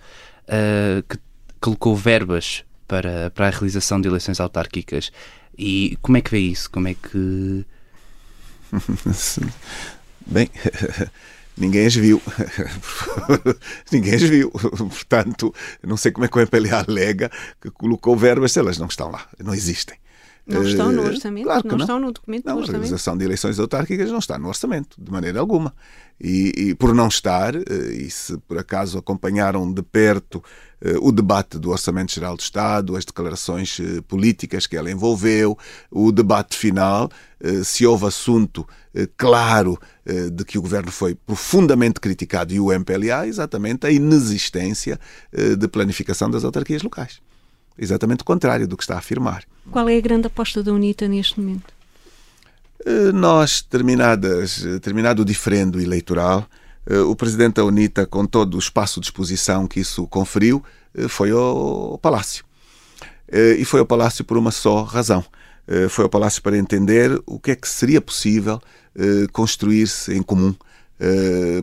que 1.08 1.18
colocou 1.60 1.96
verbas 1.96 2.64
para, 2.86 3.30
para 3.30 3.48
a 3.48 3.50
realização 3.50 4.00
de 4.00 4.08
eleições 4.08 4.38
autárquicas. 4.40 5.10
E 5.56 5.96
como 6.02 6.16
é 6.16 6.20
que 6.20 6.30
vê 6.30 6.38
isso? 6.38 6.70
Como 6.70 6.88
é 6.88 6.94
que. 6.94 7.64
Bem, 10.26 10.50
ninguém 11.56 11.86
as 11.86 11.94
viu. 11.94 12.20
ninguém 13.90 14.14
as 14.14 14.22
viu. 14.22 14.50
Portanto, 14.50 15.54
não 15.82 15.96
sei 15.96 16.12
como 16.12 16.24
é 16.24 16.28
que 16.28 16.36
o 16.36 16.40
MPLA 16.40 16.84
alega 16.86 17.30
que 17.60 17.70
colocou 17.70 18.16
verbas 18.16 18.52
se 18.52 18.58
elas 18.58 18.78
não 18.78 18.86
estão 18.86 19.10
lá, 19.10 19.26
não 19.42 19.54
existem. 19.54 19.96
Não 20.46 20.62
estão 20.62 20.92
no 20.92 21.04
eh, 21.04 21.06
orçamento? 21.06 21.44
Claro 21.44 21.62
não, 21.64 21.76
não, 21.76 21.84
estão 21.84 21.98
no 21.98 22.12
documento 22.12 22.44
não, 22.44 22.54
do 22.54 22.58
orçamento? 22.60 22.76
A 22.76 22.84
realização 22.84 23.16
de 23.16 23.24
eleições 23.24 23.58
autárquicas 23.58 24.10
não 24.10 24.18
está 24.18 24.38
no 24.38 24.48
orçamento, 24.48 24.96
de 25.00 25.10
maneira 25.10 25.40
alguma. 25.40 25.74
E, 26.20 26.52
e 26.56 26.74
por 26.74 26.94
não 26.94 27.08
estar, 27.08 27.54
eh, 27.56 27.62
e 27.92 28.10
se 28.10 28.36
por 28.46 28.58
acaso 28.58 28.98
acompanharam 28.98 29.72
de 29.72 29.82
perto 29.82 30.44
o 31.00 31.10
debate 31.10 31.58
do 31.58 31.70
Orçamento 31.70 32.12
Geral 32.12 32.36
do 32.36 32.40
Estado, 32.40 32.96
as 32.96 33.04
declarações 33.04 33.78
políticas 34.06 34.66
que 34.66 34.76
ela 34.76 34.90
envolveu, 34.90 35.56
o 35.90 36.12
debate 36.12 36.56
final, 36.56 37.10
se 37.64 37.86
houve 37.86 38.06
assunto 38.06 38.66
claro 39.16 39.78
de 40.32 40.44
que 40.44 40.58
o 40.58 40.62
governo 40.62 40.90
foi 40.90 41.14
profundamente 41.14 42.00
criticado 42.00 42.52
e 42.52 42.60
o 42.60 42.72
MPLA, 42.72 43.26
exatamente 43.26 43.86
a 43.86 43.90
inexistência 43.90 44.98
de 45.32 45.68
planificação 45.68 46.30
das 46.30 46.44
autarquias 46.44 46.82
locais. 46.82 47.20
Exatamente 47.78 48.22
o 48.22 48.24
contrário 48.24 48.68
do 48.68 48.76
que 48.76 48.82
está 48.82 48.94
a 48.94 48.98
afirmar. 48.98 49.44
Qual 49.70 49.88
é 49.88 49.96
a 49.96 50.00
grande 50.00 50.26
aposta 50.26 50.62
da 50.62 50.72
UNITA 50.72 51.08
neste 51.08 51.40
momento? 51.40 51.74
Eh, 52.84 53.12
nós, 53.12 53.62
terminadas, 53.62 54.64
terminado 54.82 55.22
o 55.22 55.24
diferendo 55.24 55.80
eleitoral, 55.80 56.40
eh, 56.40 56.63
o 57.08 57.16
presidente 57.16 57.54
da 57.54 57.64
UNITA, 57.64 58.06
com 58.06 58.26
todo 58.26 58.54
o 58.54 58.58
espaço 58.58 59.00
de 59.00 59.06
exposição 59.06 59.66
que 59.66 59.80
isso 59.80 60.06
conferiu, 60.06 60.62
eh, 60.94 61.08
foi 61.08 61.30
ao 61.30 61.98
Palácio. 61.98 62.44
E 63.58 63.64
foi 63.64 63.80
ao 63.80 63.86
Palácio 63.86 64.24
por 64.24 64.36
uma 64.36 64.50
só 64.50 64.82
razão. 64.82 65.24
Foi 65.88 66.04
ao 66.04 66.10
Palácio 66.10 66.42
para 66.42 66.58
entender 66.58 67.10
o 67.26 67.40
que 67.40 67.52
é 67.52 67.56
que 67.56 67.66
seria 67.66 68.00
possível 68.00 68.60
construir-se 69.32 70.14
em 70.14 70.22
comum 70.22 70.54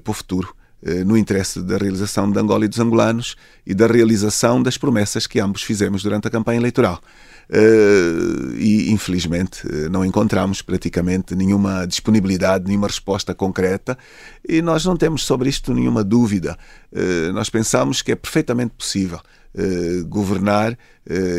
para 0.04 0.12
o 0.12 0.14
futuro 0.14 0.54
eh, 0.84 1.04
no 1.04 1.16
interesse 1.16 1.62
da 1.62 1.78
realização 1.78 2.32
de 2.32 2.40
Angola 2.40 2.66
e 2.66 2.68
dos 2.68 2.80
angolanos 2.80 3.36
e 3.66 3.74
da 3.74 3.86
realização 3.86 4.62
das 4.62 4.78
promessas 4.78 5.28
que 5.28 5.40
ambos 5.40 5.62
fizemos 5.62 6.02
durante 6.02 6.28
a 6.28 6.32
campanha 6.32 6.60
eleitoral. 6.60 7.00
Uh, 7.52 8.56
e 8.56 8.92
infelizmente 8.92 9.68
eh, 9.68 9.90
não 9.90 10.06
encontramos 10.06 10.62
praticamente 10.62 11.36
nenhuma 11.36 11.86
disponibilidade, 11.86 12.66
nenhuma 12.66 12.88
resposta 12.88 13.36
concreta 13.36 13.98
e 14.48 14.62
nós 14.62 14.86
não 14.86 14.96
temos 14.96 15.26
sobre 15.26 15.50
isto 15.50 15.74
nenhuma 15.74 16.02
dúvida. 16.02 16.58
Uh, 16.94 17.34
nós 17.34 17.50
pensamos 17.50 18.02
que 18.02 18.14
é 18.14 18.16
perfeitamente 18.16 18.74
possível 18.78 19.20
governar 20.08 20.78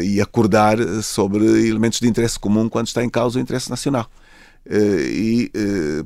e 0.05 0.21
acordar 0.21 0.77
sobre 1.03 1.47
elementos 1.67 1.99
de 1.99 2.07
interesse 2.07 2.39
comum 2.39 2.69
quando 2.69 2.89
está 2.89 3.03
em 3.03 3.09
causa 3.09 3.39
o 3.39 3.41
interesse 3.41 3.71
nacional. 3.71 4.07
e 4.71 5.51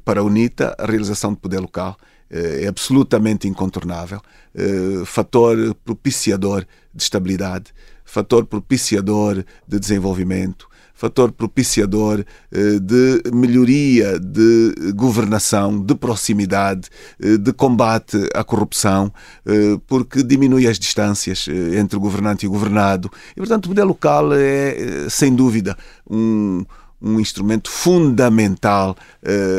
para 0.05 0.21
a 0.21 0.23
UNITA, 0.23 0.77
a 0.79 0.87
realização 0.87 1.35
de 1.35 1.41
poder 1.41 1.59
local 1.59 1.99
eh, 2.29 2.65
é 2.65 2.69
absolutamente 2.69 3.47
incontornável, 3.47 4.21
eh, 4.55 5.05
fator 5.05 5.75
propiciador 5.85 6.67
de 6.93 7.03
estabilidade, 7.03 7.73
fator 8.07 8.47
propiciador 8.47 9.45
de 9.69 9.79
desenvolvimento, 9.79 10.67
fator 10.95 11.31
propiciador 11.31 12.25
eh, 12.51 12.79
de 12.81 13.31
melhoria 13.31 14.19
de 14.19 14.93
governação, 14.95 15.79
de 15.79 15.95
proximidade, 15.95 16.89
de 17.19 17.53
combate 17.53 18.17
à 18.35 18.43
corrupção, 18.43 19.13
porque 19.87 20.23
diminui 20.23 20.67
as 20.67 20.79
distâncias 20.79 21.47
entre 21.79 21.99
o 21.99 22.01
governante 22.01 22.47
e 22.47 22.49
o 22.49 22.51
governado. 22.53 23.11
E, 23.33 23.35
portanto, 23.37 23.67
o 23.67 23.69
poder 23.69 23.85
local 23.85 24.33
é, 24.33 25.07
sem 25.11 25.35
dúvida, 25.35 25.77
um 26.09 26.65
um 26.99 27.21
instrumento 27.21 27.71
fundamental 27.71 28.97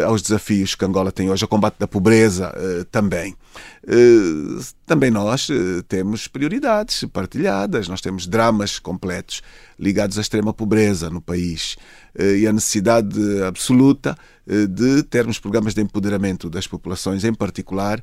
aos 0.04 0.24
desafios 0.24 0.74
que 0.74 0.84
Angola 0.84 1.12
tem 1.12 1.30
hoje, 1.30 1.44
ao 1.44 1.48
combate 1.48 1.76
da 1.78 1.88
pobreza 1.88 2.52
também. 2.92 3.36
Uh, 3.84 4.64
também 4.86 5.12
nós 5.12 5.48
temos 5.88 6.28
prioridades 6.28 7.04
partilhadas, 7.12 7.88
nós 7.88 8.02
temos 8.02 8.28
dramas 8.28 8.80
completos 8.80 9.42
ligados 9.80 10.18
à 10.18 10.22
extrema 10.22 10.54
pobreza 10.54 11.10
no 11.10 11.22
país 11.22 11.76
e 12.18 12.48
a 12.48 12.54
necessidade 12.54 13.44
absoluta 13.44 14.18
de 14.48 15.04
termos 15.04 15.38
programas 15.40 15.76
de 15.76 15.82
empoderamento 15.82 16.50
das 16.50 16.66
populações, 16.66 17.24
em 17.24 17.34
particular 17.34 18.02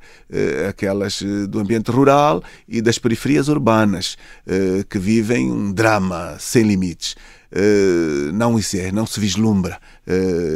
aquelas 0.68 1.20
do 1.48 1.59
ambiente 1.59 1.90
rural 1.90 2.44
e 2.68 2.80
das 2.80 2.98
periferias 2.98 3.48
urbanas, 3.48 4.16
que 4.88 4.98
vivem 4.98 5.50
um 5.50 5.72
drama 5.72 6.36
sem 6.38 6.62
limites. 6.62 7.16
Uh, 7.55 8.32
não, 8.32 8.59
é, 8.59 8.90
não 8.90 9.07
se 9.07 9.20
vislumbra 9.20 9.78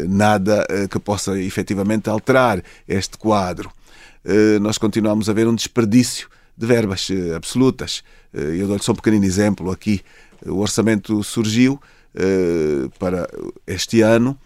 nada 0.08 0.66
que 0.90 0.98
possa 0.98 1.40
efetivamente 1.40 2.10
alterar 2.10 2.60
este 2.88 3.16
quadro. 3.16 3.70
Nós 4.60 4.78
continuamos 4.78 5.28
a 5.28 5.32
ver 5.32 5.46
um 5.46 5.54
desperdício 5.54 6.28
de 6.56 6.66
verbas 6.66 7.08
absolutas. 7.36 8.02
eu 8.32 8.66
dou-lhe 8.66 8.82
só 8.82 8.92
um 8.92 8.96
pequenino 8.96 9.24
exemplo 9.24 9.70
aqui. 9.70 10.02
O 10.44 10.58
orçamento 10.58 11.22
surgiu 11.22 11.80
para 12.98 13.28
este 13.66 14.00
ano 14.02 14.38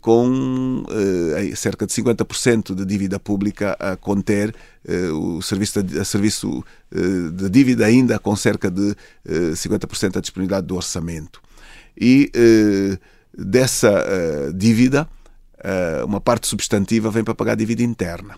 com 0.00 0.84
cerca 1.54 1.86
de 1.86 1.92
50% 1.92 2.74
de 2.74 2.84
dívida 2.84 3.18
pública 3.18 3.76
a 3.78 3.96
conter 3.96 4.54
o 5.12 5.40
serviço 5.42 5.82
de, 5.82 5.98
a 5.98 6.04
serviço 6.04 6.64
de 6.90 7.48
dívida 7.50 7.86
ainda 7.86 8.18
com 8.18 8.34
cerca 8.34 8.70
de 8.70 8.96
50% 9.26 10.12
da 10.12 10.20
disponibilidade 10.20 10.66
do 10.66 10.76
orçamento 10.76 11.40
e 11.96 12.30
dessa 13.36 14.04
dívida, 14.54 15.08
uma 16.04 16.20
parte 16.20 16.46
substantiva 16.46 17.10
vem 17.10 17.22
para 17.22 17.34
pagar 17.34 17.52
a 17.52 17.56
dívida 17.56 17.82
interna. 17.82 18.36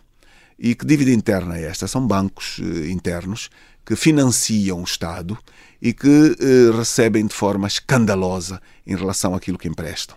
E 0.59 0.74
que 0.74 0.86
dívida 0.86 1.11
interna 1.11 1.57
é 1.57 1.64
esta? 1.64 1.86
São 1.88 2.07
bancos 2.07 2.61
internos 2.90 3.50
que 3.84 3.96
financiam 3.96 4.80
o 4.80 4.84
Estado 4.84 5.36
e 5.80 5.92
que 5.92 6.36
recebem 6.76 7.26
de 7.26 7.34
forma 7.34 7.66
escandalosa 7.66 8.61
em 8.86 8.94
relação 8.94 9.34
àquilo 9.34 9.59
que 9.59 9.68
emprestam. 9.68 10.16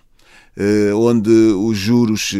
onde 0.95 1.31
os 1.31 1.77
juros 1.77 2.33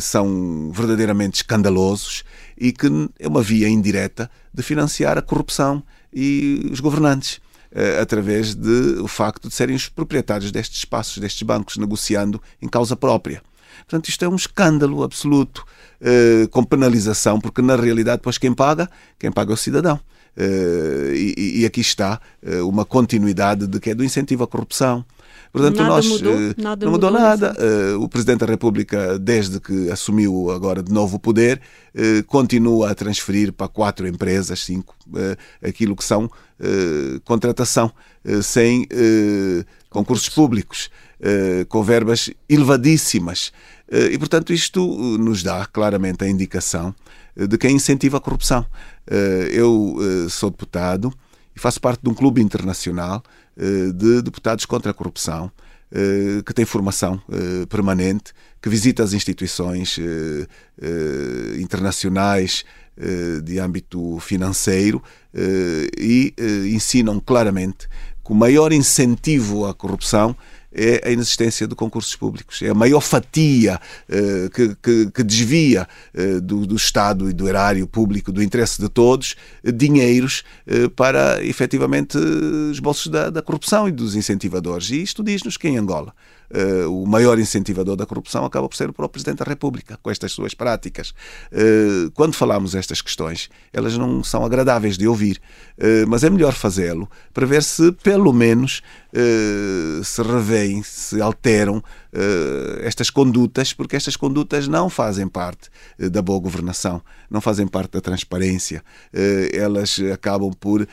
são 0.00 0.72
verdadeiramente 0.72 1.36
escandalosos 1.36 2.24
e 2.56 2.72
que 2.72 2.86
é 3.18 3.28
uma 3.28 3.42
via 3.42 3.68
indireta 3.68 4.30
de 4.52 4.62
financiar 4.62 5.18
a 5.18 5.22
corrupção 5.22 5.82
e 6.12 6.66
os 6.72 6.80
governantes. 6.80 7.40
Eh, 7.70 8.00
através 8.00 8.54
do 8.54 9.06
facto 9.06 9.48
de 9.48 9.54
serem 9.54 9.76
os 9.76 9.88
proprietários 9.88 10.50
destes 10.50 10.78
espaços, 10.78 11.18
destes 11.18 11.42
bancos, 11.42 11.76
negociando 11.76 12.40
em 12.62 12.68
causa 12.68 12.96
própria. 12.96 13.42
Portanto, 13.88 14.10
isto 14.10 14.22
é 14.22 14.28
um 14.28 14.36
escândalo 14.36 15.02
absoluto, 15.02 15.64
eh, 15.98 16.46
com 16.50 16.62
penalização, 16.62 17.40
porque 17.40 17.62
na 17.62 17.74
realidade, 17.74 18.18
depois 18.18 18.36
quem 18.36 18.52
paga, 18.52 18.88
quem 19.18 19.32
paga 19.32 19.52
é 19.52 19.54
o 19.54 19.56
cidadão. 19.56 19.98
Uh, 20.36 21.12
e, 21.14 21.62
e, 21.62 21.66
aqui 21.66 21.80
está 21.80 22.20
uh, 22.46 22.68
uma 22.68 22.84
continuidade 22.84 23.66
de 23.66 23.80
que 23.80 23.90
é 23.90 23.94
do 23.94 24.04
incentivo 24.04 24.44
à 24.44 24.46
corrupção. 24.46 25.04
Portanto, 25.52 25.78
nada 25.78 25.88
nós 25.88 26.06
mudou, 26.06 26.34
nada 26.56 26.86
não 26.86 26.92
mudou, 26.92 27.10
mudou 27.10 27.10
nada. 27.10 27.56
o 27.98 28.08
Presidente 28.08 28.40
da 28.40 28.46
República, 28.46 29.18
desde 29.18 29.58
que 29.58 29.90
assumiu 29.90 30.50
agora 30.50 30.82
de 30.82 30.92
novo 30.92 31.16
o 31.16 31.18
poder, 31.18 31.60
continua 32.26 32.90
a 32.90 32.94
transferir 32.94 33.50
para 33.52 33.66
quatro 33.66 34.06
empresas, 34.06 34.60
cinco, 34.60 34.94
aquilo 35.62 35.96
que 35.96 36.04
são 36.04 36.30
contratação 37.24 37.90
sem 38.42 38.86
concursos 39.88 40.28
públicos, 40.28 40.90
com 41.68 41.82
verbas 41.82 42.30
elevadíssimas. 42.48 43.52
e, 43.90 44.16
portanto, 44.18 44.52
isto 44.52 44.80
nos 45.18 45.42
dá 45.42 45.66
claramente 45.66 46.24
a 46.24 46.28
indicação 46.28 46.94
de 47.46 47.56
quem 47.56 47.76
incentiva 47.76 48.16
a 48.16 48.20
corrupção. 48.20 48.66
Eh, 49.06 49.50
eu 49.52 49.96
eh, 50.00 50.28
sou 50.28 50.50
deputado 50.50 51.12
e 51.54 51.60
faço 51.60 51.80
parte 51.80 52.02
de 52.02 52.08
um 52.08 52.14
clube 52.14 52.42
internacional 52.42 53.22
eh, 53.56 53.92
de 53.94 54.22
deputados 54.22 54.66
contra 54.66 54.90
a 54.90 54.94
corrupção, 54.94 55.50
que 56.44 56.52
tem 56.52 56.66
formação 56.66 57.18
permanente, 57.70 58.34
que 58.60 58.68
visita 58.68 59.02
as 59.02 59.14
instituições 59.14 59.98
internacionais 61.58 62.62
de 63.42 63.58
âmbito 63.58 64.18
financeiro 64.20 65.02
e 65.98 66.34
ensinam 66.70 67.18
claramente 67.18 67.88
que 68.22 68.32
o 68.32 68.34
maior 68.34 68.70
incentivo 68.70 69.64
à 69.64 69.72
corrupção 69.72 70.36
é 70.72 71.08
a 71.08 71.10
inexistência 71.10 71.66
de 71.66 71.74
concursos 71.74 72.14
públicos. 72.14 72.60
É 72.62 72.68
a 72.68 72.74
maior 72.74 73.00
fatia 73.00 73.80
uh, 74.08 74.50
que, 74.50 74.76
que, 74.82 75.10
que, 75.10 75.22
desvia 75.22 75.88
uh, 76.14 76.40
do, 76.40 76.66
do, 76.66 76.76
Estado 76.76 77.30
e 77.30 77.32
do 77.32 77.48
erário 77.48 77.86
público, 77.86 78.30
do 78.30 78.42
interesse 78.42 78.80
de 78.80 78.88
todos, 78.88 79.34
dinheiros 79.64 80.44
para 80.94 81.44
efetivamente 81.44 82.16
os 82.16 82.78
bolsos 82.78 83.08
da, 83.08 83.30
da 83.30 83.42
corrupção 83.42 83.88
e 83.88 83.92
dos 83.92 84.14
incentivadores. 84.14 84.90
E 84.90 85.02
isto 85.02 85.22
diz-nos 85.22 85.56
que 85.56 85.68
em 85.68 85.76
Angola 85.76 86.14
o 86.88 87.04
maior 87.04 87.38
incentivador 87.38 87.94
da 87.94 88.06
corrupção 88.06 88.44
acaba 88.44 88.66
por 88.66 88.74
ser 88.74 88.88
o 88.88 88.92
próprio 88.92 89.12
Presidente 89.12 89.38
da 89.38 89.44
República, 89.44 89.98
com 90.02 90.10
estas 90.10 90.32
suas 90.32 90.54
práticas. 90.54 91.12
Quando 92.14 92.34
falamos 92.34 92.74
estas 92.74 93.02
questões, 93.02 93.50
elas 93.70 93.98
não 93.98 94.24
são 94.24 94.44
agradáveis 94.44 94.96
de 94.96 95.06
ouvir, 95.06 95.38
mas 96.08 96.24
é 96.24 96.30
melhor 96.30 96.54
fazê-lo 96.54 97.08
para 97.34 97.44
ver 97.44 97.62
se, 97.62 97.92
pelo 97.92 98.32
menos, 98.32 98.82
se 100.04 100.22
revêem, 100.22 100.82
se 100.82 101.20
alteram 101.20 101.82
estas 102.82 103.10
condutas, 103.10 103.72
porque 103.72 103.96
estas 103.96 104.16
condutas 104.16 104.68
não 104.68 104.90
fazem 104.90 105.28
parte 105.28 105.70
da 105.98 106.22
boa 106.22 106.40
governação, 106.40 107.02
não 107.30 107.40
fazem 107.40 107.66
parte 107.66 107.92
da 107.92 108.00
transparência. 108.00 108.82
elas 109.52 109.98
acabam 110.12 110.52
por 110.52 110.86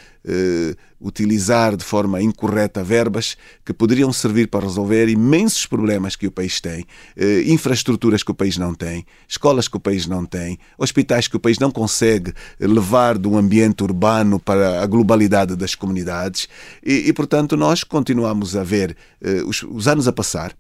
utilizar 1.06 1.76
de 1.76 1.84
forma 1.84 2.22
incorreta 2.22 2.84
verbas 2.84 3.38
que 3.64 3.72
poderiam 3.72 4.12
servir 4.12 4.48
para 4.48 4.66
resolver 4.66 5.08
imensos 5.08 5.66
problemas 5.66 6.16
que 6.16 6.26
o 6.26 6.32
país 6.32 6.60
tem, 6.60 6.86
eh, 7.16 7.44
infraestruturas 7.46 8.24
que 8.24 8.32
o 8.32 8.34
país 8.34 8.58
não 8.58 8.74
tem, 8.74 9.06
escolas 9.28 9.68
que 9.68 9.78
o 9.78 9.80
país 9.80 10.08
não 10.08 10.26
tem, 10.26 10.58
hospitais 10.78 11.28
que 11.28 11.36
o 11.36 11.40
país 11.40 11.60
não 11.60 11.70
consegue 11.70 12.34
levar 12.60 13.18
do 13.18 13.38
ambiente 13.38 13.84
urbano 13.84 14.40
para 14.40 14.82
a 14.82 14.86
globalidade 14.88 15.56
das 15.56 15.76
comunidades 15.76 16.48
e, 16.84 17.08
e 17.08 17.14
portanto, 17.14 17.56
nós 17.56 17.84
continuamos 18.06 18.56
a 18.56 18.64
ver 18.64 18.96
eh, 19.20 19.42
os, 19.44 19.64
os 19.64 19.88
anos 19.88 20.08
a 20.08 20.14
passar. 20.14 20.54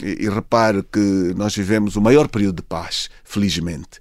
E, 0.00 0.24
e 0.24 0.30
repare 0.30 0.84
que 0.84 1.34
nós 1.36 1.54
vivemos 1.56 1.96
o 1.96 2.00
maior 2.00 2.28
período 2.28 2.56
de 2.56 2.62
paz, 2.62 3.10
felizmente. 3.24 4.00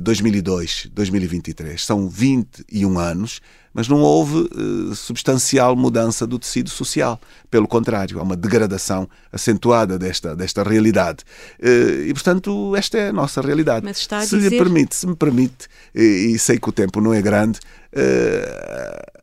2002, 0.00 0.84
eh, 0.86 0.90
2023. 0.94 1.84
São 1.84 2.08
21 2.08 2.96
anos 3.00 3.40
mas 3.74 3.88
não 3.88 4.00
houve 4.00 4.36
uh, 4.36 4.94
substancial 4.94 5.74
mudança 5.74 6.26
do 6.26 6.38
tecido 6.38 6.68
social. 6.68 7.18
Pelo 7.50 7.66
contrário, 7.66 8.18
há 8.18 8.22
uma 8.22 8.36
degradação 8.36 9.08
acentuada 9.32 9.98
desta, 9.98 10.36
desta 10.36 10.62
realidade. 10.62 11.24
Uh, 11.58 12.02
e, 12.06 12.12
portanto, 12.12 12.76
esta 12.76 12.98
é 12.98 13.08
a 13.08 13.12
nossa 13.12 13.40
realidade. 13.40 13.84
Mas 13.84 13.98
está 13.98 14.18
a 14.18 14.26
se 14.26 14.36
dizer... 14.36 14.50
lhe 14.50 14.58
permite, 14.58 14.94
se 14.94 15.06
me 15.06 15.16
permite, 15.16 15.68
e, 15.94 16.38
sei 16.38 16.58
que 16.58 16.68
o 16.68 16.72
tempo 16.72 17.00
não 17.00 17.14
é 17.14 17.22
grande, 17.22 17.60
uh, 17.94 19.22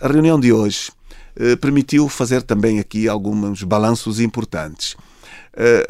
a 0.00 0.08
reunião 0.08 0.38
de 0.38 0.52
hoje 0.52 0.92
permitiu 1.60 2.08
fazer 2.08 2.42
também 2.42 2.78
aqui 2.78 3.08
alguns 3.08 3.62
balanços 3.62 4.20
importantes. 4.20 4.96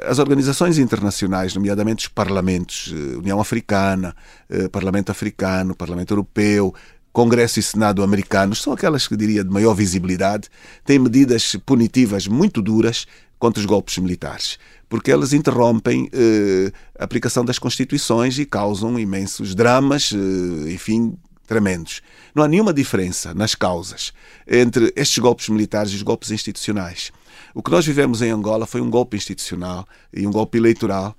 As 0.06 0.18
organizações 0.18 0.78
internacionais, 0.78 1.54
nomeadamente 1.54 2.06
os 2.06 2.12
parlamentos, 2.12 2.92
União 3.16 3.40
Africana, 3.40 4.14
Parlamento 4.72 5.10
Africano, 5.10 5.74
Parlamento 5.74 6.12
Europeu, 6.12 6.74
Congresso 7.12 7.58
e 7.58 7.62
Senado 7.62 8.02
americanos 8.02 8.62
são 8.62 8.72
aquelas 8.72 9.08
que 9.08 9.16
diria 9.16 9.42
de 9.42 9.50
maior 9.50 9.74
visibilidade, 9.74 10.48
têm 10.84 10.98
medidas 10.98 11.56
punitivas 11.66 12.28
muito 12.28 12.62
duras 12.62 13.06
contra 13.38 13.60
os 13.60 13.66
golpes 13.66 13.98
militares, 13.98 14.58
porque 14.88 15.10
elas 15.10 15.32
interrompem 15.32 16.08
eh, 16.12 16.72
a 16.98 17.04
aplicação 17.04 17.44
das 17.44 17.58
constituições 17.58 18.38
e 18.38 18.44
causam 18.44 18.98
imensos 18.98 19.54
dramas, 19.54 20.12
eh, 20.12 20.72
enfim, 20.72 21.16
tremendos. 21.48 22.02
Não 22.34 22.44
há 22.44 22.48
nenhuma 22.48 22.72
diferença 22.72 23.34
nas 23.34 23.56
causas 23.56 24.12
entre 24.46 24.92
estes 24.94 25.18
golpes 25.18 25.48
militares 25.48 25.90
e 25.90 25.96
os 25.96 26.02
golpes 26.02 26.30
institucionais. 26.30 27.10
O 27.54 27.62
que 27.62 27.70
nós 27.70 27.84
vivemos 27.84 28.22
em 28.22 28.30
Angola 28.30 28.66
foi 28.66 28.80
um 28.80 28.90
golpe 28.90 29.16
institucional 29.16 29.86
e 30.12 30.26
um 30.26 30.30
golpe 30.30 30.58
eleitoral 30.58 31.16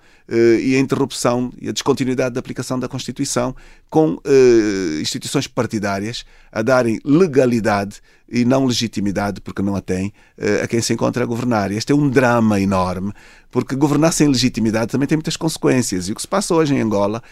e 0.61 0.75
a 0.75 0.79
interrupção 0.79 1.51
e 1.59 1.69
a 1.69 1.71
descontinuidade 1.71 2.33
da 2.35 2.39
aplicação 2.39 2.79
da 2.79 2.87
Constituição 2.87 3.55
com 3.89 4.13
uh, 4.13 5.01
instituições 5.01 5.47
partidárias 5.47 6.23
a 6.51 6.61
darem 6.61 6.99
legalidade 7.03 7.97
e 8.31 8.45
não 8.45 8.65
legitimidade, 8.65 9.41
porque 9.41 9.63
não 9.63 9.75
a 9.75 9.81
têm, 9.81 10.13
uh, 10.37 10.63
a 10.63 10.67
quem 10.67 10.81
se 10.81 10.93
encontra 10.93 11.23
a 11.23 11.25
governar. 11.25 11.71
Este 11.71 11.91
é 11.91 11.95
um 11.95 12.07
drama 12.07 12.59
enorme, 12.61 13.11
porque 13.49 13.75
governar 13.75 14.13
sem 14.13 14.27
legitimidade 14.27 14.91
também 14.91 15.07
tem 15.07 15.17
muitas 15.17 15.35
consequências. 15.35 16.07
E 16.07 16.11
o 16.11 16.15
que 16.15 16.21
se 16.21 16.27
passa 16.27 16.53
hoje 16.53 16.75
em 16.75 16.81
Angola 16.81 17.23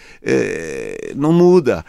não 1.15 1.31
muda. 1.31 1.85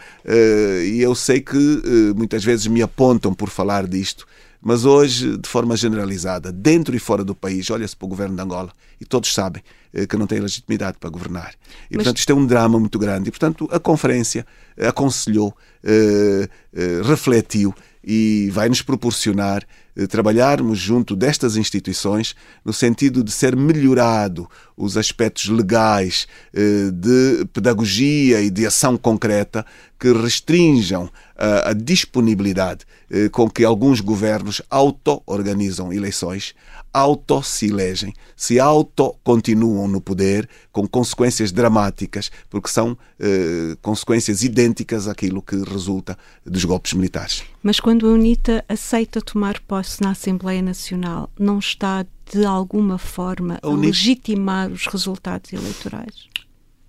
e 0.85 1.01
eu 1.01 1.15
sei 1.15 1.41
que 1.41 1.81
muitas 2.15 2.43
vezes 2.43 2.67
me 2.67 2.83
apontam 2.83 3.33
por 3.33 3.49
falar 3.49 3.87
disto 3.87 4.27
Mas 4.61 4.83
hoje, 4.83 5.37
de 5.37 5.47
forma 5.47 5.77
generalizada, 5.77 6.51
dentro 6.51 6.95
e 6.95 6.99
fora 6.99 7.23
do 7.23 7.33
país, 7.33 7.69
olha-se 7.69 7.95
para 7.95 8.05
o 8.05 8.09
governo 8.09 8.35
de 8.35 8.41
Angola 8.41 8.71
e 8.99 9.05
todos 9.05 9.33
sabem 9.33 9.63
eh, 9.93 10.05
que 10.05 10.17
não 10.17 10.27
tem 10.27 10.39
legitimidade 10.39 10.97
para 10.99 11.09
governar. 11.09 11.53
E, 11.89 11.95
Mas... 11.95 12.03
portanto, 12.03 12.17
isto 12.17 12.31
é 12.31 12.35
um 12.35 12.45
drama 12.45 12.79
muito 12.79 12.99
grande. 12.99 13.29
E, 13.29 13.31
portanto, 13.31 13.69
a 13.71 13.79
conferência 13.79 14.45
aconselhou, 14.77 15.55
eh, 15.83 16.49
eh, 16.73 17.01
refletiu 17.03 17.73
e 18.03 18.49
vai 18.51 18.69
nos 18.69 18.81
proporcionar 18.81 19.63
eh, 19.63 19.67
trabalharmos 20.07 20.77
junto 20.77 21.15
destas 21.15 21.57
instituições 21.57 22.35
no 22.63 22.73
sentido 22.73 23.23
de 23.23 23.31
ser 23.31 23.55
melhorado 23.55 24.47
os 24.77 24.95
aspectos 24.95 25.47
legais 25.49 26.27
eh, 26.53 26.89
de 26.91 27.45
pedagogia 27.51 28.41
e 28.41 28.49
de 28.49 28.65
ação 28.65 28.97
concreta 28.97 29.65
que 29.99 30.13
restringam 30.13 31.09
a, 31.35 31.71
a 31.71 31.73
disponibilidade 31.73 32.85
eh, 33.11 33.27
com 33.29 33.49
que 33.49 33.65
alguns 33.65 33.99
governos 33.99 34.61
auto-organizam 34.69 35.91
eleições, 35.91 36.53
auto-se 36.93 37.67
elegem, 37.67 38.13
se 38.35 38.59
auto-continuam 38.59 39.87
no 39.87 39.99
poder, 39.99 40.47
com 40.71 40.87
consequências 40.87 41.51
dramáticas, 41.51 42.31
porque 42.49 42.69
são 42.69 42.97
eh, 43.19 43.75
consequências 43.81 44.43
idênticas 44.43 45.07
àquilo 45.07 45.41
que 45.41 45.55
resulta 45.55 46.17
dos 46.45 46.63
golpes 46.65 46.93
militares. 46.93 47.43
Mas 47.63 47.79
quando 47.79 48.07
a 48.07 48.11
UNITA 48.11 48.63
aceita 48.69 49.21
tomar 49.21 49.59
posse 49.61 49.88
na 50.01 50.11
Assembleia 50.11 50.61
Nacional, 50.61 51.31
não 51.39 51.57
está 51.57 52.05
de 52.31 52.45
alguma 52.45 52.97
forma 52.97 53.59
a, 53.61 53.67
a 53.67 53.71
legitimar 53.71 54.71
os 54.71 54.85
resultados 54.85 55.51
eleitorais? 55.51 56.29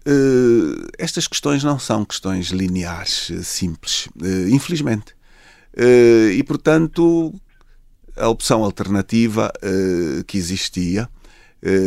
Uh, 0.07 0.89
estas 0.99 1.29
questões 1.29 1.63
não 1.63 1.79
são 1.79 2.05
questões 2.05 2.49
lineares, 2.49 3.29
uh, 3.31 3.45
simples, 3.45 4.07
uh, 4.21 4.49
infelizmente. 4.49 5.15
e, 5.77 6.43
portanto, 6.43 7.35
a 8.17 8.29
opção 8.29 8.65
alternativa 8.65 9.53
que 10.27 10.37
existia, 10.37 11.09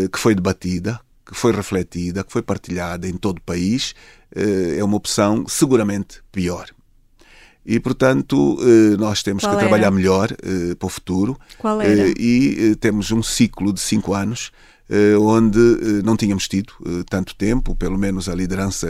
que 0.10 0.18
foi 0.18 0.34
debatida, 0.34 1.00
que 1.26 1.36
foi 1.36 1.52
refletida, 1.52 2.24
que 2.24 2.32
foi 2.32 2.42
partilhada 2.42 3.08
em 3.08 3.18
todo 3.18 3.40
o 3.40 3.42
país, 3.42 3.94
é 4.32 4.82
uma 4.84 4.96
opção 4.96 5.46
seguramente 5.48 6.22
pior. 6.32 6.70
E, 7.66 7.80
portanto, 7.80 8.58
nós 9.00 9.24
temos 9.24 9.44
Qual 9.44 9.52
que 9.52 9.60
era? 9.60 9.68
trabalhar 9.68 9.92
melhor 9.92 10.30
para 10.78 10.86
o 10.86 10.90
futuro. 10.90 11.40
Qual 11.58 11.82
era? 11.82 12.14
E 12.18 12.76
temos 12.76 13.12
um 13.12 13.24
ciclo 13.24 13.72
de 13.72 13.80
cinco 13.80 14.14
anos 14.14 14.52
eh, 14.90 15.18
onde 15.18 15.60
eh, 15.60 16.04
não 16.04 16.18
tínhamos 16.18 16.48
tido 16.48 16.74
eh, 16.86 17.04
tanto 17.10 17.34
tempo, 17.36 17.74
pelo 17.76 17.98
menos 17.98 18.28
a 18.28 18.36
liderança 18.36 18.88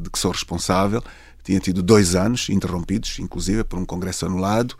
de 0.00 0.08
que 0.08 0.18
sou 0.18 0.30
responsável, 0.30 1.02
tinha 1.42 1.60
tido 1.60 1.82
dois 1.82 2.14
anos 2.14 2.48
interrompidos, 2.48 3.18
inclusive 3.18 3.64
por 3.64 3.78
um 3.78 3.84
congresso 3.84 4.26
anulado, 4.26 4.76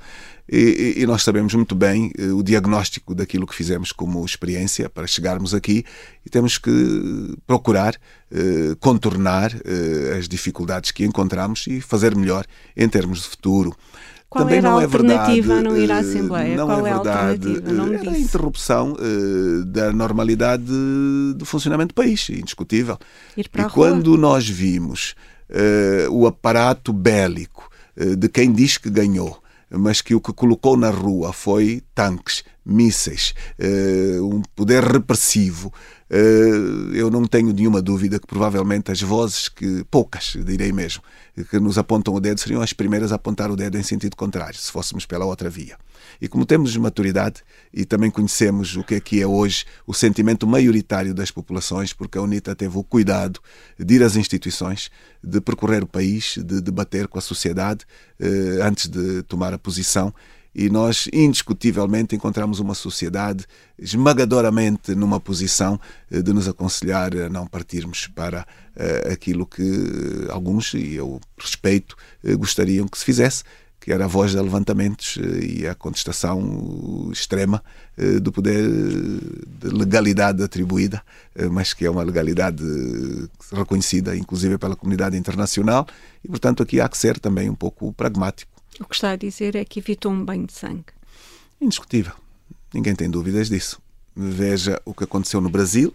e, 0.49 0.95
e, 0.99 1.07
nós 1.07 1.23
sabemos 1.23 1.55
muito 1.55 1.75
bem 1.75 2.13
o 2.37 2.43
diagnóstico 2.43 3.15
daquilo 3.15 3.47
que 3.47 3.55
fizemos 3.55 3.93
como 3.93 4.25
experiência 4.25 4.91
para 4.91 5.07
chegarmos 5.07 5.55
aqui 5.55 5.85
e 6.27 6.29
temos 6.29 6.59
que 6.59 7.37
procurar 7.47 7.95
contornar 8.81 9.53
as 10.19 10.29
dificuldades 10.29 10.91
que 10.91 11.05
encontramos 11.05 11.67
e 11.69 11.81
fazer 11.81 12.17
melhor 12.17 12.45
em 12.77 12.89
termos 12.89 13.23
de 13.23 13.29
futuro. 13.29 13.75
Qual 14.33 14.45
Também 14.45 14.59
era 14.61 14.71
não 14.71 14.79
a 14.79 14.83
alternativa 14.83 15.53
é 15.53 15.57
verdade, 15.57 15.67
a 15.67 15.71
não 15.71 15.77
ir 15.77 15.93
à 15.93 15.99
Assembleia? 15.99 16.57
Não 16.57 16.67
Qual 16.67 16.87
é, 16.87 16.91
é 16.91 16.95
verdade. 16.95 17.19
a 17.19 17.29
alternativa? 17.29 17.73
Não 17.73 17.87
me 17.87 17.97
era 17.97 18.11
a 18.13 18.19
interrupção 18.19 18.95
uh, 18.95 19.65
da 19.67 19.93
normalidade 19.93 20.65
do 21.37 21.45
funcionamento 21.45 21.89
do 21.89 21.95
país, 21.95 22.31
indiscutível. 22.31 22.99
E 23.37 23.45
quando 23.71 24.17
nós 24.17 24.49
vimos 24.49 25.15
o 26.11 26.26
aparato 26.26 26.92
bélico 26.92 27.70
uh, 27.96 28.16
de 28.16 28.28
quem 28.28 28.53
diz 28.53 28.78
que 28.78 28.90
ganhou, 28.90 29.42
mas 29.70 30.00
que 30.00 30.14
o 30.14 30.20
que 30.20 30.32
colocou 30.32 30.76
na 30.76 30.90
rua 30.90 31.32
foi 31.32 31.82
tanques, 31.94 32.44
mísseis, 32.64 33.34
um 34.20 34.42
poder 34.55 34.84
repressivo, 34.84 35.72
eu 36.93 37.11
não 37.11 37.25
tenho 37.25 37.53
nenhuma 37.53 37.81
dúvida 37.81 38.21
que 38.21 38.27
provavelmente 38.27 38.93
as 38.93 39.01
vozes 39.01 39.49
que, 39.49 39.83
poucas, 39.91 40.37
direi 40.45 40.71
mesmo, 40.71 41.03
que 41.51 41.59
nos 41.59 41.79
apontam 41.79 42.13
o 42.13 42.21
dedo 42.21 42.39
seriam 42.39 42.61
as 42.61 42.75
primeiras 42.75 43.13
a 43.13 43.15
apontar 43.15 43.51
o 43.51 43.57
dedo 43.57 43.79
em 43.79 43.83
sentido 43.83 44.15
contrário, 44.15 44.59
se 44.59 44.71
fôssemos 44.71 45.07
pela 45.07 45.25
outra 45.25 45.49
via. 45.49 45.79
E 46.21 46.29
como 46.29 46.45
temos 46.45 46.77
maturidade 46.77 47.43
e 47.73 47.87
também 47.87 48.11
conhecemos 48.11 48.77
o 48.77 48.85
que 48.85 48.97
é 48.97 49.01
que 49.01 49.23
é 49.23 49.27
hoje 49.27 49.65
o 49.87 49.95
sentimento 49.95 50.47
maioritário 50.47 51.15
das 51.15 51.31
populações, 51.31 51.95
porque 51.95 52.19
a 52.19 52.23
UNITA 52.23 52.55
teve 52.55 52.77
o 52.77 52.85
cuidado 52.85 53.41
de 53.79 53.95
ir 53.95 54.03
às 54.03 54.15
instituições, 54.15 54.91
de 55.25 55.41
percorrer 55.41 55.83
o 55.83 55.87
país, 55.87 56.37
de 56.37 56.61
debater 56.61 57.09
com 57.09 57.19
a 57.19 57.23
sociedade 57.23 57.87
eh, 58.21 58.59
antes 58.63 58.89
de 58.89 59.23
tomar 59.23 59.55
a 59.55 59.59
posição 59.59 60.13
e 60.55 60.68
nós 60.68 61.09
indiscutivelmente 61.12 62.14
encontramos 62.14 62.61
uma 62.61 62.74
sociedade 62.74 63.44
esmagadoramente 63.78 64.94
numa 64.94 65.18
posição 65.18 65.80
eh, 66.11 66.20
de 66.20 66.32
nos 66.32 66.46
aconselhar 66.46 67.16
a 67.16 67.28
não 67.28 67.46
partirmos 67.46 68.07
para 68.07 68.46
uh, 68.76 69.12
aquilo 69.12 69.46
que 69.46 69.62
alguns, 70.30 70.74
e 70.74 70.94
eu 70.94 71.20
respeito, 71.38 71.96
gostariam 72.38 72.86
que 72.86 72.98
se 72.98 73.05
fizesse, 73.05 73.44
que 73.80 73.92
era 73.92 74.05
a 74.05 74.09
voz 74.09 74.30
de 74.30 74.40
levantamentos 74.40 75.18
e 75.42 75.66
a 75.66 75.74
contestação 75.74 77.11
extrema 77.12 77.61
do 78.22 78.30
poder 78.30 78.62
de 78.64 79.68
legalidade 79.70 80.40
atribuída, 80.40 81.03
mas 81.50 81.72
que 81.72 81.84
é 81.84 81.90
uma 81.90 82.05
legalidade 82.05 82.62
reconhecida, 83.53 84.16
inclusive 84.16 84.57
pela 84.57 84.76
comunidade 84.76 85.16
internacional, 85.16 85.84
e 86.22 86.28
portanto 86.28 86.62
aqui 86.62 86.80
há 86.80 86.88
que 86.88 86.96
ser 86.96 87.18
também 87.18 87.50
um 87.50 87.57
pouco 87.57 87.92
pragmático. 87.92 88.62
O 88.81 88.85
que 88.85 88.95
está 88.95 89.11
a 89.11 89.16
dizer 89.16 89.55
é 89.55 89.64
que 89.64 89.81
evitou 89.81 90.11
um 90.12 90.25
banho 90.25 90.47
de 90.47 90.53
sangue. 90.53 90.87
Indiscutível. 91.61 92.14
Ninguém 92.73 92.95
tem 92.95 93.11
dúvidas 93.11 93.49
disso. 93.49 93.81
Veja 94.16 94.81
o 94.85 94.95
que 94.95 95.05
aconteceu 95.05 95.41
no 95.41 95.51
Brasil, 95.51 95.93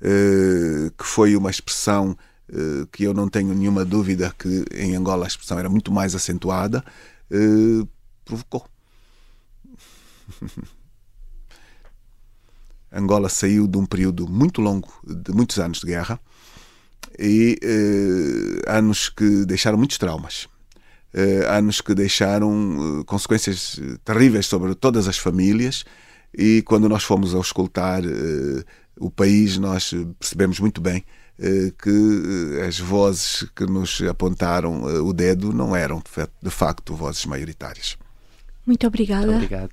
eh, 0.00 0.90
que 0.96 1.04
foi 1.04 1.36
uma 1.36 1.50
expressão 1.50 2.16
eh, 2.48 2.86
que 2.92 3.04
eu 3.04 3.14
não 3.14 3.28
tenho 3.28 3.54
nenhuma 3.54 3.84
dúvida 3.84 4.34
que 4.38 4.64
em 4.74 4.96
Angola 4.96 5.24
a 5.24 5.28
expressão 5.28 5.58
era 5.58 5.68
muito 5.68 5.92
mais 5.92 6.14
acentuada, 6.14 6.84
eh, 7.30 7.86
provocou. 8.24 8.66
Angola 12.90 13.28
saiu 13.28 13.68
de 13.68 13.76
um 13.76 13.86
período 13.86 14.26
muito 14.26 14.60
longo, 14.60 14.92
de 15.04 15.30
muitos 15.32 15.58
anos 15.58 15.80
de 15.80 15.86
guerra, 15.86 16.18
e 17.18 17.58
anos 18.66 19.08
que 19.08 19.44
deixaram 19.44 19.76
muitos 19.76 19.98
traumas 19.98 20.48
anos 21.48 21.80
que 21.80 21.94
deixaram 21.94 23.00
uh, 23.00 23.04
consequências 23.04 23.80
eh, 23.82 23.96
terríveis 24.04 24.46
sobre 24.46 24.74
todas 24.74 25.08
as 25.08 25.16
famílias 25.16 25.84
e 26.36 26.62
quando 26.62 26.88
nós 26.88 27.02
fomos 27.02 27.34
ao 27.34 27.40
escutar 27.40 28.04
uh, 28.04 28.64
o 29.00 29.10
país 29.10 29.56
nós 29.58 29.94
percebemos 30.18 30.60
muito 30.60 30.80
bem 30.80 31.04
que 31.80 32.60
as 32.66 32.80
vozes 32.80 33.48
que 33.54 33.64
nos 33.64 34.02
apontaram 34.02 34.82
o 35.06 35.12
dedo 35.12 35.52
não 35.52 35.76
eram 35.76 36.02
de 36.42 36.50
facto 36.50 36.96
vozes 36.96 37.24
maioritárias. 37.26 37.96
Muito 38.66 38.84
obrigada. 38.84 39.26
Muito 39.26 39.44
obrigado. 39.44 39.70